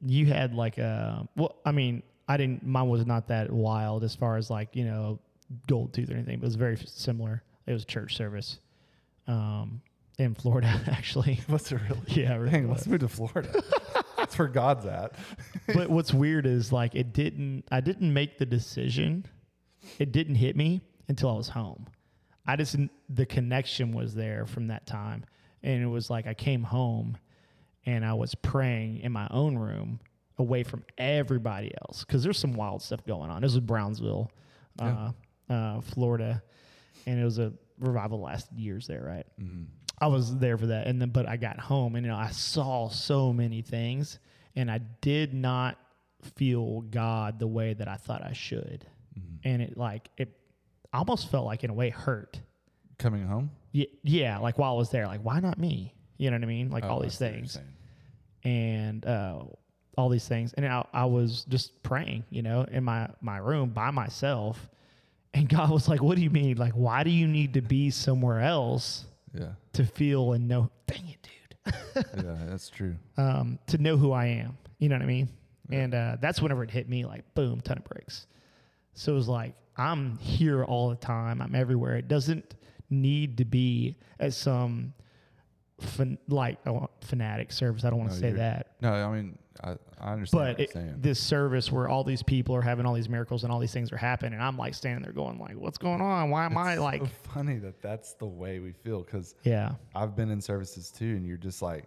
you 0.00 0.26
had 0.26 0.54
like 0.54 0.78
a 0.78 1.28
well, 1.36 1.56
I 1.64 1.72
mean, 1.72 2.02
I 2.28 2.36
didn't. 2.36 2.64
Mine 2.66 2.88
was 2.88 3.06
not 3.06 3.28
that 3.28 3.50
wild 3.50 4.02
as 4.02 4.14
far 4.14 4.36
as 4.36 4.50
like 4.50 4.74
you 4.74 4.84
know, 4.84 5.20
gold 5.66 5.92
tooth 5.92 6.10
or 6.10 6.14
anything. 6.14 6.38
But 6.40 6.44
it 6.44 6.48
was 6.48 6.56
very 6.56 6.76
similar. 6.76 7.42
It 7.66 7.72
was 7.72 7.84
church 7.84 8.16
service, 8.16 8.58
um, 9.26 9.80
in 10.18 10.34
Florida 10.34 10.80
actually. 10.88 11.40
What's 11.46 11.70
it 11.72 11.80
really? 11.88 12.00
Yeah, 12.08 12.34
it 12.34 12.38
really 12.38 12.50
Dang, 12.50 12.68
was. 12.68 12.78
let's 12.78 12.86
move 12.88 13.00
to 13.00 13.08
Florida. 13.08 13.62
That's 14.28 14.38
where 14.38 14.48
God's 14.48 14.86
at. 14.86 15.14
but 15.74 15.90
what's 15.90 16.14
weird 16.14 16.46
is 16.46 16.72
like 16.72 16.94
it 16.94 17.12
didn't 17.12 17.64
I 17.70 17.80
didn't 17.80 18.12
make 18.12 18.38
the 18.38 18.46
decision. 18.46 19.26
It 19.98 20.12
didn't 20.12 20.36
hit 20.36 20.56
me 20.56 20.80
until 21.08 21.28
I 21.28 21.34
was 21.34 21.48
home. 21.48 21.86
I 22.46 22.56
just 22.56 22.76
the 23.10 23.26
connection 23.26 23.92
was 23.92 24.14
there 24.14 24.46
from 24.46 24.68
that 24.68 24.86
time. 24.86 25.24
And 25.62 25.82
it 25.82 25.86
was 25.86 26.08
like 26.08 26.26
I 26.26 26.32
came 26.32 26.62
home 26.62 27.18
and 27.84 28.04
I 28.04 28.14
was 28.14 28.34
praying 28.34 29.00
in 29.00 29.12
my 29.12 29.28
own 29.30 29.56
room 29.58 30.00
away 30.38 30.62
from 30.62 30.84
everybody 30.96 31.72
else 31.82 32.02
cuz 32.04 32.22
there's 32.22 32.38
some 32.38 32.54
wild 32.54 32.80
stuff 32.82 33.04
going 33.04 33.30
on. 33.30 33.42
This 33.42 33.52
was 33.52 33.60
Brownsville, 33.60 34.30
uh, 34.78 35.12
uh, 35.50 35.80
Florida, 35.82 36.42
and 37.06 37.20
it 37.20 37.24
was 37.24 37.38
a 37.38 37.52
revival 37.78 38.20
last 38.20 38.50
years 38.52 38.86
there, 38.86 39.02
right? 39.04 39.26
I 40.04 40.06
was 40.06 40.36
there 40.36 40.58
for 40.58 40.66
that, 40.66 40.86
and 40.86 41.00
then 41.00 41.08
but 41.08 41.26
I 41.26 41.38
got 41.38 41.58
home 41.58 41.96
and 41.96 42.04
you 42.04 42.12
know 42.12 42.18
I 42.18 42.30
saw 42.30 42.90
so 42.90 43.32
many 43.32 43.62
things, 43.62 44.18
and 44.54 44.70
I 44.70 44.78
did 45.00 45.32
not 45.32 45.78
feel 46.36 46.82
God 46.82 47.38
the 47.38 47.46
way 47.46 47.72
that 47.72 47.88
I 47.88 47.96
thought 47.96 48.22
I 48.22 48.34
should, 48.34 48.86
and 49.44 49.62
it 49.62 49.78
like 49.78 50.10
it 50.18 50.28
almost 50.92 51.30
felt 51.30 51.46
like 51.46 51.64
in 51.64 51.70
a 51.70 51.74
way 51.74 51.88
hurt. 51.88 52.38
Coming 52.98 53.26
home? 53.26 53.50
Yeah, 53.72 53.86
yeah, 54.02 54.38
like 54.38 54.58
while 54.58 54.74
I 54.74 54.76
was 54.76 54.90
there, 54.90 55.06
like 55.06 55.20
why 55.22 55.40
not 55.40 55.58
me? 55.58 55.94
You 56.18 56.30
know 56.30 56.36
what 56.36 56.44
I 56.44 56.48
mean? 56.48 56.70
Like 56.70 56.84
all 56.84 56.98
Oh, 56.98 57.00
I 57.00 57.04
these 57.04 57.16
see 57.16 57.24
what 57.24 57.32
you're 57.32 57.40
things 57.40 57.58
and 58.44 59.06
uh, 59.06 59.42
all 59.96 60.08
these 60.08 60.28
things. 60.28 60.52
And 60.52 60.66
I, 60.66 60.84
I 60.92 61.06
was 61.06 61.44
just 61.48 61.82
praying, 61.82 62.24
you 62.30 62.42
know, 62.42 62.66
in 62.70 62.84
my, 62.84 63.08
my 63.20 63.38
room 63.38 63.70
by 63.70 63.90
myself. 63.90 64.68
And 65.32 65.48
God 65.48 65.70
was 65.70 65.88
like, 65.88 66.02
What 66.02 66.16
do 66.16 66.22
you 66.22 66.30
mean? 66.30 66.58
Like, 66.58 66.74
why 66.74 67.02
do 67.02 67.10
you 67.10 67.26
need 67.26 67.54
to 67.54 67.62
be 67.62 67.90
somewhere 67.90 68.40
else 68.40 69.06
Yeah. 69.34 69.52
to 69.74 69.84
feel 69.84 70.32
and 70.32 70.46
know? 70.48 70.70
Dang 70.86 71.08
it, 71.08 71.22
dude. 71.22 72.04
Yeah, 72.24 72.36
that's 72.46 72.68
true. 72.70 72.96
um, 73.16 73.58
to 73.68 73.78
know 73.78 73.96
who 73.96 74.12
I 74.12 74.26
am. 74.26 74.56
You 74.78 74.88
know 74.88 74.96
what 74.96 75.02
I 75.02 75.06
mean? 75.06 75.28
And 75.70 75.94
uh, 75.94 76.16
that's 76.20 76.40
whenever 76.42 76.62
it 76.62 76.70
hit 76.70 76.88
me, 76.88 77.04
like, 77.06 77.34
boom, 77.34 77.60
ton 77.60 77.78
of 77.78 77.84
breaks. 77.84 78.26
So 78.94 79.12
it 79.12 79.16
was 79.16 79.28
like, 79.28 79.54
I'm 79.76 80.18
here 80.18 80.62
all 80.64 80.90
the 80.90 80.96
time. 80.96 81.40
I'm 81.42 81.54
everywhere. 81.54 81.96
It 81.96 82.06
doesn't 82.06 82.54
need 82.90 83.38
to 83.38 83.44
be 83.44 83.96
at 84.20 84.34
some 84.34 84.92
fan, 85.80 86.18
like 86.28 86.58
oh, 86.66 86.88
fanatic 87.00 87.50
service. 87.50 87.84
I 87.84 87.90
don't 87.90 87.98
want 87.98 88.10
to 88.12 88.16
No, 88.16 88.20
say 88.20 88.32
that. 88.32 88.68
No, 88.80 88.92
I 88.92 89.16
mean, 89.16 89.38
I, 89.62 89.76
I 90.00 90.12
understand 90.12 90.56
but 90.56 90.58
what 90.58 90.74
you're 90.74 90.84
it, 90.94 91.02
this 91.02 91.20
service 91.20 91.70
where 91.70 91.88
all 91.88 92.02
these 92.02 92.22
people 92.22 92.56
are 92.56 92.60
having 92.62 92.86
all 92.86 92.94
these 92.94 93.08
miracles 93.08 93.44
and 93.44 93.52
all 93.52 93.60
these 93.60 93.72
things 93.72 93.92
are 93.92 93.96
happening, 93.96 94.32
and 94.34 94.42
I'm 94.42 94.58
like 94.58 94.74
standing 94.74 95.02
there 95.04 95.12
going 95.12 95.38
like, 95.38 95.56
"What's 95.56 95.78
going 95.78 96.00
on? 96.00 96.30
Why 96.30 96.44
am 96.44 96.58
I 96.58 96.74
like?" 96.76 97.02
so 97.02 97.08
funny 97.34 97.58
that 97.58 97.80
that's 97.80 98.14
the 98.14 98.26
way 98.26 98.58
we 98.58 98.72
feel 98.72 99.02
because 99.02 99.34
Yeah, 99.44 99.74
I've 99.94 100.16
been 100.16 100.30
in 100.30 100.40
services 100.40 100.90
too, 100.90 101.04
and 101.16 101.24
you're 101.24 101.36
just 101.36 101.62
like, 101.62 101.84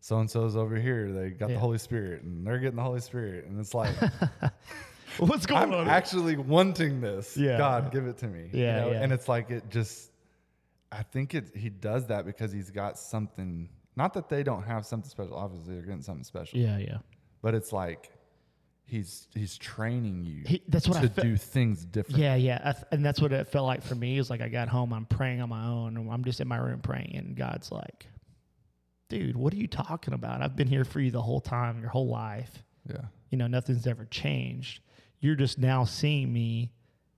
so 0.00 0.18
and 0.18 0.30
so's 0.30 0.56
over 0.56 0.76
here. 0.76 1.10
They 1.10 1.30
got 1.30 1.48
Yeah. 1.48 1.54
the 1.54 1.60
Holy 1.60 1.78
Spirit, 1.78 2.22
and 2.22 2.46
they're 2.46 2.58
getting 2.58 2.76
the 2.76 2.82
Holy 2.82 3.00
Spirit, 3.00 3.46
and 3.46 3.58
it's 3.58 3.72
like 3.72 3.94
what's 5.18 5.46
going 5.46 5.62
on? 5.62 5.72
I'm 5.74 5.80
on? 5.80 5.88
actually 5.88 6.36
wanting 6.36 7.00
this. 7.00 7.36
Yeah. 7.36 7.58
God, 7.58 7.92
give 7.92 8.06
it 8.06 8.18
to 8.18 8.26
me. 8.26 8.50
you 8.52 8.62
know? 8.66 8.90
yeah. 8.92 9.02
And 9.02 9.12
it's 9.12 9.28
like 9.28 9.50
it 9.50 9.64
just. 9.70 10.10
I 10.92 11.02
think 11.02 11.34
it 11.34 11.56
he 11.56 11.68
does 11.68 12.06
that 12.06 12.24
because 12.26 12.52
he's 12.52 12.70
got 12.70 12.98
something. 12.98 13.68
Not 13.96 14.14
that 14.14 14.28
they 14.28 14.42
don't 14.42 14.62
have 14.62 14.86
something 14.86 15.08
special. 15.10 15.34
Obviously, 15.34 15.74
they're 15.74 15.82
getting 15.82 16.02
something 16.02 16.22
special. 16.24 16.58
yeah, 16.58 16.78
yeah. 16.78 16.98
But 17.46 17.54
it's 17.54 17.72
like 17.72 18.10
he's 18.86 19.28
he's 19.32 19.56
training 19.56 20.24
you 20.24 20.42
He- 20.44 20.64
that's 20.66 20.88
what 20.88 20.96
I 20.96 21.02
to 21.02 21.08
fe- 21.08 21.22
do 21.22 21.36
things 21.36 21.84
different. 21.84 22.18
Yeah, 22.18 22.34
yeah, 22.34 22.60
I 22.64 22.72
th- 22.72 22.84
and 22.90 23.06
that's 23.06 23.22
what 23.22 23.32
it 23.32 23.46
felt 23.46 23.68
like 23.68 23.84
for 23.84 23.94
me. 23.94 24.18
Is 24.18 24.30
like 24.30 24.40
I 24.40 24.48
got 24.48 24.66
home, 24.66 24.92
I'm 24.92 25.06
praying 25.06 25.40
on 25.40 25.48
my 25.48 25.64
own, 25.64 25.96
and 25.96 26.10
I'm 26.10 26.24
just 26.24 26.40
in 26.40 26.48
my 26.48 26.56
room 26.56 26.80
praying, 26.80 27.14
and 27.14 27.36
God's 27.36 27.70
like, 27.70 28.08
"Dude, 29.08 29.36
what 29.36 29.52
are 29.52 29.58
you 29.58 29.68
talking 29.68 30.12
about? 30.12 30.42
I've 30.42 30.56
been 30.56 30.66
here 30.66 30.84
for 30.84 30.98
you 30.98 31.12
the 31.12 31.22
whole 31.22 31.40
time, 31.40 31.78
your 31.78 31.88
whole 31.88 32.08
life. 32.08 32.64
Yeah. 32.90 33.02
You 33.30 33.38
know, 33.38 33.46
nothing's 33.46 33.86
ever 33.86 34.06
changed. 34.06 34.80
You're 35.20 35.36
just 35.36 35.56
now 35.56 35.84
seeing 35.84 36.32
me 36.32 36.72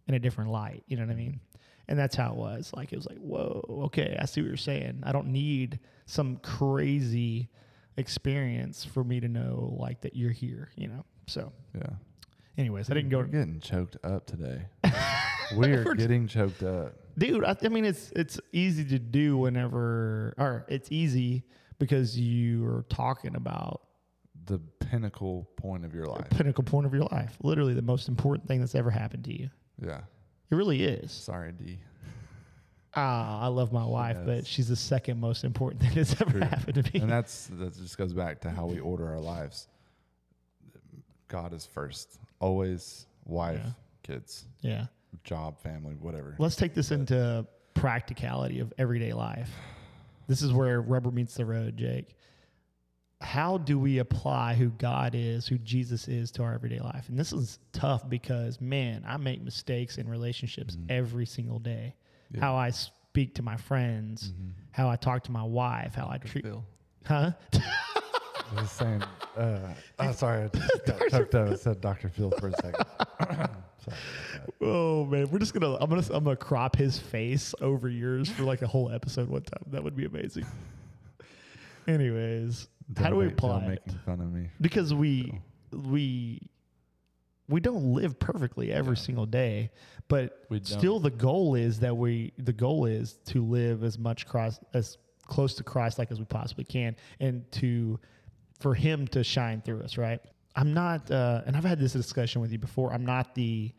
in 0.08 0.12
a 0.12 0.18
different 0.18 0.50
light. 0.50 0.82
You 0.88 0.98
know 0.98 1.06
what 1.06 1.12
I 1.12 1.16
mean? 1.16 1.40
And 1.88 1.98
that's 1.98 2.16
how 2.16 2.32
it 2.32 2.36
was. 2.36 2.70
Like 2.76 2.92
it 2.92 2.96
was 2.96 3.06
like, 3.06 3.16
whoa, 3.16 3.64
okay, 3.86 4.14
I 4.20 4.26
see 4.26 4.42
what 4.42 4.48
you're 4.48 4.58
saying. 4.58 5.04
I 5.04 5.12
don't 5.12 5.28
need 5.28 5.80
some 6.04 6.36
crazy 6.36 7.48
experience 7.98 8.84
for 8.84 9.04
me 9.04 9.20
to 9.20 9.28
know 9.28 9.76
like 9.78 10.00
that 10.02 10.16
you're 10.16 10.32
here. 10.32 10.70
You 10.76 10.88
know. 10.88 11.04
So, 11.26 11.52
Yeah. 11.74 11.90
anyways, 12.56 12.90
I 12.90 12.94
didn't 12.94 13.10
go. 13.10 13.18
We're 13.18 13.24
getting 13.26 13.60
choked 13.60 13.96
up 14.04 14.26
today. 14.26 14.62
We're 15.54 15.82
We're- 15.84 15.94
getting 15.96 16.26
choked 16.26 16.62
up. 16.62 16.94
dude. 17.18 17.44
I, 17.44 17.56
I 17.62 17.68
mean, 17.68 17.84
it's 17.84 18.10
it's 18.16 18.40
easy 18.52 18.84
to 18.86 18.98
do 18.98 19.36
whenever, 19.36 20.34
or 20.38 20.64
it's 20.68 20.90
easy 20.92 21.44
because 21.78 22.18
you 22.18 22.66
are 22.66 22.84
talking 22.88 23.34
about 23.36 23.82
The 24.46 24.58
pinnacle 24.80 25.48
point 25.56 25.84
of 25.84 25.94
your 25.94 26.06
life. 26.06 26.28
pinnacle 26.30 26.64
point 26.64 26.86
of 26.86 26.92
your 26.94 27.04
life. 27.12 27.36
Literally, 27.42 27.74
the 27.74 27.82
most 27.82 28.08
important 28.08 28.48
thing 28.48 28.60
that's 28.60 28.74
ever 28.74 28.90
happened 28.90 29.24
to 29.24 29.38
you. 29.38 29.48
Yeah. 29.82 30.00
It 30.50 30.54
really 30.56 30.82
is. 30.84 31.12
Sorry, 31.12 31.52
D. 31.52 31.78
Ah, 33.00 33.40
I 33.42 33.46
love 33.48 33.72
my 33.72 33.84
wife, 33.84 34.18
but 34.26 34.46
she's 34.46 34.68
the 34.68 34.76
second 34.76 35.20
most 35.20 35.44
important 35.44 35.82
thing 35.82 35.92
that's 35.94 36.20
ever 36.20 36.30
True. 36.32 36.40
happened 36.40 36.84
to 36.84 36.92
me. 36.92 37.00
And 37.00 37.10
that's 37.10 37.46
that 37.52 37.76
just 37.76 37.96
goes 37.96 38.12
back 38.12 38.40
to 38.40 38.50
how 38.50 38.66
we 38.66 38.80
order 38.80 39.06
our 39.08 39.20
lives. 39.20 39.68
God 41.28 41.52
is 41.52 41.66
first. 41.66 42.18
Always 42.40 43.06
wife, 43.24 43.60
Yeah. 43.62 43.70
kids, 44.02 44.46
yeah. 44.62 44.86
job, 45.24 45.58
family, 45.60 45.94
whatever. 45.94 46.34
Let's 46.38 46.56
take 46.56 46.74
this 46.74 46.90
into 46.90 47.46
practicality 47.74 48.60
of 48.60 48.72
everyday 48.78 49.12
life. 49.12 49.50
This 50.26 50.42
is 50.42 50.52
where 50.52 50.80
rubber 50.80 51.10
meets 51.10 51.34
the 51.34 51.44
road, 51.46 51.76
Jake. 51.76 52.14
How 53.20 53.58
do 53.58 53.78
we 53.78 53.98
apply 53.98 54.54
who 54.54 54.68
God 54.70 55.14
is, 55.14 55.46
who 55.46 55.58
Jesus 55.58 56.06
is 56.08 56.30
to 56.32 56.42
our 56.44 56.54
everyday 56.54 56.78
life? 56.80 57.08
And 57.08 57.18
this 57.18 57.32
is 57.32 57.58
tough 57.72 58.08
because, 58.08 58.60
man, 58.60 59.04
I 59.06 59.16
make 59.16 59.42
mistakes 59.42 59.98
in 59.98 60.08
relationships 60.08 60.76
every 60.88 61.26
single 61.26 61.58
day. 61.58 61.94
Yeah. 62.30 62.40
How 62.40 62.56
I 62.56 62.70
speak 62.70 63.34
to 63.36 63.42
my 63.42 63.56
friends, 63.56 64.30
Mhm. 64.32 64.50
how 64.72 64.88
I 64.88 64.96
talk 64.96 65.24
to 65.24 65.32
my 65.32 65.42
wife, 65.42 65.94
how 65.94 66.08
I 66.10 66.18
treat, 66.18 66.44
Phil. 66.44 66.64
huh? 67.06 67.32
I 67.54 68.60
was 68.60 68.70
saying, 68.70 69.02
uh, 69.36 69.74
oh, 69.98 70.12
sorry, 70.12 70.44
I 70.44 70.48
just 70.58 70.86
got 70.86 71.08
choked 71.10 71.34
up. 71.34 71.48
I 71.48 71.54
said 71.54 71.80
Dr. 71.80 72.08
Phil 72.08 72.30
for 72.38 72.48
a 72.48 72.52
second. 72.52 72.84
Oh 74.60 75.06
man, 75.06 75.30
we're 75.30 75.38
just 75.38 75.54
gonna 75.54 75.76
I'm 75.80 75.88
gonna 75.88 76.04
I'm 76.10 76.22
gonna 76.24 76.36
crop 76.36 76.76
his 76.76 76.98
face 76.98 77.54
over 77.62 77.88
yours 77.88 78.28
for 78.28 78.42
like 78.42 78.60
a 78.60 78.66
whole 78.66 78.90
episode 78.90 79.28
one 79.30 79.40
time. 79.42 79.62
That 79.68 79.82
would 79.82 79.96
be 79.96 80.04
amazing. 80.04 80.44
Anyways, 81.86 82.68
how 82.98 83.08
do 83.10 83.16
we 83.16 83.24
Don't 83.24 83.28
make- 83.28 83.36
don't 83.38 83.50
apply 83.50 83.64
it? 83.64 83.68
making 83.86 84.00
fun 84.04 84.20
of 84.20 84.32
me? 84.32 84.50
Because 84.60 84.92
we 84.92 85.40
we 85.72 86.40
we 87.48 87.60
don't 87.60 87.94
live 87.94 88.18
perfectly 88.18 88.72
every 88.72 88.96
single 88.96 89.26
day, 89.26 89.70
but 90.08 90.46
still 90.62 91.00
the 91.00 91.10
goal 91.10 91.54
is 91.54 91.80
that 91.80 91.96
we 91.96 92.32
the 92.38 92.52
goal 92.52 92.84
is 92.86 93.14
to 93.26 93.44
live 93.44 93.82
as 93.82 93.98
much 93.98 94.26
Christ 94.26 94.60
as 94.74 94.98
close 95.26 95.54
to 95.54 95.62
Christ 95.62 95.98
like 95.98 96.10
as 96.10 96.18
we 96.18 96.24
possibly 96.26 96.64
can, 96.64 96.96
and 97.20 97.50
to 97.52 97.98
for 98.60 98.74
Him 98.74 99.06
to 99.08 99.24
shine 99.24 99.62
through 99.62 99.82
us. 99.82 99.96
Right? 99.96 100.20
I'm 100.56 100.74
not, 100.74 101.08
uh, 101.10 101.42
and 101.46 101.56
I've 101.56 101.64
had 101.64 101.78
this 101.78 101.92
discussion 101.92 102.40
with 102.40 102.50
you 102.50 102.58
before. 102.58 102.92
I'm 102.92 103.06
not 103.06 103.34
the 103.34 103.72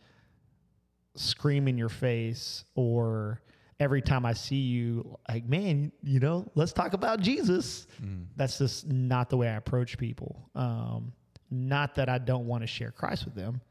scream 1.16 1.68
in 1.68 1.78
your 1.78 1.90
face 1.90 2.64
or 2.76 3.42
every 3.80 4.02
time 4.02 4.26
I 4.26 4.34
see 4.34 4.56
you, 4.56 5.18
like, 5.28 5.46
man, 5.46 5.92
you 6.04 6.20
know, 6.20 6.50
let's 6.56 6.74
talk 6.74 6.94
about 6.94 7.20
Jesus. 7.20 7.88
Mm. 8.02 8.26
That's 8.36 8.58
just 8.58 8.88
not 8.88 9.30
the 9.30 9.38
way 9.38 9.48
I 9.48 9.56
approach 9.56 9.98
people. 9.98 10.50
Um, 10.56 11.14
not 11.52 11.96
that 11.96 12.10
I 12.10 12.18
don't 12.18 12.46
want 12.48 12.64
to 12.64 12.68
share 12.68 12.92
Christ 12.92 13.26
with 13.26 13.36
them. 13.36 13.62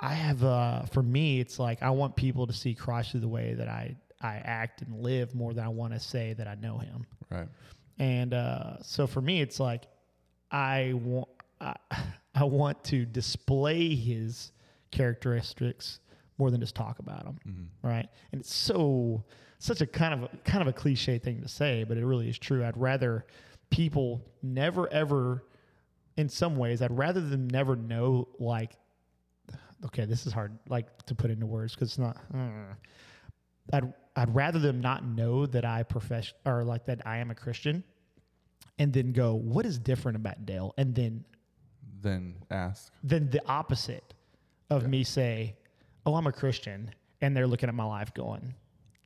I 0.00 0.12
have, 0.14 0.42
uh, 0.42 0.82
for 0.86 1.02
me, 1.02 1.40
it's 1.40 1.58
like 1.58 1.82
I 1.82 1.90
want 1.90 2.16
people 2.16 2.46
to 2.46 2.52
see 2.52 2.74
Christ 2.74 3.12
through 3.12 3.20
the 3.20 3.28
way 3.28 3.54
that 3.54 3.68
I, 3.68 3.96
I 4.20 4.36
act 4.36 4.82
and 4.82 5.00
live 5.02 5.34
more 5.34 5.54
than 5.54 5.64
I 5.64 5.68
want 5.68 5.92
to 5.92 6.00
say 6.00 6.32
that 6.34 6.48
I 6.48 6.56
know 6.56 6.78
Him. 6.78 7.06
Right. 7.30 7.48
And 7.98 8.34
uh, 8.34 8.82
so 8.82 9.06
for 9.06 9.20
me, 9.20 9.40
it's 9.40 9.60
like 9.60 9.84
I 10.50 10.92
want 10.94 11.28
I, 11.60 11.76
I 12.34 12.42
want 12.44 12.82
to 12.84 13.04
display 13.06 13.94
his 13.94 14.50
characteristics 14.90 16.00
more 16.38 16.50
than 16.50 16.60
just 16.60 16.74
talk 16.74 16.98
about 16.98 17.24
them, 17.24 17.38
Mm-hmm. 17.48 17.86
right? 17.88 18.08
And 18.32 18.40
it's 18.40 18.52
so 18.52 19.22
such 19.60 19.80
a 19.80 19.86
kind 19.86 20.14
of 20.14 20.22
a, 20.24 20.36
kind 20.38 20.60
of 20.60 20.66
a 20.68 20.72
cliche 20.72 21.18
thing 21.18 21.40
to 21.42 21.48
say, 21.48 21.84
but 21.84 21.96
it 21.96 22.04
really 22.04 22.28
is 22.28 22.38
true. 22.38 22.64
I'd 22.64 22.76
rather 22.76 23.24
people 23.70 24.24
never 24.42 24.92
ever, 24.92 25.44
in 26.16 26.28
some 26.28 26.56
ways, 26.56 26.82
I'd 26.82 26.96
rather 26.96 27.20
them 27.20 27.48
never 27.48 27.76
know 27.76 28.28
like. 28.38 28.72
Okay, 29.86 30.06
this 30.06 30.26
is 30.26 30.32
hard, 30.32 30.56
like 30.68 30.86
to 31.06 31.14
put 31.14 31.30
into 31.30 31.44
words 31.46 31.74
because 31.74 31.88
it's 31.90 31.98
not. 31.98 32.16
uh, 32.34 32.74
I'd 33.72 33.92
I'd 34.16 34.34
rather 34.34 34.58
them 34.58 34.80
not 34.80 35.04
know 35.04 35.44
that 35.46 35.64
I 35.64 35.82
profess 35.82 36.32
or 36.46 36.64
like 36.64 36.86
that 36.86 37.06
I 37.06 37.18
am 37.18 37.30
a 37.30 37.34
Christian, 37.34 37.84
and 38.78 38.92
then 38.92 39.12
go, 39.12 39.34
what 39.34 39.66
is 39.66 39.78
different 39.78 40.16
about 40.16 40.46
Dale? 40.46 40.72
And 40.78 40.94
then 40.94 41.24
Then 42.00 42.36
ask. 42.50 42.92
then 43.02 43.28
the 43.30 43.42
opposite 43.46 44.14
of 44.70 44.88
me 44.88 45.04
say, 45.04 45.56
oh, 46.06 46.14
I'm 46.14 46.26
a 46.26 46.32
Christian, 46.32 46.90
and 47.20 47.36
they're 47.36 47.46
looking 47.46 47.68
at 47.68 47.74
my 47.74 47.84
life 47.84 48.14
going, 48.14 48.54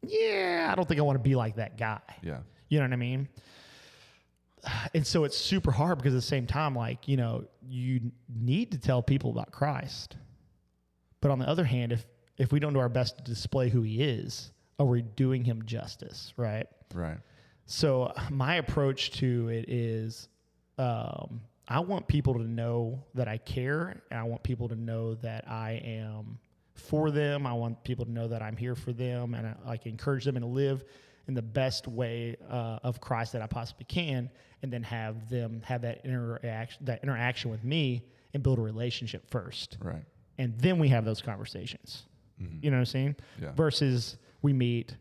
yeah, 0.06 0.68
I 0.70 0.76
don't 0.76 0.86
think 0.86 1.00
I 1.00 1.02
want 1.02 1.16
to 1.16 1.22
be 1.28 1.34
like 1.34 1.56
that 1.56 1.76
guy. 1.76 2.00
Yeah. 2.22 2.38
You 2.68 2.78
know 2.78 2.84
what 2.84 2.92
I 2.92 2.96
mean? 2.96 3.28
And 4.94 5.06
so 5.06 5.24
it's 5.24 5.36
super 5.36 5.70
hard 5.70 5.98
because 5.98 6.14
at 6.14 6.18
the 6.18 6.22
same 6.22 6.46
time, 6.46 6.74
like, 6.74 7.08
you 7.08 7.16
know, 7.16 7.44
you 7.62 8.12
need 8.28 8.72
to 8.72 8.78
tell 8.78 9.02
people 9.02 9.30
about 9.30 9.52
Christ. 9.52 10.16
But 11.20 11.30
on 11.30 11.38
the 11.38 11.48
other 11.48 11.64
hand, 11.64 11.92
if 11.92 12.06
if 12.38 12.52
we 12.52 12.60
don't 12.60 12.72
do 12.72 12.78
our 12.78 12.88
best 12.88 13.18
to 13.18 13.24
display 13.24 13.68
who 13.68 13.82
he 13.82 14.02
is, 14.02 14.52
are 14.78 14.86
we 14.86 15.02
doing 15.02 15.44
him 15.44 15.64
justice, 15.64 16.32
right? 16.36 16.66
Right. 16.94 17.18
So 17.66 18.12
my 18.30 18.56
approach 18.56 19.10
to 19.18 19.48
it 19.48 19.68
is, 19.68 20.28
um, 20.78 21.40
I 21.66 21.80
want 21.80 22.06
people 22.06 22.34
to 22.34 22.44
know 22.44 23.04
that 23.14 23.28
I 23.28 23.38
care, 23.38 24.00
and 24.10 24.18
I 24.18 24.22
want 24.22 24.42
people 24.42 24.68
to 24.68 24.76
know 24.76 25.14
that 25.16 25.50
I 25.50 25.82
am 25.84 26.38
for 26.74 27.10
them. 27.10 27.46
I 27.46 27.52
want 27.52 27.82
people 27.82 28.04
to 28.04 28.12
know 28.12 28.28
that 28.28 28.40
I'm 28.40 28.56
here 28.56 28.76
for 28.76 28.92
them, 28.92 29.34
and 29.34 29.48
I 29.48 29.54
like 29.66 29.86
encourage 29.86 30.24
them 30.24 30.36
and 30.36 30.46
live 30.46 30.84
in 31.28 31.34
the 31.34 31.42
best 31.42 31.86
way 31.86 32.36
uh, 32.50 32.78
of 32.82 33.00
Christ 33.00 33.32
that 33.34 33.42
I 33.42 33.46
possibly 33.46 33.84
can, 33.84 34.30
and 34.62 34.72
then 34.72 34.82
have 34.82 35.28
them 35.28 35.62
have 35.64 35.82
that 35.82 36.00
interaction 36.04 36.84
that 36.86 37.02
interaction 37.02 37.50
with 37.50 37.62
me 37.62 38.02
and 38.34 38.42
build 38.42 38.58
a 38.58 38.62
relationship 38.62 39.30
first, 39.30 39.78
Right. 39.80 40.04
and 40.38 40.58
then 40.58 40.78
we 40.78 40.88
have 40.88 41.04
those 41.04 41.22
conversations. 41.22 42.04
You 42.60 42.70
know 42.70 42.76
what 42.76 42.80
I'm 42.82 42.86
saying? 42.86 43.16
Yeah. 43.42 43.50
Versus 43.52 44.16
we 44.42 44.52
meet, 44.52 44.96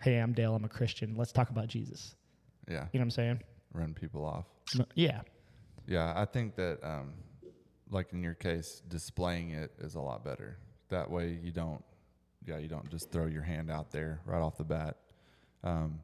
hey, 0.00 0.18
I'm 0.18 0.32
Dale, 0.32 0.54
I'm 0.54 0.64
a 0.64 0.68
Christian. 0.68 1.16
Let's 1.16 1.32
talk 1.32 1.50
about 1.50 1.66
Jesus. 1.66 2.14
Yeah. 2.68 2.86
You 2.92 3.00
know 3.00 3.02
what 3.02 3.02
I'm 3.02 3.10
saying? 3.10 3.40
Run 3.74 3.92
people 3.92 4.24
off. 4.24 4.44
Yeah. 4.94 5.22
Yeah, 5.88 6.12
I 6.14 6.24
think 6.26 6.54
that, 6.56 6.78
um, 6.84 7.14
like 7.90 8.12
in 8.12 8.22
your 8.22 8.34
case, 8.34 8.82
displaying 8.88 9.50
it 9.50 9.72
is 9.80 9.96
a 9.96 10.00
lot 10.00 10.24
better. 10.24 10.58
That 10.88 11.10
way, 11.10 11.36
you 11.42 11.50
don't, 11.50 11.82
yeah, 12.44 12.58
you 12.58 12.68
don't 12.68 12.88
just 12.88 13.10
throw 13.10 13.26
your 13.26 13.42
hand 13.42 13.68
out 13.68 13.90
there 13.90 14.20
right 14.24 14.40
off 14.40 14.56
the 14.56 14.64
bat. 14.64 14.96
Um, 15.66 16.00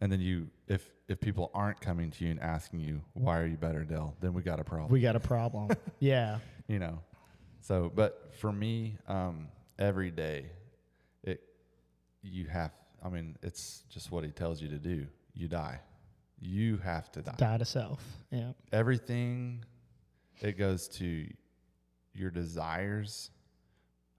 and 0.00 0.10
then 0.10 0.20
you, 0.20 0.48
if 0.68 0.88
if 1.08 1.20
people 1.20 1.50
aren't 1.52 1.80
coming 1.80 2.10
to 2.12 2.24
you 2.24 2.30
and 2.30 2.40
asking 2.40 2.80
you 2.80 3.02
why 3.12 3.38
are 3.40 3.46
you 3.46 3.56
better, 3.56 3.84
Dell, 3.84 4.14
then 4.20 4.32
we 4.32 4.42
got 4.42 4.60
a 4.60 4.64
problem. 4.64 4.90
We 4.90 5.00
got 5.00 5.16
a 5.16 5.20
problem. 5.20 5.70
yeah. 5.98 6.38
you 6.68 6.78
know. 6.78 7.00
So, 7.60 7.90
but 7.94 8.30
for 8.38 8.52
me, 8.52 8.96
um, 9.08 9.48
every 9.78 10.10
day, 10.10 10.46
it 11.24 11.42
you 12.22 12.46
have. 12.46 12.70
I 13.04 13.08
mean, 13.08 13.36
it's 13.42 13.82
just 13.90 14.12
what 14.12 14.24
he 14.24 14.30
tells 14.30 14.62
you 14.62 14.68
to 14.68 14.78
do. 14.78 15.06
You 15.34 15.48
die. 15.48 15.80
You 16.40 16.78
have 16.78 17.10
to 17.12 17.22
die. 17.22 17.34
Die 17.36 17.58
to 17.58 17.64
self. 17.64 18.02
Yeah. 18.30 18.52
Everything. 18.72 19.64
It 20.40 20.56
goes 20.56 20.88
to 20.88 21.26
your 22.14 22.30
desires. 22.30 23.30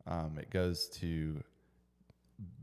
Um, 0.06 0.38
it 0.38 0.52
goes 0.52 0.88
to 1.00 1.42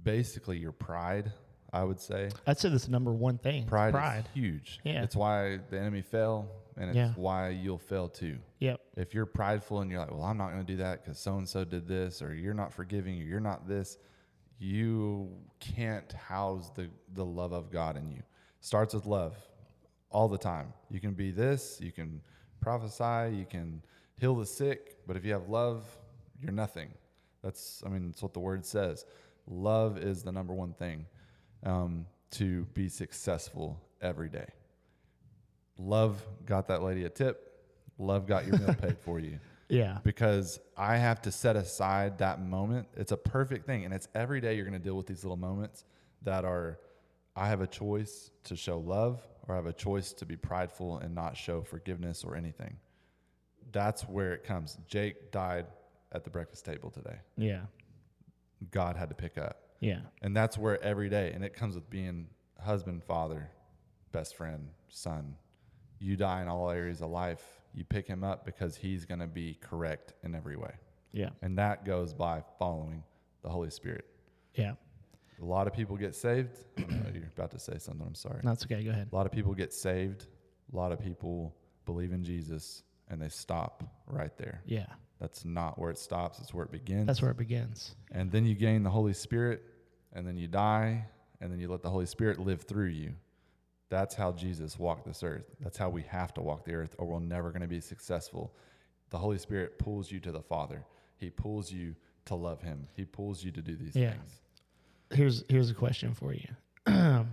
basically 0.05 0.59
your 0.59 0.73
pride. 0.73 1.33
I 1.73 1.85
would 1.85 2.01
say 2.01 2.31
I'd 2.47 2.59
say 2.59 2.69
that's 2.71 2.87
the 2.87 2.91
number 2.91 3.13
one 3.13 3.39
thing. 3.39 3.67
pride, 3.67 3.93
Pride. 3.93 4.25
is 4.27 4.33
huge. 4.35 4.81
Yeah. 4.85 5.03
it's 5.03 5.15
why 5.17 5.59
the 5.71 5.79
enemy 5.79 6.01
fell, 6.03 6.49
and 6.77 6.89
it's 6.91 6.97
Yeah. 6.97 7.13
why 7.17 7.51
you'll 7.51 7.79
fail 7.79 8.09
too 8.09 8.39
Yep. 8.61 8.81
if 8.97 9.13
you're 9.15 9.27
prideful 9.27 9.81
and 9.81 9.91
you're 9.91 10.01
like, 10.01 10.11
well, 10.11 10.23
I'm 10.25 10.39
not 10.39 10.51
going 10.53 10.65
to 10.65 10.73
do 10.73 10.79
that 10.79 11.03
because 11.05 11.19
so 11.19 11.37
and 11.37 11.49
so 11.49 11.65
did 11.65 11.87
this, 11.87 12.23
or 12.23 12.35
you're 12.35 12.55
not 12.55 12.73
forgiving, 12.73 13.21
or 13.21 13.25
you're 13.25 13.41
not 13.41 13.69
this, 13.69 13.99
you 14.59 15.31
can't 15.61 16.11
house 16.13 16.71
the, 16.75 16.89
the 17.15 17.25
love 17.25 17.53
of 17.53 17.71
God 17.71 17.97
in 17.97 18.11
you. 18.11 18.23
Starts 18.61 18.95
with 18.95 19.07
love 19.07 19.37
all 20.11 20.29
the 20.29 20.39
time. 20.39 20.73
You 20.91 21.01
can 21.01 21.13
be 21.15 21.31
this, 21.31 21.81
you 21.81 21.93
can 21.93 22.21
prophesy, 22.61 23.37
you 23.37 23.45
can 23.49 23.83
heal 24.19 24.35
the 24.35 24.47
sick, 24.47 24.97
but 25.07 25.17
if 25.17 25.25
you 25.25 25.33
have 25.33 25.49
love, 25.49 25.85
you're 26.41 26.51
nothing. 26.53 26.89
That's, 27.43 27.83
I 27.87 27.89
mean, 27.89 28.07
that's 28.09 28.23
what 28.23 28.33
the 28.33 28.41
word 28.41 28.65
says. 28.65 29.05
Love 29.47 29.99
is 29.99 30.23
the 30.23 30.33
number 30.33 30.53
one 30.55 30.73
thing 30.73 31.07
um, 31.65 32.07
to 32.33 32.65
be 32.75 32.89
successful 32.89 33.81
every 34.01 34.29
day. 34.29 34.47
Love 35.79 36.21
got 36.47 36.69
that 36.69 36.83
lady 36.83 37.05
a 37.05 37.09
tip. 37.09 37.45
Love 37.99 38.27
got 38.27 38.47
your 38.47 38.59
meal 38.59 38.75
paid 38.75 38.97
for 38.99 39.19
you 39.19 39.39
Yeah. 39.69 39.99
because 40.05 40.61
I 40.77 40.97
have 40.97 41.23
to 41.23 41.33
set 41.33 41.57
aside 41.57 42.19
that 42.19 42.41
moment. 42.41 42.89
It's 42.97 43.13
a 43.13 43.17
perfect 43.17 43.67
thing. 43.67 43.85
And 43.85 43.93
it's 43.95 44.09
every 44.15 44.41
day 44.41 44.55
you're 44.55 44.65
going 44.65 44.79
to 44.79 44.85
deal 44.85 44.97
with 44.97 45.07
these 45.07 45.25
little 45.25 45.37
moments 45.37 45.85
that 46.23 46.45
are, 46.45 46.79
I 47.37 47.49
have 47.49 47.61
a 47.61 47.67
choice 47.67 48.31
to 48.45 48.57
show 48.57 48.79
love 48.79 49.21
or 49.47 49.55
I 49.55 49.57
have 49.57 49.67
a 49.67 49.73
choice 49.73 50.13
to 50.15 50.27
be 50.27 50.37
prideful 50.37 50.99
and 50.99 51.15
not 51.15 51.37
show 51.37 51.63
forgiveness 51.63 52.25
or 52.25 52.37
anything. 52.37 52.77
That's 53.73 54.03
where 54.03 54.33
it 54.33 54.45
comes. 54.45 54.79
Jake 54.87 55.31
died 55.31 55.67
at 56.13 56.25
the 56.25 56.31
breakfast 56.31 56.65
table 56.65 56.91
today. 56.91 57.19
Yeah. 57.37 57.63
God 58.71 58.97
had 58.97 59.09
to 59.11 59.15
pick 59.15 59.39
up. 59.39 59.61
Yeah. 59.81 60.01
And 60.23 60.37
that's 60.37 60.59
where 60.59 60.83
every 60.83 61.09
day, 61.09 61.33
and 61.33 61.45
it 61.45 61.55
comes 61.55 61.75
with 61.75 61.89
being 61.89 62.29
husband, 62.61 63.05
father, 63.05 63.51
best 64.13 64.37
friend, 64.37 64.69
son. 64.89 65.37
You 65.99 66.17
die 66.17 66.43
in 66.43 66.49
all 66.49 66.71
areas 66.71 67.01
of 67.03 67.11
life. 67.11 67.43
You 67.75 67.85
pick 67.85 68.07
him 68.07 68.25
up 68.25 68.45
because 68.45 68.77
he's 68.77 69.05
going 69.05 69.21
to 69.21 69.27
be 69.27 69.57
correct 69.61 70.15
in 70.23 70.35
every 70.35 70.57
way. 70.57 70.73
Yeah. 71.13 71.31
And 71.43 71.59
that 71.59 71.85
goes 71.85 72.13
by 72.15 72.43
following 72.59 73.03
the 73.43 73.49
Holy 73.49 73.71
Spirit. 73.71 74.05
Yeah. 74.55 74.75
A 75.41 75.45
lot 75.45 75.67
of 75.67 75.73
people 75.73 75.97
get 75.97 76.15
saved. 76.15 76.59
You're 76.79 77.31
about 77.37 77.51
to 77.53 77.59
say 77.59 77.79
something. 77.79 78.05
I'm 78.07 78.15
sorry. 78.15 78.41
That's 78.43 78.65
okay. 78.65 78.83
Go 78.83 78.91
ahead. 78.91 79.09
A 79.13 79.15
lot 79.15 79.27
of 79.27 79.33
people 79.33 79.55
get 79.55 79.73
saved. 79.73 80.27
A 80.73 80.77
lot 80.77 80.93
of 80.93 81.01
people 81.01 81.55
believe 81.87 82.13
in 82.13 82.25
Jesus 82.25 82.83
and 83.09 83.23
they 83.23 83.29
stop 83.29 83.85
right 84.07 84.37
there. 84.37 84.63
Yeah. 84.67 84.87
That's 85.21 85.45
not 85.45 85.79
where 85.79 85.91
it 85.91 85.99
stops, 85.99 86.39
it's 86.39 86.55
where 86.55 86.65
it 86.65 86.71
begins. 86.71 87.07
That's 87.07 87.21
where 87.23 87.31
it 87.33 87.37
begins. 87.37 87.95
and 88.13 88.31
then 88.31 88.47
you 88.47 88.55
gain 88.55 88.83
the 88.83 88.91
Holy 88.91 89.13
Spirit, 89.13 89.63
and 90.13 90.27
then 90.27 90.37
you 90.37 90.47
die, 90.49 91.05
and 91.41 91.51
then 91.53 91.59
you 91.59 91.69
let 91.69 91.83
the 91.83 91.91
Holy 91.91 92.07
Spirit 92.07 92.39
live 92.39 92.63
through 92.63 92.87
you. 92.89 93.13
That's 93.91 94.15
how 94.15 94.33
Jesus 94.33 94.79
walked 94.79 95.07
this 95.07 95.23
earth. 95.23 95.47
That's 95.61 95.79
how 95.79 95.89
we 95.89 96.03
have 96.03 96.35
to 96.35 96.41
walk 96.43 96.65
the 96.65 96.75
earth, 96.75 96.95
or 96.99 97.07
we're 97.07 97.21
never 97.21 97.51
going 97.51 97.63
to 97.63 97.69
be 97.69 97.81
successful. 97.81 98.55
The 99.11 99.19
Holy 99.19 99.39
Spirit 99.39 99.79
pulls 99.79 100.11
you 100.13 100.21
to 100.21 100.31
the 100.33 100.43
Father. 100.43 100.85
He 101.17 101.31
pulls 101.31 101.73
you 101.73 101.95
to 102.27 102.35
love 102.35 102.61
Him. 102.61 102.87
He 102.95 103.05
pulls 103.07 103.43
you 103.43 103.51
to 103.53 103.63
do 103.63 103.75
these 103.77 103.97
Yeah. 103.97 104.11
things. 104.13 104.41
Here's 105.11 105.43
here's 105.49 105.71
a 105.71 105.75
question 105.75 106.13
for 106.15 106.35
you. 106.35 106.49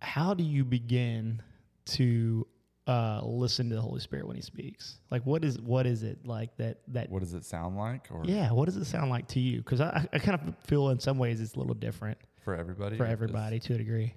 How 0.00 0.34
do 0.34 0.42
you 0.44 0.64
begin 0.64 1.42
to 1.86 2.46
uh, 2.86 3.20
listen 3.24 3.68
to 3.70 3.74
the 3.74 3.80
Holy 3.80 4.00
Spirit 4.00 4.26
when 4.26 4.36
He 4.36 4.42
speaks? 4.42 4.98
Like, 5.10 5.24
what 5.24 5.44
is 5.44 5.58
what 5.60 5.86
is 5.86 6.02
it 6.02 6.26
like 6.26 6.56
that 6.58 6.78
that? 6.88 7.10
What 7.10 7.20
does 7.20 7.34
it 7.34 7.44
sound 7.44 7.76
like, 7.76 8.08
or 8.10 8.22
Yeah, 8.24 8.52
what 8.52 8.66
does 8.66 8.76
it 8.76 8.84
sound 8.84 9.10
like 9.10 9.26
to 9.28 9.40
you? 9.40 9.58
Because 9.58 9.80
I, 9.80 10.06
I 10.12 10.18
kind 10.18 10.38
of 10.40 10.54
feel 10.66 10.90
in 10.90 10.98
some 10.98 11.18
ways 11.18 11.40
it's 11.40 11.54
a 11.54 11.58
little 11.58 11.74
different 11.74 12.18
for 12.40 12.54
everybody? 12.54 12.96
for 12.96 13.06
everybody 13.06 13.58
to 13.60 13.74
a 13.74 13.78
degree. 13.78 14.14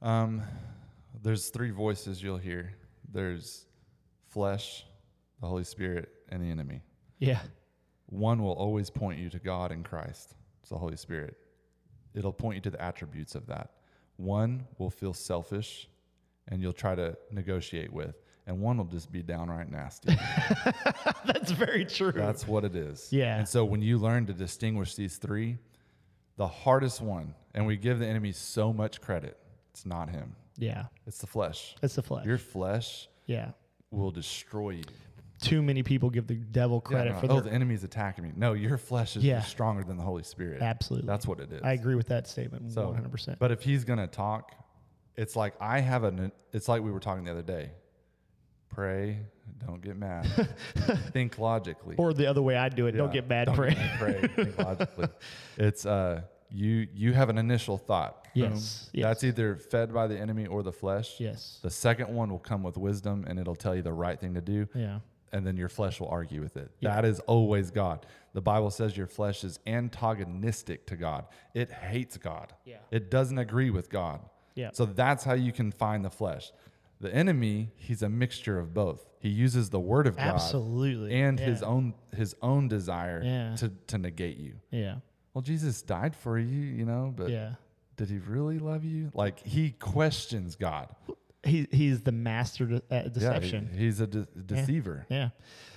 Um, 0.00 0.42
there's 1.22 1.50
three 1.50 1.70
voices 1.70 2.22
you'll 2.22 2.38
hear. 2.38 2.72
There's 3.12 3.66
flesh, 4.30 4.84
the 5.40 5.46
Holy 5.46 5.64
Spirit, 5.64 6.08
and 6.30 6.42
the 6.42 6.50
enemy. 6.50 6.82
Yeah, 7.18 7.40
One 8.06 8.42
will 8.42 8.52
always 8.54 8.90
point 8.90 9.20
you 9.20 9.28
to 9.30 9.38
God 9.38 9.70
and 9.70 9.84
Christ. 9.84 10.34
It's 10.60 10.70
the 10.70 10.78
Holy 10.78 10.96
Spirit. 10.96 11.36
It'll 12.14 12.32
point 12.32 12.56
you 12.56 12.60
to 12.62 12.70
the 12.70 12.82
attributes 12.82 13.34
of 13.34 13.46
that. 13.46 13.70
One 14.16 14.64
will 14.78 14.90
feel 14.90 15.12
selfish 15.14 15.88
and 16.48 16.60
you'll 16.60 16.72
try 16.72 16.94
to 16.94 17.16
negotiate 17.30 17.92
with, 17.92 18.14
and 18.46 18.60
one 18.60 18.76
will 18.76 18.84
just 18.84 19.10
be 19.12 19.22
downright 19.22 19.70
nasty. 19.70 20.14
that's 21.24 21.50
very 21.52 21.84
true. 21.84 22.12
That's 22.12 22.46
what 22.46 22.64
it 22.64 22.74
is. 22.74 23.08
Yeah. 23.12 23.38
And 23.38 23.48
so 23.48 23.64
when 23.64 23.82
you 23.82 23.98
learn 23.98 24.26
to 24.26 24.32
distinguish 24.32 24.94
these 24.94 25.16
three, 25.16 25.58
the 26.36 26.46
hardest 26.48 27.00
one, 27.00 27.34
and 27.54 27.66
we 27.66 27.76
give 27.76 27.98
the 27.98 28.06
enemy 28.06 28.32
so 28.32 28.72
much 28.72 29.00
credit, 29.00 29.38
it's 29.70 29.86
not 29.86 30.10
him, 30.10 30.34
yeah, 30.56 30.84
it's 31.06 31.18
the 31.18 31.26
flesh. 31.26 31.74
it's 31.82 31.94
the 31.94 32.02
flesh. 32.02 32.26
Your 32.26 32.38
flesh 32.38 33.08
yeah, 33.26 33.50
will 33.90 34.10
destroy 34.10 34.70
you. 34.70 34.82
too 35.40 35.62
many 35.62 35.82
people 35.82 36.10
give 36.10 36.26
the 36.26 36.34
devil 36.34 36.80
credit 36.80 37.10
Yeah, 37.10 37.14
no, 37.14 37.20
for 37.20 37.26
oh, 37.26 37.34
their. 37.36 37.42
the 37.44 37.52
enemy's 37.52 37.84
attacking 37.84 38.24
me. 38.24 38.32
No, 38.36 38.52
your 38.52 38.76
flesh 38.78 39.16
is 39.16 39.24
Yeah. 39.24 39.40
stronger 39.42 39.82
than 39.84 39.96
the 39.96 40.02
Holy 40.02 40.22
Spirit. 40.24 40.60
Absolutely, 40.62 41.06
That's 41.06 41.26
what 41.26 41.40
it 41.40 41.52
is. 41.52 41.62
I 41.62 41.72
agree 41.72 41.94
with 41.94 42.08
that 42.08 42.26
statement 42.28 42.72
So, 42.72 42.86
one 42.86 42.94
hundred 42.96 43.12
percent. 43.12 43.38
But 43.38 43.50
if 43.52 43.62
he's 43.62 43.84
gonna 43.84 44.06
talk, 44.06 44.52
it's 45.16 45.36
like 45.36 45.54
I 45.60 45.80
have 45.80 46.04
an. 46.04 46.32
It's 46.52 46.68
like 46.68 46.82
we 46.82 46.90
were 46.90 47.00
talking 47.00 47.24
the 47.24 47.30
other 47.32 47.42
day. 47.42 47.70
Pray, 48.68 49.18
don't 49.66 49.82
get 49.82 49.96
mad. 49.96 50.24
Think 51.12 51.38
logically. 51.38 51.96
Or 51.98 52.14
the 52.14 52.26
other 52.26 52.40
way 52.40 52.56
I 52.56 52.70
do 52.70 52.86
it. 52.86 52.92
Don't 52.92 53.12
get 53.12 53.28
mad. 53.28 53.46
don't 53.46 53.56
Pray. 53.56 53.70
get 53.70 53.78
mad, 53.78 53.98
pray. 53.98 54.28
Think 54.44 54.58
logically. 54.64 55.08
It's 55.58 55.84
uh, 55.84 56.22
you. 56.50 56.88
You 56.94 57.12
have 57.12 57.28
an 57.28 57.36
initial 57.36 57.76
thought. 57.76 58.26
Yes, 58.34 58.88
yes. 58.94 59.04
That's 59.04 59.24
either 59.24 59.56
fed 59.56 59.92
by 59.92 60.06
the 60.06 60.18
enemy 60.18 60.46
or 60.46 60.62
the 60.62 60.72
flesh. 60.72 61.16
yes. 61.20 61.58
The 61.62 61.68
second 61.70 62.08
one 62.08 62.30
will 62.30 62.38
come 62.38 62.62
with 62.62 62.78
wisdom, 62.78 63.26
and 63.28 63.38
it'll 63.38 63.54
tell 63.54 63.76
you 63.76 63.82
the 63.82 63.92
right 63.92 64.18
thing 64.18 64.32
to 64.34 64.40
do. 64.40 64.66
Yeah. 64.74 65.00
and 65.34 65.46
then 65.46 65.56
your 65.58 65.68
flesh 65.68 66.00
will 66.00 66.08
argue 66.08 66.40
with 66.40 66.56
it. 66.56 66.70
Yeah. 66.80 66.94
That 66.94 67.04
is 67.04 67.20
always 67.20 67.70
God. 67.70 68.06
The 68.32 68.40
Bible 68.40 68.70
says 68.70 68.96
your 68.96 69.06
flesh 69.06 69.44
is 69.44 69.58
antagonistic 69.66 70.86
to 70.86 70.96
God. 70.96 71.26
It 71.54 71.70
hates 71.70 72.16
God. 72.16 72.54
Yeah. 72.64 72.76
It 72.90 73.10
doesn't 73.10 73.38
agree 73.38 73.68
with 73.70 73.90
God. 73.90 74.20
Yeah. 74.54 74.70
So 74.72 74.84
that's 74.86 75.24
how 75.24 75.34
you 75.34 75.52
can 75.52 75.72
find 75.72 76.04
the 76.04 76.10
flesh. 76.10 76.52
The 77.00 77.12
enemy, 77.14 77.72
he's 77.76 78.02
a 78.02 78.08
mixture 78.08 78.58
of 78.58 78.72
both. 78.74 79.04
He 79.18 79.28
uses 79.28 79.70
the 79.70 79.80
word 79.80 80.06
of 80.06 80.16
God 80.16 80.34
Absolutely. 80.34 81.14
and 81.20 81.38
Yeah. 81.38 81.46
his 81.46 81.62
own 81.62 81.94
his 82.14 82.34
own 82.42 82.68
desire 82.68 83.22
Yeah. 83.24 83.56
to 83.56 83.70
to 83.88 83.98
negate 83.98 84.36
you. 84.38 84.54
Yeah. 84.70 84.96
Well, 85.34 85.42
Jesus 85.42 85.82
died 85.82 86.14
for 86.14 86.38
you, 86.38 86.60
you 86.60 86.84
know, 86.84 87.12
but 87.16 87.30
Yeah. 87.30 87.54
did 87.96 88.08
he 88.10 88.18
really 88.18 88.58
love 88.58 88.84
you? 88.84 89.10
Like 89.14 89.40
he 89.40 89.70
questions 89.70 90.54
God. 90.56 90.94
He 91.44 91.66
he's 91.72 92.02
the 92.02 92.12
master 92.12 92.66
de- 92.66 92.82
at 92.90 92.90
Yeah, 92.90 93.02
he- 93.02 93.10
deception. 93.10 93.70
he's 93.76 94.00
a 94.00 94.06
de- 94.06 94.26
deceiver. 94.26 95.06
Yeah. 95.08 95.30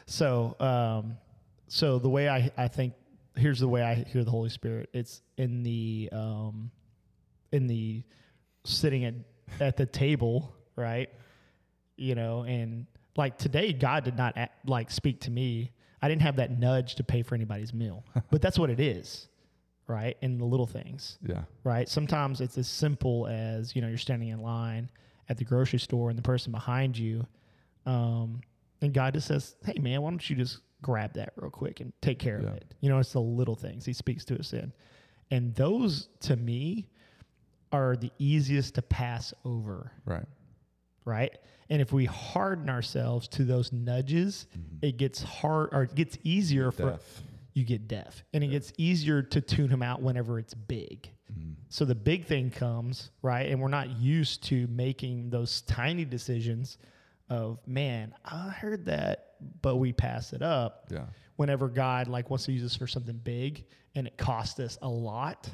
So, 0.05 0.55
um, 0.59 1.17
so 1.67 1.97
the 1.97 2.09
way 2.09 2.29
I, 2.29 2.51
I 2.55 2.67
think, 2.67 2.93
here's 3.35 3.59
the 3.59 3.67
way 3.67 3.81
I 3.81 3.95
hear 3.95 4.23
the 4.23 4.29
Holy 4.29 4.49
Spirit. 4.49 4.89
It's 4.93 5.23
in 5.37 5.63
the, 5.63 6.09
um, 6.11 6.69
in 7.51 7.65
the 7.65 8.03
sitting 8.65 9.05
at, 9.05 9.13
at 9.59 9.77
the 9.77 9.85
table, 9.85 10.53
right? 10.75 11.09
You 11.97 12.15
know, 12.15 12.41
and 12.43 12.85
like 13.15 13.37
today, 13.37 13.71
God 13.71 14.03
did 14.03 14.17
not 14.17 14.35
act, 14.37 14.67
like 14.67 14.91
speak 14.91 15.21
to 15.21 15.31
me. 15.31 15.71
I 16.01 16.09
didn't 16.09 16.23
have 16.23 16.35
that 16.35 16.59
nudge 16.59 16.95
to 16.95 17.03
pay 17.03 17.21
for 17.23 17.35
anybody's 17.35 17.73
meal, 17.73 18.03
but 18.31 18.41
that's 18.41 18.59
what 18.59 18.69
it 18.69 18.79
is, 18.79 19.27
right? 19.87 20.17
In 20.21 20.37
the 20.37 20.45
little 20.45 20.67
things 20.67 21.17
Yeah. 21.25 21.43
right? 21.63 21.87
Sometimes 21.87 22.41
it's 22.41 22.57
as 22.57 22.67
simple 22.67 23.27
as 23.27 23.75
you 23.75 23.81
know 23.81 23.87
you're 23.87 23.97
standing 23.97 24.29
in 24.29 24.39
line 24.41 24.89
at 25.29 25.37
the 25.37 25.45
grocery 25.45 25.79
store 25.79 26.09
and 26.09 26.17
the 26.17 26.21
person 26.23 26.51
behind 26.51 26.97
you, 26.97 27.25
um, 27.85 28.41
and 28.81 28.93
God 28.93 29.13
just 29.13 29.27
says, 29.27 29.55
"Hey, 29.65 29.79
man, 29.79 30.01
why 30.01 30.09
don't 30.09 30.29
you 30.29 30.35
just 30.35 30.59
grab 30.81 31.13
that 31.13 31.31
real 31.37 31.49
quick 31.49 31.79
and 31.79 31.93
take 32.01 32.19
care 32.19 32.41
Yeah. 32.41 32.49
of 32.49 32.55
it?" 32.55 32.73
You 32.81 32.89
know, 32.89 32.99
it's 32.99 33.13
the 33.13 33.21
little 33.21 33.55
things 33.55 33.85
He 33.85 33.93
speaks 33.93 34.25
to 34.25 34.37
us 34.37 34.53
in, 34.53 34.73
and 35.31 35.55
those 35.55 36.09
to 36.21 36.35
me 36.35 36.87
are 37.71 37.95
the 37.95 38.11
easiest 38.19 38.75
to 38.75 38.81
pass 38.81 39.33
over, 39.43 39.91
Right. 40.05 40.25
right? 41.05 41.35
And 41.69 41.81
if 41.81 41.91
we 41.91 42.05
harden 42.05 42.69
ourselves 42.69 43.27
to 43.29 43.43
those 43.43 43.71
nudges, 43.73 44.47
mm-hmm. 44.57 44.77
it 44.85 44.97
gets 44.97 45.21
hard 45.23 45.69
or 45.73 45.83
it 45.83 45.95
gets 45.95 46.17
easier 46.23 46.71
for 46.71 46.91
Deaf. 46.91 47.21
you 47.53 47.63
get 47.63 47.87
deaf 47.87 48.23
and 48.33 48.43
it 48.43 48.47
gets 48.47 48.71
easier 48.77 49.21
to 49.23 49.41
tune 49.41 49.69
him 49.69 49.81
out 49.81 50.01
whenever 50.01 50.37
it's 50.39 50.53
big 50.53 51.09
mm-hmm. 51.31 51.53
so 51.69 51.85
the 51.85 51.95
big 51.95 52.25
thing 52.25 52.51
comes 52.51 53.11
right 53.21 53.49
and 53.49 53.59
we're 53.61 53.69
not 53.69 53.89
used 53.97 54.43
to 54.43 54.67
making 54.67 55.29
those 55.29 55.61
tiny 55.61 56.03
decisions 56.03 56.77
of 57.29 57.57
man 57.65 58.13
i 58.25 58.49
heard 58.49 58.83
that 58.85 59.35
but 59.61 59.77
we 59.77 59.93
pass 59.93 60.33
it 60.33 60.41
up 60.41 60.85
Yeah. 60.91 61.05
whenever 61.37 61.69
god 61.69 62.09
like 62.09 62.29
wants 62.29 62.43
to 62.45 62.51
use 62.51 62.63
us 62.65 62.75
for 62.75 62.87
something 62.87 63.17
big 63.23 63.63
and 63.95 64.05
it 64.05 64.17
costs 64.17 64.59
us 64.59 64.77
a 64.81 64.89
lot 64.89 65.49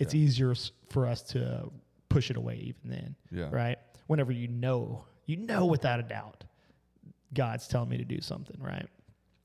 it's 0.00 0.14
easier 0.14 0.54
for 0.88 1.06
us 1.06 1.22
to 1.22 1.70
push 2.08 2.30
it 2.30 2.36
away 2.36 2.56
even 2.56 2.80
then 2.90 3.14
Yeah. 3.30 3.48
right 3.50 3.78
whenever 4.08 4.32
you 4.32 4.48
know 4.48 5.04
you 5.26 5.36
know 5.36 5.66
without 5.66 6.00
a 6.00 6.02
doubt 6.02 6.44
god's 7.34 7.68
telling 7.68 7.88
me 7.88 7.96
to 7.98 8.04
do 8.04 8.20
something 8.20 8.56
right 8.60 8.88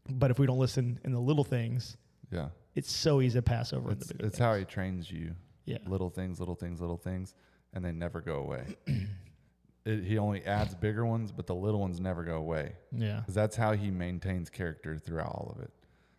but 0.10 0.32
if 0.32 0.40
we 0.40 0.48
don't 0.48 0.58
listen 0.60 1.00
in 1.04 1.12
the 1.12 1.20
little 1.20 1.44
things 1.44 1.98
Yeah. 2.32 2.50
it's 2.76 2.92
so 2.92 3.22
easy 3.22 3.38
to 3.38 3.42
pass 3.44 3.74
over 3.74 3.92
in 3.92 3.98
It's, 3.98 4.08
the 4.08 4.14
big 4.16 4.26
it's 4.28 4.38
things. 4.38 4.46
how 4.46 4.56
he 4.56 4.66
trains 4.66 5.12
you. 5.12 5.36
Yeah. 5.66 5.80
Little 5.88 6.10
things, 6.12 6.40
little 6.40 6.54
things, 6.54 6.80
little 6.80 6.98
things, 6.98 7.34
and 7.74 7.84
they 7.84 7.92
never 7.92 8.22
go 8.22 8.36
away. 8.36 8.76
it, 9.86 10.04
he 10.04 10.18
only 10.20 10.44
adds 10.46 10.76
bigger 10.76 11.06
ones, 11.08 11.32
but 11.32 11.48
the 11.48 11.56
little 11.56 11.80
ones 11.80 12.00
never 12.00 12.24
go 12.24 12.36
away. 12.36 12.74
yeah 12.92 13.22
Because 13.22 13.34
that's 13.36 13.56
how 13.56 13.74
he 13.74 13.90
maintains 13.92 14.50
character 14.52 14.98
throughout 15.00 15.28
all 15.28 15.54
of 15.56 15.64
it. 15.64 15.72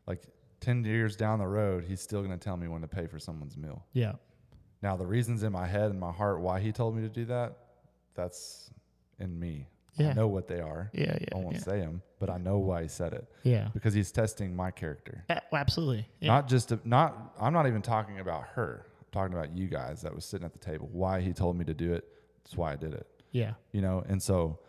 Like 0.06 0.22
10 0.60 0.82
years 0.84 1.14
down 1.16 1.38
the 1.38 1.46
road, 1.46 1.84
he's 1.84 2.00
still 2.00 2.22
going 2.24 2.36
to 2.36 2.42
tell 2.44 2.56
me 2.56 2.66
when 2.66 2.80
to 2.82 2.88
pay 2.88 3.06
for 3.06 3.18
someone's 3.20 3.56
meal. 3.56 3.84
yeah 3.92 4.12
Now, 4.86 4.94
the 4.96 5.04
reasons 5.04 5.42
in 5.42 5.50
my 5.50 5.66
head 5.66 5.90
and 5.90 5.98
my 5.98 6.12
heart 6.12 6.38
why 6.40 6.60
he 6.60 6.70
told 6.70 6.94
me 6.94 7.02
to 7.02 7.08
do 7.08 7.24
that, 7.24 7.56
that's 8.14 8.70
in 9.18 9.36
me. 9.36 9.66
Yeah. 9.96 10.10
I 10.10 10.12
know 10.12 10.28
what 10.28 10.46
they 10.46 10.60
are. 10.60 10.90
yeah 10.92 11.18
yeah 11.20 11.26
I 11.34 11.38
won't 11.38 11.56
yeah. 11.56 11.60
say 11.62 11.80
them, 11.80 12.02
but 12.20 12.30
I 12.30 12.38
know 12.38 12.58
why 12.58 12.82
he 12.82 12.88
said 12.88 13.12
it. 13.12 13.26
yeah 13.42 13.66
Because 13.74 13.94
he's 13.94 14.12
testing 14.12 14.54
my 14.54 14.70
character. 14.70 15.24
A- 15.28 15.42
oh, 15.52 15.56
absolutely 15.56 16.06
yeah. 16.20 16.28
Not 16.28 16.46
just 16.46 16.68
to, 16.68 16.78
not 16.84 17.34
I'm 17.40 17.52
not 17.52 17.66
even 17.66 17.82
talking 17.82 18.20
about 18.20 18.44
her. 18.54 18.86
I'm 19.00 19.06
talking 19.10 19.34
about 19.36 19.56
you 19.58 19.66
guys 19.66 20.02
that 20.02 20.14
was 20.14 20.24
sitting 20.24 20.44
at 20.44 20.52
the 20.52 20.60
table. 20.60 20.88
Why 20.92 21.20
he 21.20 21.32
told 21.32 21.56
me 21.58 21.64
to 21.64 21.74
do 21.74 21.92
it. 21.92 22.04
That's 22.44 22.56
why 22.56 22.72
I 22.72 22.76
did 22.76 22.94
it. 22.94 23.08
yeah 23.32 23.54
You 23.72 23.80
know, 23.80 24.04
and 24.08 24.22
so 24.22 24.60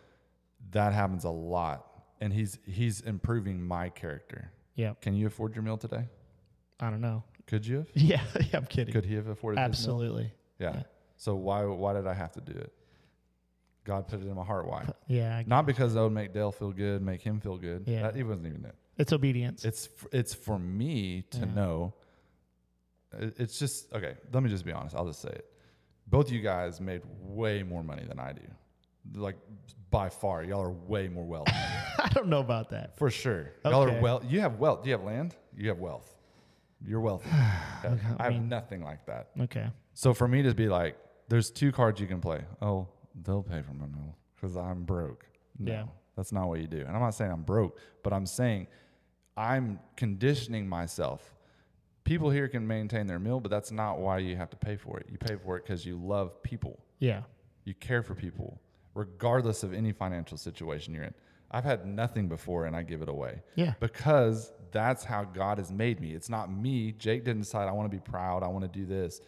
that 0.71 0.93
happens 0.93 1.25
a 1.25 1.29
lot. 1.29 1.85
And 2.21 2.33
he's 2.33 2.57
he's 2.65 3.01
improving 3.01 3.61
my 3.61 3.89
character. 3.89 4.51
yeah 4.73 4.93
Can 4.99 5.13
you 5.13 5.27
afford 5.27 5.53
your 5.53 5.61
meal 5.63 5.77
today? 5.77 6.05
i 6.79 6.89
don't 6.89 7.01
know 7.01 7.21
Could 7.47 7.65
you 7.65 7.77
have? 7.77 7.87
yeah, 7.95 8.21
yeah 8.39 8.45
i'm 8.57 8.65
kidding 8.65 8.93
Could 8.93 9.05
he 9.05 9.15
have 9.15 9.27
afforded 9.27 9.59
absolutely 9.59 10.31
Yeah. 10.59 10.73
Yeah. 10.75 10.83
So 11.17 11.33
why 11.35 11.63
why 11.65 11.93
did 11.93 12.05
I 12.07 12.13
have 12.13 12.31
to 12.33 12.41
do 12.41 12.51
it? 12.53 12.71
God 13.85 14.07
put 14.07 14.19
it 14.21 14.27
in 14.27 14.35
my 14.35 14.43
heart. 14.43 14.67
Why? 14.67 14.85
yeah 15.07 15.41
Not 15.47 15.65
because 15.65 15.93
that 15.93 16.01
would 16.01 16.11
make 16.11 16.33
Dale 16.33 16.51
feel 16.51 16.71
good, 16.71 17.01
make 17.01 17.21
him 17.21 17.39
feel 17.39 17.57
good. 17.57 17.83
Yeah. 17.87 18.03
That, 18.03 18.17
it 18.17 18.23
wasn't 18.23 18.47
even 18.47 18.65
it. 18.65 18.75
it's 18.97 19.13
obedience 19.13 19.63
It's 19.65 19.89
it's 20.11 20.33
for 20.33 20.59
me 20.59 21.23
to 21.31 21.39
Yeah. 21.39 21.45
know 21.55 21.93
It's 23.19 23.57
just 23.57 23.93
okay. 23.93 24.15
Let 24.33 24.43
me 24.43 24.49
just 24.49 24.65
be 24.65 24.71
honest. 24.73 24.95
I'll 24.95 25.07
just 25.07 25.21
say 25.21 25.29
it. 25.29 25.45
Both 26.07 26.31
you 26.31 26.41
guys 26.41 26.79
made 26.81 27.01
way 27.21 27.63
more 27.63 27.83
money 27.83 28.03
than 28.07 28.19
I 28.19 28.33
do. 28.33 28.41
Like 29.13 29.37
by 29.89 30.09
far, 30.09 30.43
y'all 30.43 30.61
are 30.61 30.71
way 30.71 31.07
more 31.07 31.23
wealthy 31.25 31.51
I 31.99 32.09
don't 32.13 32.27
know 32.27 32.41
about 32.41 32.69
that. 32.71 32.97
for 32.97 33.09
sure. 33.09 33.53
Y'all 33.63 33.83
are 33.83 34.01
well. 34.01 34.21
You 34.27 34.41
have 34.41 34.59
wealth. 34.59 34.83
Do 34.83 34.89
you 34.89 34.95
have 34.97 35.05
land? 35.05 35.33
You 35.55 35.69
have 35.69 35.79
wealth. 35.79 36.13
You're 36.85 37.01
wealthy. 37.01 37.29
Okay. 37.85 37.99
I 38.19 38.23
have 38.23 38.33
mean- 38.33 38.49
nothing 38.49 38.83
like 38.83 39.05
that. 39.05 39.29
Okay. 39.39 39.67
So 39.93 40.13
for 40.13 40.27
me 40.27 40.41
to 40.43 40.53
be 40.53 40.67
like, 40.67 40.97
there's 41.29 41.51
two 41.51 41.71
cards 41.71 42.01
you 42.01 42.07
can 42.07 42.19
play. 42.19 42.41
Oh, 42.61 42.87
they'll 43.23 43.43
pay 43.43 43.61
for 43.61 43.73
my 43.73 43.85
meal 43.85 44.15
because 44.35 44.57
I'm 44.57 44.83
broke. 44.83 45.25
No, 45.59 45.71
Yeah. 45.71 45.83
that's 46.15 46.31
not 46.31 46.47
what 46.47 46.59
you 46.59 46.67
do. 46.67 46.79
And 46.79 46.89
I'm 46.89 46.99
not 47.01 47.13
saying 47.13 47.31
I'm 47.31 47.43
broke, 47.43 47.77
but 48.03 48.13
I'm 48.13 48.25
saying 48.25 48.67
I'm 49.37 49.79
conditioning 49.95 50.67
myself. 50.67 51.35
People 52.03 52.29
here 52.31 52.47
can 52.47 52.65
maintain 52.65 53.05
their 53.05 53.19
meal, 53.19 53.39
but 53.39 53.51
that's 53.51 53.71
not 53.71 53.99
why 53.99 54.17
you 54.19 54.35
have 54.35 54.49
to 54.49 54.57
pay 54.57 54.75
for 54.75 54.99
it. 54.99 55.07
You 55.11 55.17
pay 55.17 55.35
for 55.35 55.57
it 55.57 55.65
because 55.65 55.85
you 55.85 55.97
love 55.97 56.41
people. 56.41 56.79
Yeah. 56.99 57.21
You 57.65 57.73
care 57.75 58.01
for 58.01 58.15
people, 58.15 58.59
regardless 58.95 59.61
of 59.63 59.73
any 59.73 59.91
financial 59.91 60.37
situation 60.37 60.93
you're 60.93 61.03
in. 61.03 61.13
I've 61.51 61.63
had 61.63 61.85
nothing 61.85 62.27
before 62.27 62.65
and 62.65 62.75
I 62.75 62.81
give 62.83 63.01
it 63.01 63.09
away 63.09 63.41
Yeah. 63.55 63.73
because 63.79 64.51
that's 64.71 65.03
how 65.03 65.23
God 65.23 65.57
has 65.57 65.71
made 65.71 65.99
me. 65.99 66.13
It's 66.13 66.29
not 66.29 66.51
me. 66.51 66.91
Jake 66.91 67.23
didn't 67.23 67.41
decide 67.41 67.67
I 67.67 67.71
want 67.71 67.89
to 67.91 67.95
be 67.95 68.01
proud. 68.01 68.43
I 68.43 68.47
want 68.47 68.63
to 68.63 68.79
do 68.79 68.85
this. 68.85 69.21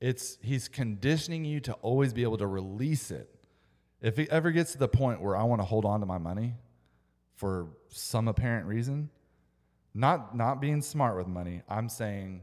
It's 0.00 0.38
he's 0.42 0.68
conditioning 0.68 1.44
you 1.44 1.60
to 1.60 1.72
always 1.74 2.12
be 2.12 2.22
able 2.22 2.38
to 2.38 2.46
release 2.46 3.10
it. 3.10 3.28
If 4.00 4.18
it 4.18 4.28
ever 4.28 4.52
gets 4.52 4.72
to 4.72 4.78
the 4.78 4.88
point 4.88 5.20
where 5.20 5.36
I 5.36 5.42
want 5.42 5.60
to 5.60 5.64
hold 5.64 5.84
on 5.84 6.00
to 6.00 6.06
my 6.06 6.18
money 6.18 6.54
for 7.34 7.68
some 7.88 8.28
apparent 8.28 8.66
reason, 8.66 9.10
not 9.94 10.36
not 10.36 10.60
being 10.60 10.82
smart 10.82 11.16
with 11.16 11.26
money, 11.26 11.62
I'm 11.68 11.88
saying 11.88 12.42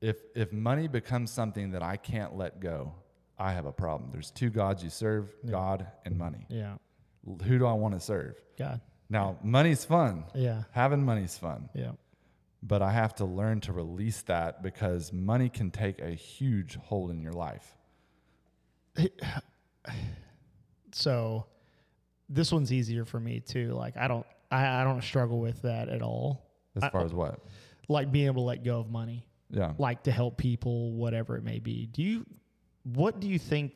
if 0.00 0.22
if 0.34 0.52
money 0.52 0.86
becomes 0.86 1.30
something 1.30 1.72
that 1.72 1.82
I 1.82 1.96
can't 1.96 2.36
let 2.36 2.60
go, 2.60 2.94
I 3.38 3.52
have 3.52 3.66
a 3.66 3.72
problem. 3.72 4.10
There's 4.12 4.30
two 4.30 4.50
gods 4.50 4.84
you 4.84 4.90
serve, 4.90 5.34
God 5.50 5.86
and 6.04 6.16
money. 6.16 6.46
Yeah. 6.48 6.74
Who 7.44 7.58
do 7.58 7.66
I 7.66 7.72
want 7.72 7.94
to 7.94 8.00
serve? 8.00 8.40
God. 8.56 8.80
Now, 9.10 9.36
money's 9.42 9.84
fun. 9.84 10.24
Yeah. 10.34 10.62
Having 10.70 11.04
money's 11.04 11.36
fun, 11.36 11.68
Yeah. 11.74 11.92
but 12.62 12.80
I 12.80 12.92
have 12.92 13.14
to 13.16 13.24
learn 13.24 13.60
to 13.62 13.72
release 13.72 14.22
that 14.22 14.62
because 14.62 15.12
money 15.12 15.48
can 15.48 15.70
take 15.72 15.98
a 16.00 16.10
huge 16.10 16.76
hold 16.76 17.10
in 17.10 17.20
your 17.20 17.32
life. 17.32 17.76
So 20.92 21.46
this 22.28 22.50
one's 22.52 22.72
easier 22.72 23.04
for 23.04 23.20
me 23.20 23.40
too. 23.40 23.72
Like 23.74 23.96
I 23.96 24.08
don't 24.08 24.26
I, 24.50 24.80
I 24.80 24.84
don't 24.84 25.02
struggle 25.02 25.38
with 25.38 25.62
that 25.62 25.88
at 25.88 26.02
all. 26.02 26.50
As 26.76 26.82
I- 26.82 26.90
far 26.90 27.04
as 27.04 27.14
what? 27.14 27.38
Like 27.88 28.10
being 28.12 28.26
able 28.26 28.42
to 28.42 28.46
let 28.46 28.64
go 28.64 28.78
of 28.80 28.90
money. 28.90 29.26
Yeah. 29.50 29.72
Like 29.78 30.04
to 30.04 30.12
help 30.12 30.36
people, 30.36 30.92
whatever 30.92 31.36
it 31.36 31.44
may 31.44 31.58
be. 31.60 31.86
Do 31.86 32.02
you 32.02 32.26
what 32.84 33.20
do 33.20 33.28
you 33.28 33.38
think 33.38 33.74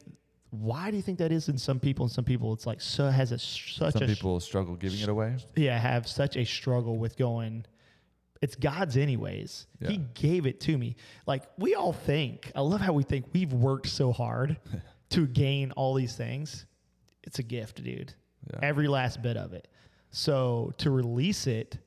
why 0.60 0.90
do 0.90 0.96
you 0.96 1.02
think 1.02 1.18
that 1.18 1.32
is 1.32 1.48
in 1.48 1.58
some 1.58 1.78
people 1.80 2.04
and 2.04 2.12
some 2.12 2.24
people 2.24 2.52
it's 2.52 2.66
like 2.66 2.80
so 2.80 3.08
has 3.10 3.32
a 3.32 3.38
such 3.38 3.92
Some 3.94 4.02
a 4.02 4.06
people 4.06 4.38
struggle 4.40 4.74
giving 4.76 5.00
it 5.00 5.08
away. 5.08 5.36
yeah 5.56 5.78
have 5.78 6.06
such 6.06 6.36
a 6.36 6.44
struggle 6.44 6.96
with 6.98 7.16
going 7.16 7.64
it's 8.42 8.54
god's 8.56 8.96
anyways 8.96 9.66
he 9.86 9.98
gave 10.14 10.46
it 10.46 10.60
to 10.60 10.76
me 10.78 10.96
like 11.26 11.42
we 11.58 11.74
all 11.74 11.92
think 11.92 12.50
i 12.54 12.60
love 12.60 12.80
how 12.80 12.92
we 12.92 13.02
think 13.02 13.26
we've 13.32 13.52
worked 13.52 13.88
so 13.88 14.12
hard 14.12 14.56
to 15.10 15.26
gain 15.26 15.70
all 15.72 15.94
these 15.94 16.14
things 16.16 16.66
it's 17.22 17.38
a 17.38 17.42
gift 17.42 17.82
dude 17.82 18.12
Yeah. 18.52 18.60
every 18.62 18.88
last 18.88 19.22
bit 19.22 19.36
of 19.36 19.52
it 19.54 19.68
so 20.10 20.72
to 20.78 20.90
release 20.90 21.46
it 21.46 21.78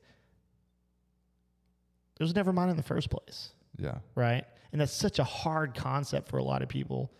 it 2.18 2.22
was 2.22 2.34
never 2.34 2.52
mine 2.52 2.68
in 2.68 2.76
the 2.76 2.82
first 2.82 3.10
place 3.10 3.50
Yeah. 3.78 3.98
right? 4.14 4.44
And 4.72 4.80
that's 4.80 4.92
such 4.92 5.18
a 5.18 5.24
hard 5.24 5.74
concept 5.74 6.28
for 6.28 6.36
a 6.38 6.42
lot 6.44 6.60
of 6.62 6.68
people. 6.68 7.10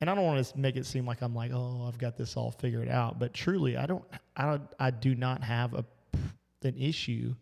And 0.00 0.10
I 0.10 0.14
don't 0.14 0.24
want 0.24 0.44
to 0.44 0.58
make 0.58 0.76
it 0.76 0.84
seem 0.86 1.06
like 1.06 1.22
I'm 1.22 1.34
like, 1.34 1.52
oh, 1.54 1.84
I've 1.88 1.98
got 1.98 2.16
this 2.16 2.36
all 2.36 2.50
figured 2.50 2.88
out. 2.88 3.18
But 3.18 3.32
truly, 3.32 3.76
I 3.76 3.86
don't, 3.86 4.04
I 4.36 4.44
don't, 4.44 4.62
I 4.78 4.90
do 4.90 5.14
not 5.14 5.42
have 5.42 5.74
a 5.74 5.84
an 6.62 6.76
issue 6.76 7.34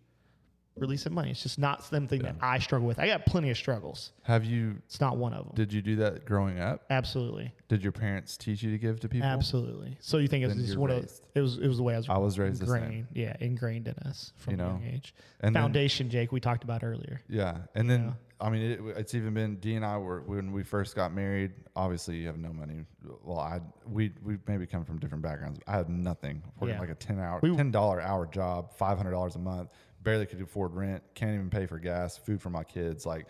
releasing 0.76 1.14
money. 1.14 1.30
It's 1.30 1.42
just 1.42 1.58
not 1.58 1.82
something 1.84 2.20
that 2.22 2.34
I 2.40 2.58
struggle 2.58 2.86
with. 2.86 2.98
I 2.98 3.06
got 3.06 3.24
plenty 3.26 3.50
of 3.50 3.56
struggles. 3.56 4.12
Have 4.22 4.44
you? 4.44 4.74
It's 4.86 5.00
not 5.00 5.16
one 5.16 5.32
of 5.32 5.46
them. 5.46 5.54
Did 5.54 5.72
you 5.72 5.80
do 5.80 5.96
that 5.96 6.24
growing 6.26 6.58
up? 6.60 6.84
Absolutely, 6.90 7.52
Did 7.68 7.82
your 7.82 7.92
parents 7.92 8.36
teach 8.36 8.62
you 8.62 8.70
to 8.72 8.78
give 8.78 9.00
to 9.00 9.08
people? 9.08 9.26
absolutely. 9.28 9.96
So 10.00 10.18
you 10.18 10.28
think 10.28 10.42
it 10.42 10.46
was 10.48 10.56
Then 10.56 10.66
just 10.66 10.76
one 10.78 10.90
of 10.90 10.98
it 11.34 11.40
was 11.40 11.58
it 11.58 11.66
was 11.68 11.76
the 11.78 11.82
way 11.82 11.94
I 11.94 11.98
was. 11.98 12.08
I 12.08 12.18
was 12.18 12.38
raised 12.38 12.60
ingrained, 12.62 13.06
yeah, 13.14 13.36
ingrained 13.40 13.88
in 13.88 13.94
us 14.06 14.32
from 14.36 14.54
You 14.54 14.60
a 14.60 14.62
know, 14.64 14.68
young 14.72 14.84
age. 14.84 15.14
and 15.40 15.54
then- 15.54 15.62
Foundation, 15.62 16.10
Jake, 16.10 16.32
we 16.32 16.40
talked 16.40 16.64
about 16.64 16.84
earlier. 16.84 17.20
Yeah, 17.28 17.58
and 17.74 17.88
then 17.88 18.04
Yeah. 18.06 18.12
I 18.44 18.50
mean, 18.50 18.62
it, 18.62 18.80
it's 18.98 19.14
even 19.14 19.32
been 19.32 19.56
D 19.56 19.74
and 19.74 19.84
I 19.84 19.96
were 19.96 20.20
when 20.20 20.52
we 20.52 20.62
first 20.62 20.94
got 20.94 21.14
married. 21.14 21.52
Obviously, 21.74 22.16
you 22.18 22.26
have 22.26 22.36
no 22.36 22.52
money. 22.52 22.84
Well, 23.22 23.38
I 23.38 23.60
we 23.86 24.12
we 24.22 24.36
maybe 24.46 24.66
come 24.66 24.84
from 24.84 24.98
different 24.98 25.22
backgrounds. 25.22 25.58
I 25.66 25.72
had 25.78 25.88
nothing. 25.88 26.42
Working 26.60 26.74
Yeah. 26.76 26.80
like 26.80 26.90
a 26.90 26.94
ten 26.94 27.18
hour, 27.18 27.40
We- 27.42 27.56
ten 27.56 27.70
dollar 27.70 28.00
hour 28.02 28.26
job, 28.26 28.70
five 28.76 28.98
hundred 28.98 29.12
dollars 29.12 29.36
a 29.36 29.38
month. 29.38 29.70
Barely 30.02 30.26
could 30.26 30.40
afford 30.42 30.74
rent. 30.74 31.02
Can't 31.14 31.34
even 31.34 31.48
pay 31.48 31.64
for 31.66 31.78
gas, 31.78 32.18
food 32.18 32.42
for 32.42 32.50
my 32.50 32.64
kids. 32.64 33.06
Like 33.06 33.26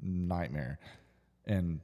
nightmare. 0.00 0.78
And 1.46 1.80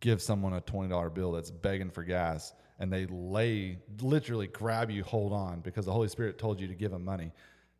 give 0.00 0.22
someone 0.22 0.54
a 0.54 0.60
twenty 0.62 0.88
dollar 0.88 1.10
bill 1.10 1.32
that's 1.32 1.50
begging 1.50 1.90
for 1.90 2.04
gas, 2.04 2.54
and 2.78 2.90
they 2.90 3.04
lay 3.06 3.78
literally 4.00 4.46
grab 4.46 4.90
you, 4.90 5.04
hold 5.04 5.32
on, 5.34 5.60
because 5.60 5.84
the 5.84 5.92
Holy 5.92 6.08
Spirit 6.08 6.38
told 6.38 6.58
you 6.58 6.66
to 6.68 6.74
give 6.74 6.90
them 6.90 7.04
money 7.04 7.32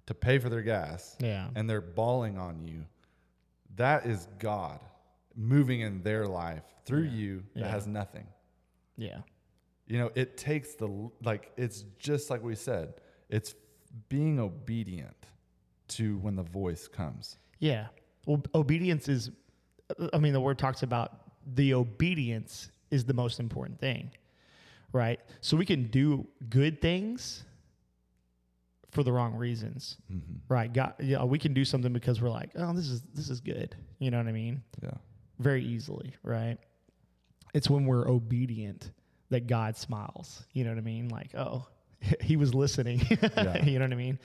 to 0.04 0.12
pay 0.14 0.38
for 0.38 0.48
their 0.50 0.62
gas 0.62 1.16
Yeah, 1.20 1.48
and 1.54 1.70
they're 1.70 1.80
bawling 1.80 2.36
on 2.36 2.60
you, 2.60 2.84
that 3.76 4.06
is 4.06 4.28
God 4.38 4.80
moving 5.34 5.80
in 5.80 6.02
their 6.02 6.26
life 6.26 6.64
through 6.84 7.04
you 7.04 7.42
that 7.54 7.60
Yeah. 7.60 7.68
has 7.68 7.86
nothing. 7.86 8.26
yeah, 8.96 9.22
You 9.86 9.98
know, 9.98 10.10
it 10.14 10.36
takes 10.36 10.74
the, 10.74 11.10
like, 11.24 11.50
it's 11.56 11.84
just 11.98 12.30
like 12.30 12.42
we 12.42 12.54
said, 12.54 12.94
it's 13.28 13.54
being 14.08 14.38
obedient 14.38 15.16
to 15.88 16.18
when 16.18 16.36
the 16.36 16.42
voice 16.42 16.86
comes. 16.88 17.36
Yeah. 17.58 17.88
Well, 18.26 18.42
obedience 18.54 19.08
is, 19.08 19.30
uh, 19.98 20.08
I 20.12 20.18
mean, 20.18 20.32
the 20.32 20.40
word 20.40 20.58
talks 20.58 20.82
about 20.82 21.20
the 21.54 21.74
obedience 21.74 22.70
is 22.90 23.04
the 23.04 23.14
most 23.14 23.40
important 23.40 23.80
thing, 23.80 24.10
right? 24.92 25.18
So 25.40 25.56
we 25.56 25.66
can 25.66 25.84
do 25.88 26.26
good 26.48 26.80
things 26.80 27.44
for 28.92 29.02
the 29.02 29.10
wrong 29.12 29.34
reasons, 29.34 29.96
right? 30.48 30.72
God, 30.72 30.94
yeah, 31.00 31.24
we 31.24 31.38
can 31.38 31.54
do 31.54 31.64
something 31.64 31.92
because 31.92 32.20
we're 32.20 32.30
like, 32.30 32.50
oh, 32.56 32.72
this 32.74 32.88
is 32.88 33.02
this 33.14 33.30
is 33.30 33.40
good. 33.40 33.74
You 33.98 34.10
know 34.10 34.18
what 34.18 34.28
I 34.28 34.32
mean? 34.32 34.62
Yeah. 34.82 34.90
Very 35.38 35.64
easily, 35.64 36.14
right? 36.22 36.58
It's 37.54 37.68
when 37.68 37.86
we're 37.86 38.08
obedient 38.08 38.90
that 39.30 39.46
God 39.46 39.76
smiles. 39.76 40.44
You 40.52 40.64
know 40.64 40.70
what 40.70 40.78
I 40.78 40.82
mean? 40.82 41.08
Like, 41.08 41.34
oh, 41.34 41.66
he 42.20 42.36
was 42.36 42.54
listening. 42.54 43.00
Yeah. 43.36 43.64
you 43.64 43.78
know 43.78 43.86
what 43.86 43.92
I 43.92 43.96
mean? 43.96 44.18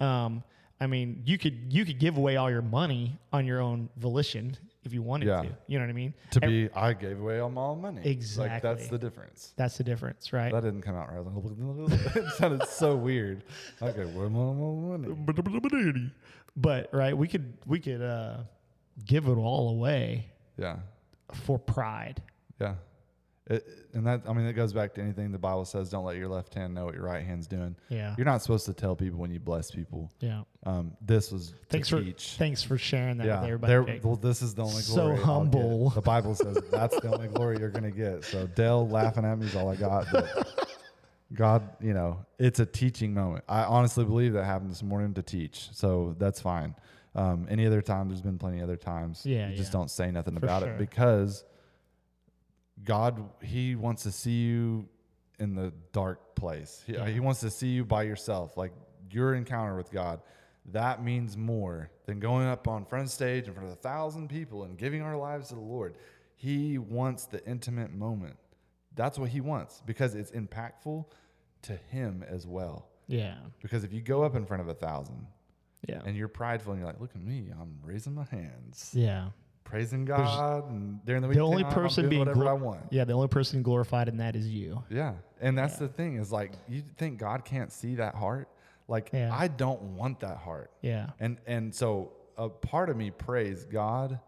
Um, 0.00 0.44
I 0.80 0.86
mean, 0.86 1.22
you 1.26 1.36
could 1.36 1.72
you 1.72 1.84
could 1.84 1.98
give 1.98 2.16
away 2.16 2.36
all 2.36 2.50
your 2.50 2.62
money 2.62 3.18
on 3.32 3.46
your 3.46 3.60
own 3.60 3.88
volition 3.96 4.56
if 4.84 4.92
you 4.92 5.02
wanted 5.02 5.26
Yeah. 5.28 5.42
to. 5.42 5.48
You 5.66 5.78
know 5.78 5.84
what 5.84 5.90
I 5.90 5.94
mean? 5.94 6.14
To 6.32 6.44
Ev- 6.44 6.48
be, 6.50 6.68
I 6.74 6.92
gave 6.92 7.20
away 7.20 7.38
all 7.38 7.50
my 7.50 7.74
money. 7.74 7.98
Like, 7.98 8.06
Exactly. 8.06 8.60
that's 8.68 8.88
the 8.88 8.98
difference. 8.98 9.52
that's 9.56 9.78
the 9.78 9.84
difference, 9.84 10.32
right? 10.32 10.52
That 10.52 10.62
didn't 10.62 10.82
come 10.82 10.96
out 10.96 11.08
right. 11.12 11.24
Like, 11.24 12.16
it 12.16 12.30
sounded 12.32 12.66
so 12.68 12.96
weird. 12.96 13.44
Okay, 13.80 14.04
where 14.06 14.28
my 14.28 14.52
money? 14.52 16.10
but 16.56 16.88
right, 16.92 17.16
we 17.16 17.28
could 17.28 17.54
we 17.66 17.78
could 17.80 18.02
uh, 18.02 18.38
give 19.06 19.26
it 19.26 19.36
all 19.36 19.70
away 19.70 20.26
Yeah. 20.58 20.76
for 21.32 21.58
pride. 21.58 22.22
Yeah. 22.60 22.74
It, 23.48 23.66
and 23.92 24.06
that, 24.06 24.22
I 24.28 24.32
mean, 24.32 24.46
it 24.46 24.52
goes 24.52 24.72
back 24.72 24.94
to 24.94 25.00
anything 25.02 25.32
the 25.32 25.38
Bible 25.38 25.64
says 25.64 25.90
don't 25.90 26.04
let 26.04 26.16
your 26.16 26.28
left 26.28 26.54
hand 26.54 26.74
know 26.74 26.84
what 26.84 26.94
your 26.94 27.02
right 27.02 27.24
hand's 27.24 27.48
doing. 27.48 27.74
Yeah. 27.88 28.14
You're 28.16 28.24
not 28.24 28.40
supposed 28.40 28.66
to 28.66 28.72
tell 28.72 28.94
people 28.94 29.18
when 29.18 29.32
you 29.32 29.40
bless 29.40 29.70
people. 29.72 30.12
Yeah. 30.20 30.42
Um, 30.64 30.92
this 31.00 31.32
was 31.32 31.52
Thanks 31.68 31.88
for 31.88 32.00
teach. 32.00 32.36
thanks 32.38 32.62
for 32.62 32.78
sharing 32.78 33.16
that 33.16 33.26
yeah, 33.26 33.40
with 33.40 33.50
everybody. 33.50 33.92
there- 33.94 34.00
well, 34.04 34.14
this 34.14 34.42
is 34.42 34.54
the 34.54 34.62
only 34.62 34.80
So 34.82 34.94
glory. 34.94 35.10
I'll 35.10 35.16
get. 35.16 35.24
humble. 35.24 35.90
The 35.90 36.00
Bible 36.02 36.34
says 36.36 36.56
that's 36.70 36.98
the 37.00 37.12
only 37.12 37.26
glory 37.28 37.58
you're 37.58 37.70
going 37.70 37.82
to 37.82 37.90
get. 37.90 38.24
So 38.24 38.46
Dell 38.46 38.88
laughing 38.88 39.24
at 39.24 39.36
me 39.38 39.46
is 39.46 39.56
all 39.56 39.68
I 39.70 39.74
got. 39.76 40.06
But 40.12 40.68
God, 41.34 41.68
you 41.80 41.94
know, 41.94 42.24
it's 42.38 42.60
a 42.60 42.66
teaching 42.66 43.12
moment. 43.12 43.44
I 43.48 43.64
honestly 43.64 44.04
believe 44.04 44.34
that 44.34 44.44
happened 44.44 44.70
this 44.70 44.82
morning 44.84 45.14
to 45.14 45.22
teach. 45.22 45.68
So 45.72 46.14
that's 46.18 46.40
fine. 46.40 46.74
Um, 47.16 47.46
any 47.50 47.66
other 47.66 47.82
time, 47.82 48.08
there's 48.08 48.22
been 48.22 48.38
plenty 48.38 48.62
other 48.62 48.76
times. 48.76 49.22
Yeah, 49.26 49.48
you 49.50 49.56
just 49.56 49.70
yeah. 49.72 49.78
don't 49.80 49.90
say 49.90 50.10
nothing 50.12 50.38
For 50.38 50.44
about 50.46 50.62
sure. 50.62 50.72
it 50.72 50.78
because 50.78 51.44
God, 52.84 53.22
He 53.42 53.74
wants 53.76 54.02
to 54.04 54.12
see 54.12 54.42
you 54.42 54.88
in 55.38 55.54
the 55.54 55.72
dark 55.92 56.34
place. 56.34 56.82
He, 56.86 56.94
Yeah. 56.94 57.06
he 57.08 57.20
wants 57.20 57.40
to 57.40 57.50
see 57.50 57.68
you 57.68 57.84
by 57.84 58.02
yourself, 58.04 58.56
like 58.56 58.72
your 59.10 59.34
encounter 59.34 59.76
with 59.76 59.90
God. 59.90 60.20
That 60.66 61.02
means 61.02 61.36
more 61.36 61.90
than 62.06 62.20
going 62.20 62.46
up 62.46 62.68
on 62.68 62.84
front 62.84 63.10
stage 63.10 63.48
in 63.48 63.54
front 63.54 63.66
of 63.68 63.72
a 63.72 63.76
thousand 63.80 64.28
people 64.28 64.62
and 64.64 64.76
giving 64.78 65.02
our 65.02 65.16
lives 65.16 65.48
to 65.48 65.54
the 65.56 65.60
Lord. 65.60 65.96
He 66.36 66.78
wants 66.78 67.26
the 67.26 67.44
intimate 67.46 67.92
moment. 67.92 68.36
That's 68.94 69.18
what 69.18 69.30
He 69.30 69.40
wants 69.40 69.82
because 69.86 70.14
it's 70.14 70.30
impactful 70.30 71.04
to 71.62 71.76
Him 71.76 72.24
as 72.28 72.46
well. 72.46 72.88
yeah. 73.08 73.36
Because 73.60 73.84
if 73.84 73.92
you 73.92 74.00
go 74.00 74.22
up 74.22 74.34
in 74.36 74.44
front 74.46 74.60
of 74.60 74.68
a 74.68 74.74
thousand 74.74 75.26
Yeah. 75.88 76.02
and 76.04 76.16
you're 76.16 76.28
prideful 76.28 76.72
and 76.72 76.80
you're 76.80 76.86
like, 76.86 77.00
look 77.00 77.14
at 77.14 77.20
me, 77.22 77.50
I'm 77.60 77.78
raising 77.82 78.14
my 78.14 78.24
hands. 78.24 78.90
yeah. 78.94 79.30
Praising 79.72 80.04
God 80.04 80.68
and 80.68 81.02
during 81.06 81.22
the 81.22 81.28
week. 81.28 81.36
the 81.36 81.42
only 81.42 81.64
oh, 81.64 81.70
person 81.70 82.04
I'm 82.04 82.10
doing 82.10 82.24
being 82.24 82.36
whatever 82.36 82.46
I 82.46 82.52
want. 82.52 82.82
Yeah, 82.90 83.04
the 83.04 83.14
only 83.14 83.28
person 83.28 83.62
glorified 83.62 84.06
in 84.06 84.18
that 84.18 84.36
is 84.36 84.46
you. 84.46 84.84
Yeah. 84.90 85.14
And 85.40 85.56
that's 85.56 85.78
the 85.78 85.88
thing 85.88 86.16
is 86.16 86.30
like 86.30 86.52
you 86.68 86.82
think 86.98 87.18
God 87.18 87.46
can't 87.46 87.72
see 87.72 87.94
that 87.94 88.14
heart? 88.14 88.50
Like 88.86 89.08
Yeah. 89.14 89.30
I 89.32 89.48
don't 89.48 89.80
want 89.96 90.20
that 90.20 90.36
heart. 90.36 90.72
Yeah. 90.82 91.10
And 91.18 91.38
and 91.46 91.74
so 91.74 92.12
a 92.36 92.50
part 92.50 92.90
of 92.90 92.98
me 92.98 93.10
prays, 93.10 93.64
God, 93.64 94.20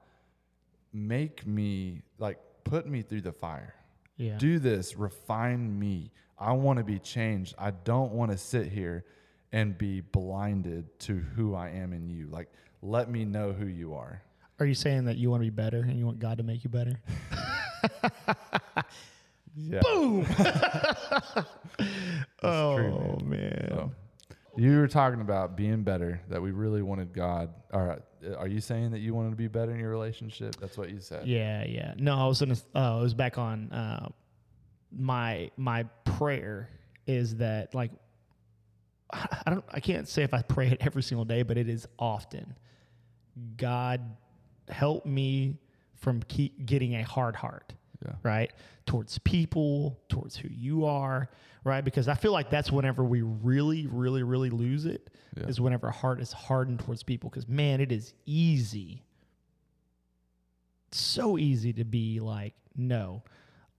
make 0.94 1.46
me 1.46 2.00
like 2.18 2.38
put 2.64 2.86
me 2.86 3.02
through 3.02 3.20
the 3.20 3.32
fire. 3.32 3.74
Yeah. 4.16 4.38
Do 4.38 4.58
this, 4.58 4.96
refine 4.96 5.78
me. 5.78 6.10
I 6.38 6.52
want 6.52 6.78
to 6.78 6.84
be 6.84 6.98
changed. 6.98 7.54
I 7.58 7.72
don't 7.72 8.12
want 8.12 8.30
to 8.30 8.38
sit 8.38 8.72
here 8.72 9.04
and 9.52 9.76
be 9.76 10.00
blinded 10.00 10.98
to 11.00 11.16
who 11.36 11.54
I 11.54 11.68
am 11.68 11.92
in 11.92 12.08
you. 12.08 12.28
Like 12.28 12.48
let 12.80 13.10
me 13.10 13.26
know 13.26 13.52
who 13.52 13.66
you 13.66 13.92
are. 13.92 14.22
Are 14.60 14.66
you 14.66 14.74
saying 14.74 15.06
that 15.06 15.16
you 15.16 15.30
want 15.30 15.42
to 15.42 15.44
be 15.44 15.50
better 15.50 15.80
and 15.80 15.98
you 15.98 16.06
want 16.06 16.18
God 16.18 16.38
to 16.38 16.44
make 16.44 16.64
you 16.64 16.70
better? 16.70 17.00
Yeah. 19.56 19.80
Boom. 19.82 20.24
true, 20.34 21.46
oh 22.40 23.18
man. 23.22 23.66
So, 23.68 23.92
you 24.56 24.78
were 24.78 24.88
talking 24.88 25.20
about 25.20 25.56
being 25.56 25.82
better, 25.82 26.20
that 26.28 26.40
we 26.42 26.50
really 26.50 26.82
wanted 26.82 27.12
God. 27.12 27.50
Or 27.72 28.02
uh, 28.26 28.34
are 28.36 28.48
you 28.48 28.60
saying 28.60 28.90
that 28.92 29.00
you 29.00 29.14
wanted 29.14 29.30
to 29.30 29.36
be 29.36 29.48
better 29.48 29.72
in 29.72 29.78
your 29.78 29.90
relationship? 29.90 30.56
That's 30.56 30.76
what 30.76 30.90
you 30.90 31.00
said. 31.00 31.26
Yeah, 31.26 31.64
yeah. 31.64 31.94
No, 31.96 32.16
I 32.16 32.26
was 32.26 32.40
gonna. 32.40 32.56
Uh, 32.74 32.98
I 32.98 33.00
was 33.00 33.14
back 33.14 33.38
on. 33.38 33.70
Uh, 33.70 34.08
my 34.96 35.50
my 35.56 35.84
prayer 36.04 36.68
is 37.06 37.36
that 37.36 37.74
like 37.74 37.92
I 39.12 39.50
don't. 39.50 39.64
I 39.70 39.80
can't 39.80 40.08
say 40.08 40.24
if 40.24 40.34
I 40.34 40.42
pray 40.42 40.68
it 40.68 40.78
every 40.80 41.02
single 41.02 41.24
day, 41.24 41.42
but 41.42 41.58
it 41.58 41.68
is 41.68 41.86
often. 41.98 42.56
God, 43.56 44.00
help 44.68 45.06
me 45.06 45.58
from 45.94 46.22
keep 46.24 46.66
getting 46.66 46.94
a 46.96 47.02
hard 47.02 47.36
heart. 47.36 47.72
Yeah. 48.04 48.12
Right 48.22 48.52
towards 48.86 49.18
people, 49.20 49.98
towards 50.10 50.36
who 50.36 50.48
you 50.50 50.84
are, 50.84 51.30
right? 51.64 51.82
Because 51.82 52.06
I 52.06 52.14
feel 52.14 52.32
like 52.32 52.50
that's 52.50 52.70
whenever 52.70 53.02
we 53.02 53.22
really, 53.22 53.86
really, 53.86 54.22
really 54.22 54.50
lose 54.50 54.84
it. 54.84 55.08
Is 55.36 55.58
Yeah. 55.58 55.64
whenever 55.64 55.86
our 55.86 55.92
heart 55.92 56.20
is 56.20 56.30
hardened 56.32 56.80
towards 56.80 57.02
people. 57.02 57.30
Because 57.30 57.48
man, 57.48 57.80
it 57.80 57.90
is 57.90 58.12
easy 58.26 59.02
so 60.92 61.38
easy 61.38 61.72
to 61.72 61.84
be 61.84 62.20
like, 62.20 62.54
no, 62.76 63.22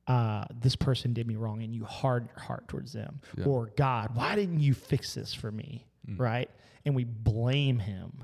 uh, 0.07 0.45
this 0.59 0.75
person 0.75 1.13
did 1.13 1.25
me 1.27 1.36
wrong, 1.36 1.63
and 1.63 1.73
you 1.73 1.86
harden 1.86 2.29
your 2.36 2.43
heart 2.43 2.67
towards 2.67 2.93
them. 2.93 3.21
Yeah. 3.38 3.45
Or 3.45 3.71
God, 3.77 4.15
why 4.15 4.36
didn't 4.36 4.59
you 4.59 4.73
fix 4.73 5.13
this 5.13 5.33
for 5.33 5.51
me? 5.51 5.88
Mm. 6.09 6.19
Right? 6.19 6.49
And 6.86 6.95
we 6.95 7.03
blame 7.03 7.79
Him 7.79 8.23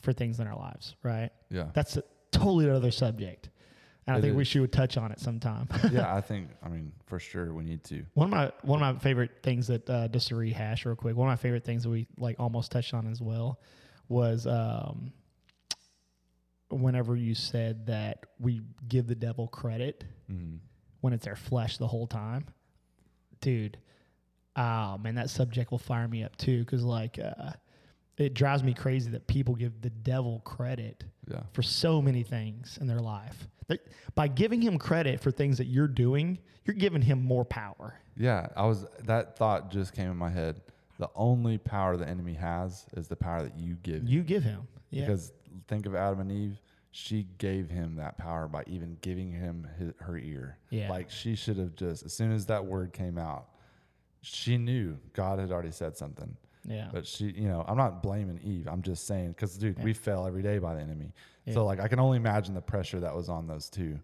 for 0.00 0.12
things 0.12 0.40
in 0.40 0.46
our 0.46 0.56
lives. 0.58 0.94
Right? 1.02 1.30
Yeah. 1.50 1.66
That's 1.74 1.96
a 1.96 2.02
totally 2.32 2.66
another 2.66 2.90
subject, 2.90 3.50
and 4.06 4.14
I 4.16 4.18
It 4.18 4.22
think 4.22 4.36
we 4.36 4.44
should 4.44 4.70
touch 4.72 4.96
on 4.96 5.12
it 5.12 5.18
sometime. 5.20 5.68
yeah, 5.92 6.14
I 6.14 6.20
think 6.20 6.50
I 6.62 6.68
mean 6.68 6.92
for 7.06 7.18
sure 7.18 7.52
we 7.54 7.64
need 7.64 7.84
to. 7.84 8.04
One 8.14 8.26
of 8.26 8.30
my 8.30 8.52
one 8.62 8.82
of 8.82 8.94
my 8.96 9.00
favorite 9.00 9.42
things 9.42 9.66
that 9.68 9.88
uh, 9.88 10.08
just 10.08 10.28
to 10.28 10.36
rehash 10.36 10.84
real 10.86 10.96
quick. 10.96 11.16
One 11.16 11.28
of 11.28 11.32
my 11.32 11.36
favorite 11.42 11.64
things 11.64 11.82
that 11.84 11.90
we 11.90 12.06
like 12.18 12.36
almost 12.38 12.70
touched 12.72 12.94
on 12.94 13.06
as 13.10 13.20
well 13.20 13.60
was 14.08 14.46
um, 14.46 15.12
whenever 16.70 17.16
you 17.16 17.34
said 17.34 17.86
that 17.86 18.26
we 18.38 18.60
give 18.88 19.06
the 19.06 19.14
devil 19.14 19.48
credit 19.48 20.04
Mhm. 20.30 20.58
when 21.00 21.12
it's 21.12 21.26
our 21.26 21.36
flesh 21.36 21.78
the 21.78 21.86
whole 21.86 22.06
time, 22.06 22.46
dude. 23.40 23.78
Oh 24.56 24.98
man, 24.98 25.14
that 25.14 25.30
subject 25.30 25.70
will 25.70 25.78
fire 25.78 26.08
me 26.08 26.22
up 26.24 26.36
too 26.36 26.60
because 26.60 26.82
like 26.82 27.18
uh, 27.18 27.52
it 28.18 28.34
drives 28.34 28.62
me 28.62 28.74
crazy 28.74 29.10
that 29.12 29.26
people 29.26 29.54
give 29.54 29.80
the 29.80 29.90
devil 29.90 30.40
credit 30.44 31.04
Yeah. 31.30 31.42
for 31.52 31.62
so 31.62 32.02
many 32.02 32.22
things 32.22 32.78
in 32.80 32.86
their 32.86 33.00
life. 33.00 33.48
Like, 33.68 33.80
by 34.14 34.28
giving 34.28 34.60
him 34.62 34.78
credit 34.78 35.20
for 35.20 35.30
things 35.30 35.58
that 35.58 35.66
you're 35.66 35.88
doing, 35.88 36.38
you're 36.64 36.74
giving 36.76 37.02
him 37.02 37.22
more 37.22 37.44
power. 37.44 37.94
Yeah, 38.16 38.48
I 38.56 38.66
was 38.66 38.86
that 39.04 39.36
thought 39.36 39.70
just 39.70 39.92
came 39.94 40.10
in 40.10 40.16
my 40.16 40.30
head. 40.30 40.60
The 40.98 41.08
only 41.14 41.58
power 41.58 41.96
the 41.96 42.08
enemy 42.08 42.34
has 42.34 42.86
is 42.96 43.06
the 43.08 43.14
power 43.16 43.42
that 43.42 43.56
you 43.56 43.74
give. 43.82 44.02
him. 44.02 44.08
You 44.08 44.22
give 44.22 44.42
him. 44.42 44.66
Yeah. 44.90 45.02
Because 45.06 45.32
think 45.68 45.86
of 45.86 45.94
Adam 45.94 46.20
and 46.20 46.32
Eve. 46.32 46.60
She 46.90 47.28
gave 47.36 47.70
him 47.70 47.96
that 47.96 48.16
power 48.18 48.48
by 48.48 48.64
even 48.66 48.96
giving 49.02 49.30
him 49.30 49.68
his, 49.78 49.92
her 50.00 50.16
ear. 50.18 50.56
Yeah. 50.70 50.90
Like 50.90 51.10
she 51.10 51.36
should 51.36 51.58
have 51.58 51.76
just, 51.76 52.04
as 52.04 52.12
soon 52.14 52.32
as 52.32 52.46
that 52.46 52.64
word 52.64 52.92
came 52.92 53.18
out, 53.18 53.46
she 54.22 54.56
knew 54.56 54.98
God 55.12 55.38
had 55.38 55.52
already 55.52 55.70
said 55.70 55.96
something. 55.96 56.36
Yeah. 56.68 56.88
But 56.92 57.06
she, 57.06 57.26
you 57.26 57.48
know, 57.48 57.64
I'm 57.66 57.76
not 57.76 58.02
blaming 58.02 58.38
Eve. 58.42 58.68
I'm 58.68 58.82
just 58.82 59.06
saying, 59.06 59.30
because 59.30 59.56
dude, 59.56 59.82
we 59.82 59.92
fail 59.92 60.26
every 60.26 60.42
day 60.42 60.58
by 60.58 60.74
the 60.74 60.80
enemy. 60.80 61.12
Yeah. 61.44 61.54
So 61.54 61.64
like, 61.64 61.80
I 61.80 61.88
can 61.88 61.98
only 61.98 62.16
imagine 62.16 62.54
the 62.54 62.60
pressure 62.60 63.00
that 63.00 63.14
was 63.14 63.28
on 63.28 63.46
those 63.46 63.68
two 63.68 63.98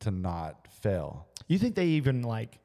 to 0.00 0.10
not 0.10 0.66
fail. 0.82 1.26
you 1.48 1.58
think 1.58 1.74
they 1.74 1.86
even 1.86 2.22
like? 2.22 2.58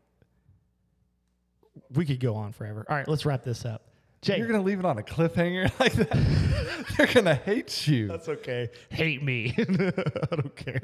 We 1.93 2.06
could 2.06 2.20
go 2.20 2.36
on 2.36 2.52
forever. 2.52 2.86
All 2.89 2.95
right, 2.95 3.08
let's 3.08 3.26
wrap 3.26 3.43
this 3.43 3.66
up. 3.66 3.90
Jake, 4.22 4.38
You're 4.38 4.47
gonna 4.47 4.61
leave 4.61 4.78
it 4.78 4.86
on 4.86 4.99
a 4.99 5.01
cliffhanger 5.01 5.72
like 5.80 5.93
that. 5.93 6.86
They're 6.97 7.07
gonna 7.07 7.34
hate 7.34 7.88
you. 7.88 8.07
that's 8.07 8.30
okay. 8.30 8.69
Hate 8.89 9.24
me. 9.24 9.55
I 9.57 10.36
don't 10.36 10.55
care. 10.55 10.84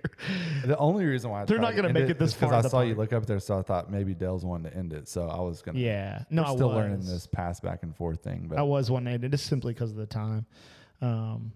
The 0.65 0.75
only 0.77 1.05
reason 1.05 1.29
why 1.29 1.43
I 1.43 1.45
They're 1.45 1.59
not 1.59 1.75
gonna 1.75 1.89
end 1.89 1.99
make 1.99 2.09
it 2.09 2.17
this 2.17 2.33
because 2.33 2.49
far 2.49 2.53
I 2.55 2.57
in 2.57 2.63
the 2.63 2.69
saw 2.69 2.81
you 2.81 2.95
look 2.95 3.13
up 3.13 3.27
there, 3.27 3.39
so 3.39 3.59
I 3.59 3.61
thought 3.61 3.91
maybe 3.91 4.15
Dale's 4.15 4.43
wanted 4.43 4.71
to 4.71 4.77
end 4.77 4.91
it. 4.91 5.07
So 5.07 5.27
I 5.27 5.39
was 5.41 5.61
gonna. 5.61 5.77
Yeah. 5.77 6.23
No, 6.31 6.41
we're 6.41 6.47
I 6.49 6.55
still 6.55 6.69
learning 6.69 7.01
this 7.01 7.27
pass 7.27 7.59
back 7.59 7.83
and 7.83 7.95
forth 7.95 8.23
thing, 8.23 8.47
but 8.49 8.57
I 8.57 8.63
was 8.63 8.89
one 8.89 9.07
ended 9.07 9.31
just 9.31 9.45
simply 9.45 9.73
because 9.73 9.91
of 9.91 9.97
the 9.97 10.07
time. 10.07 10.47
Um, 11.01 11.51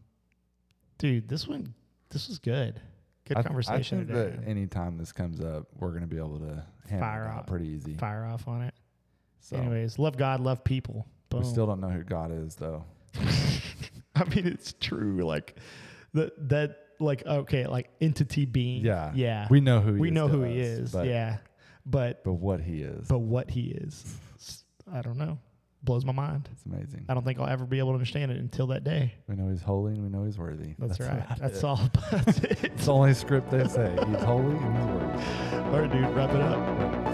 dude, 1.00 1.28
this 1.28 1.48
one, 1.48 1.74
this 2.10 2.28
was 2.28 2.38
good. 2.38 2.80
Good 3.28 3.38
I, 3.38 3.42
conversation 3.44 4.02
I 4.02 4.04
think 4.04 4.08
today. 4.10 4.36
that 4.38 4.48
anytime 4.48 4.98
this 5.00 5.12
comes 5.12 5.42
up, 5.42 5.66
we're 5.80 5.94
gonna 5.94 6.06
be 6.06 6.18
able 6.18 6.38
to 6.40 6.64
Fire 7.00 7.28
off. 7.28 7.48
pretty 7.48 7.70
easy. 7.70 7.96
Fire 7.96 8.26
off 8.26 8.48
on 8.48 8.62
it. 8.62 8.74
So 9.40 9.58
Anyways, 9.58 9.98
love 9.98 10.18
God, 10.18 10.42
love 10.42 10.64
people. 10.64 11.08
Boom. 11.32 11.42
we 11.42 11.48
still 11.48 11.66
don't 11.66 11.82
know 11.82 11.90
who 11.90 12.04
God 12.04 12.32
is, 12.32 12.56
though. 12.56 12.86
I 14.16 14.24
mean, 14.26 14.46
it's 14.48 14.74
true. 14.80 15.26
Like 15.26 15.56
that. 16.14 16.50
That 16.50 16.78
like 17.00 17.26
okay, 17.26 17.66
like 17.66 17.90
entity 18.00 18.46
being. 18.46 18.86
Yeah, 18.86 19.12
Yeah. 19.16 19.48
We 19.50 19.60
know 19.60 19.80
who 19.82 19.94
he 19.96 20.00
we 20.00 20.08
is 20.10 20.14
know 20.14 20.28
to 20.28 20.34
who 20.34 20.44
he 20.44 20.60
is. 20.60 20.92
But, 20.92 21.08
yeah. 21.08 21.38
But 21.84 22.24
but 22.24 22.34
what 22.34 22.62
he 22.62 22.84
is, 22.84 23.08
but 23.08 23.20
what 23.20 23.50
he 23.50 23.72
is, 23.72 24.16
I 24.92 25.02
don't 25.02 25.18
know. 25.18 25.40
Blows 25.84 26.06
my 26.06 26.12
mind. 26.12 26.48
it's 26.52 26.64
amazing. 26.64 27.06
I 27.10 27.16
don't 27.16 27.24
think 27.26 27.40
I'll 27.40 27.48
ever 27.48 27.66
be 27.66 27.80
able 27.80 27.90
to 27.90 27.94
understand 27.96 28.32
it 28.32 28.38
until 28.38 28.68
that 28.68 28.84
day. 28.84 29.16
We 29.28 29.36
know 29.36 29.50
he's 29.50 29.64
holy 29.64 29.94
and 29.94 30.04
we 30.04 30.10
know 30.10 30.26
he's 30.26 30.38
worthy. 30.38 30.76
That's, 30.78 31.00
right. 31.00 31.24
That's 31.40 31.58
it. 31.58 31.64
all. 31.64 31.80
That's 32.12 32.38
it. 32.44 32.64
It's 32.66 32.86
the 32.86 32.94
only 32.94 33.16
script 33.16 33.50
they 33.50 33.68
say. 33.68 33.92
He's 34.08 34.22
holy 34.22 34.56
and 34.58 34.78
he's 34.78 34.86
worthy. 34.86 35.56
All 35.58 35.80
right, 35.82 35.92
dude. 35.92 36.16
Wrap 36.16 36.30
it 36.36 36.42
up. 36.42 37.11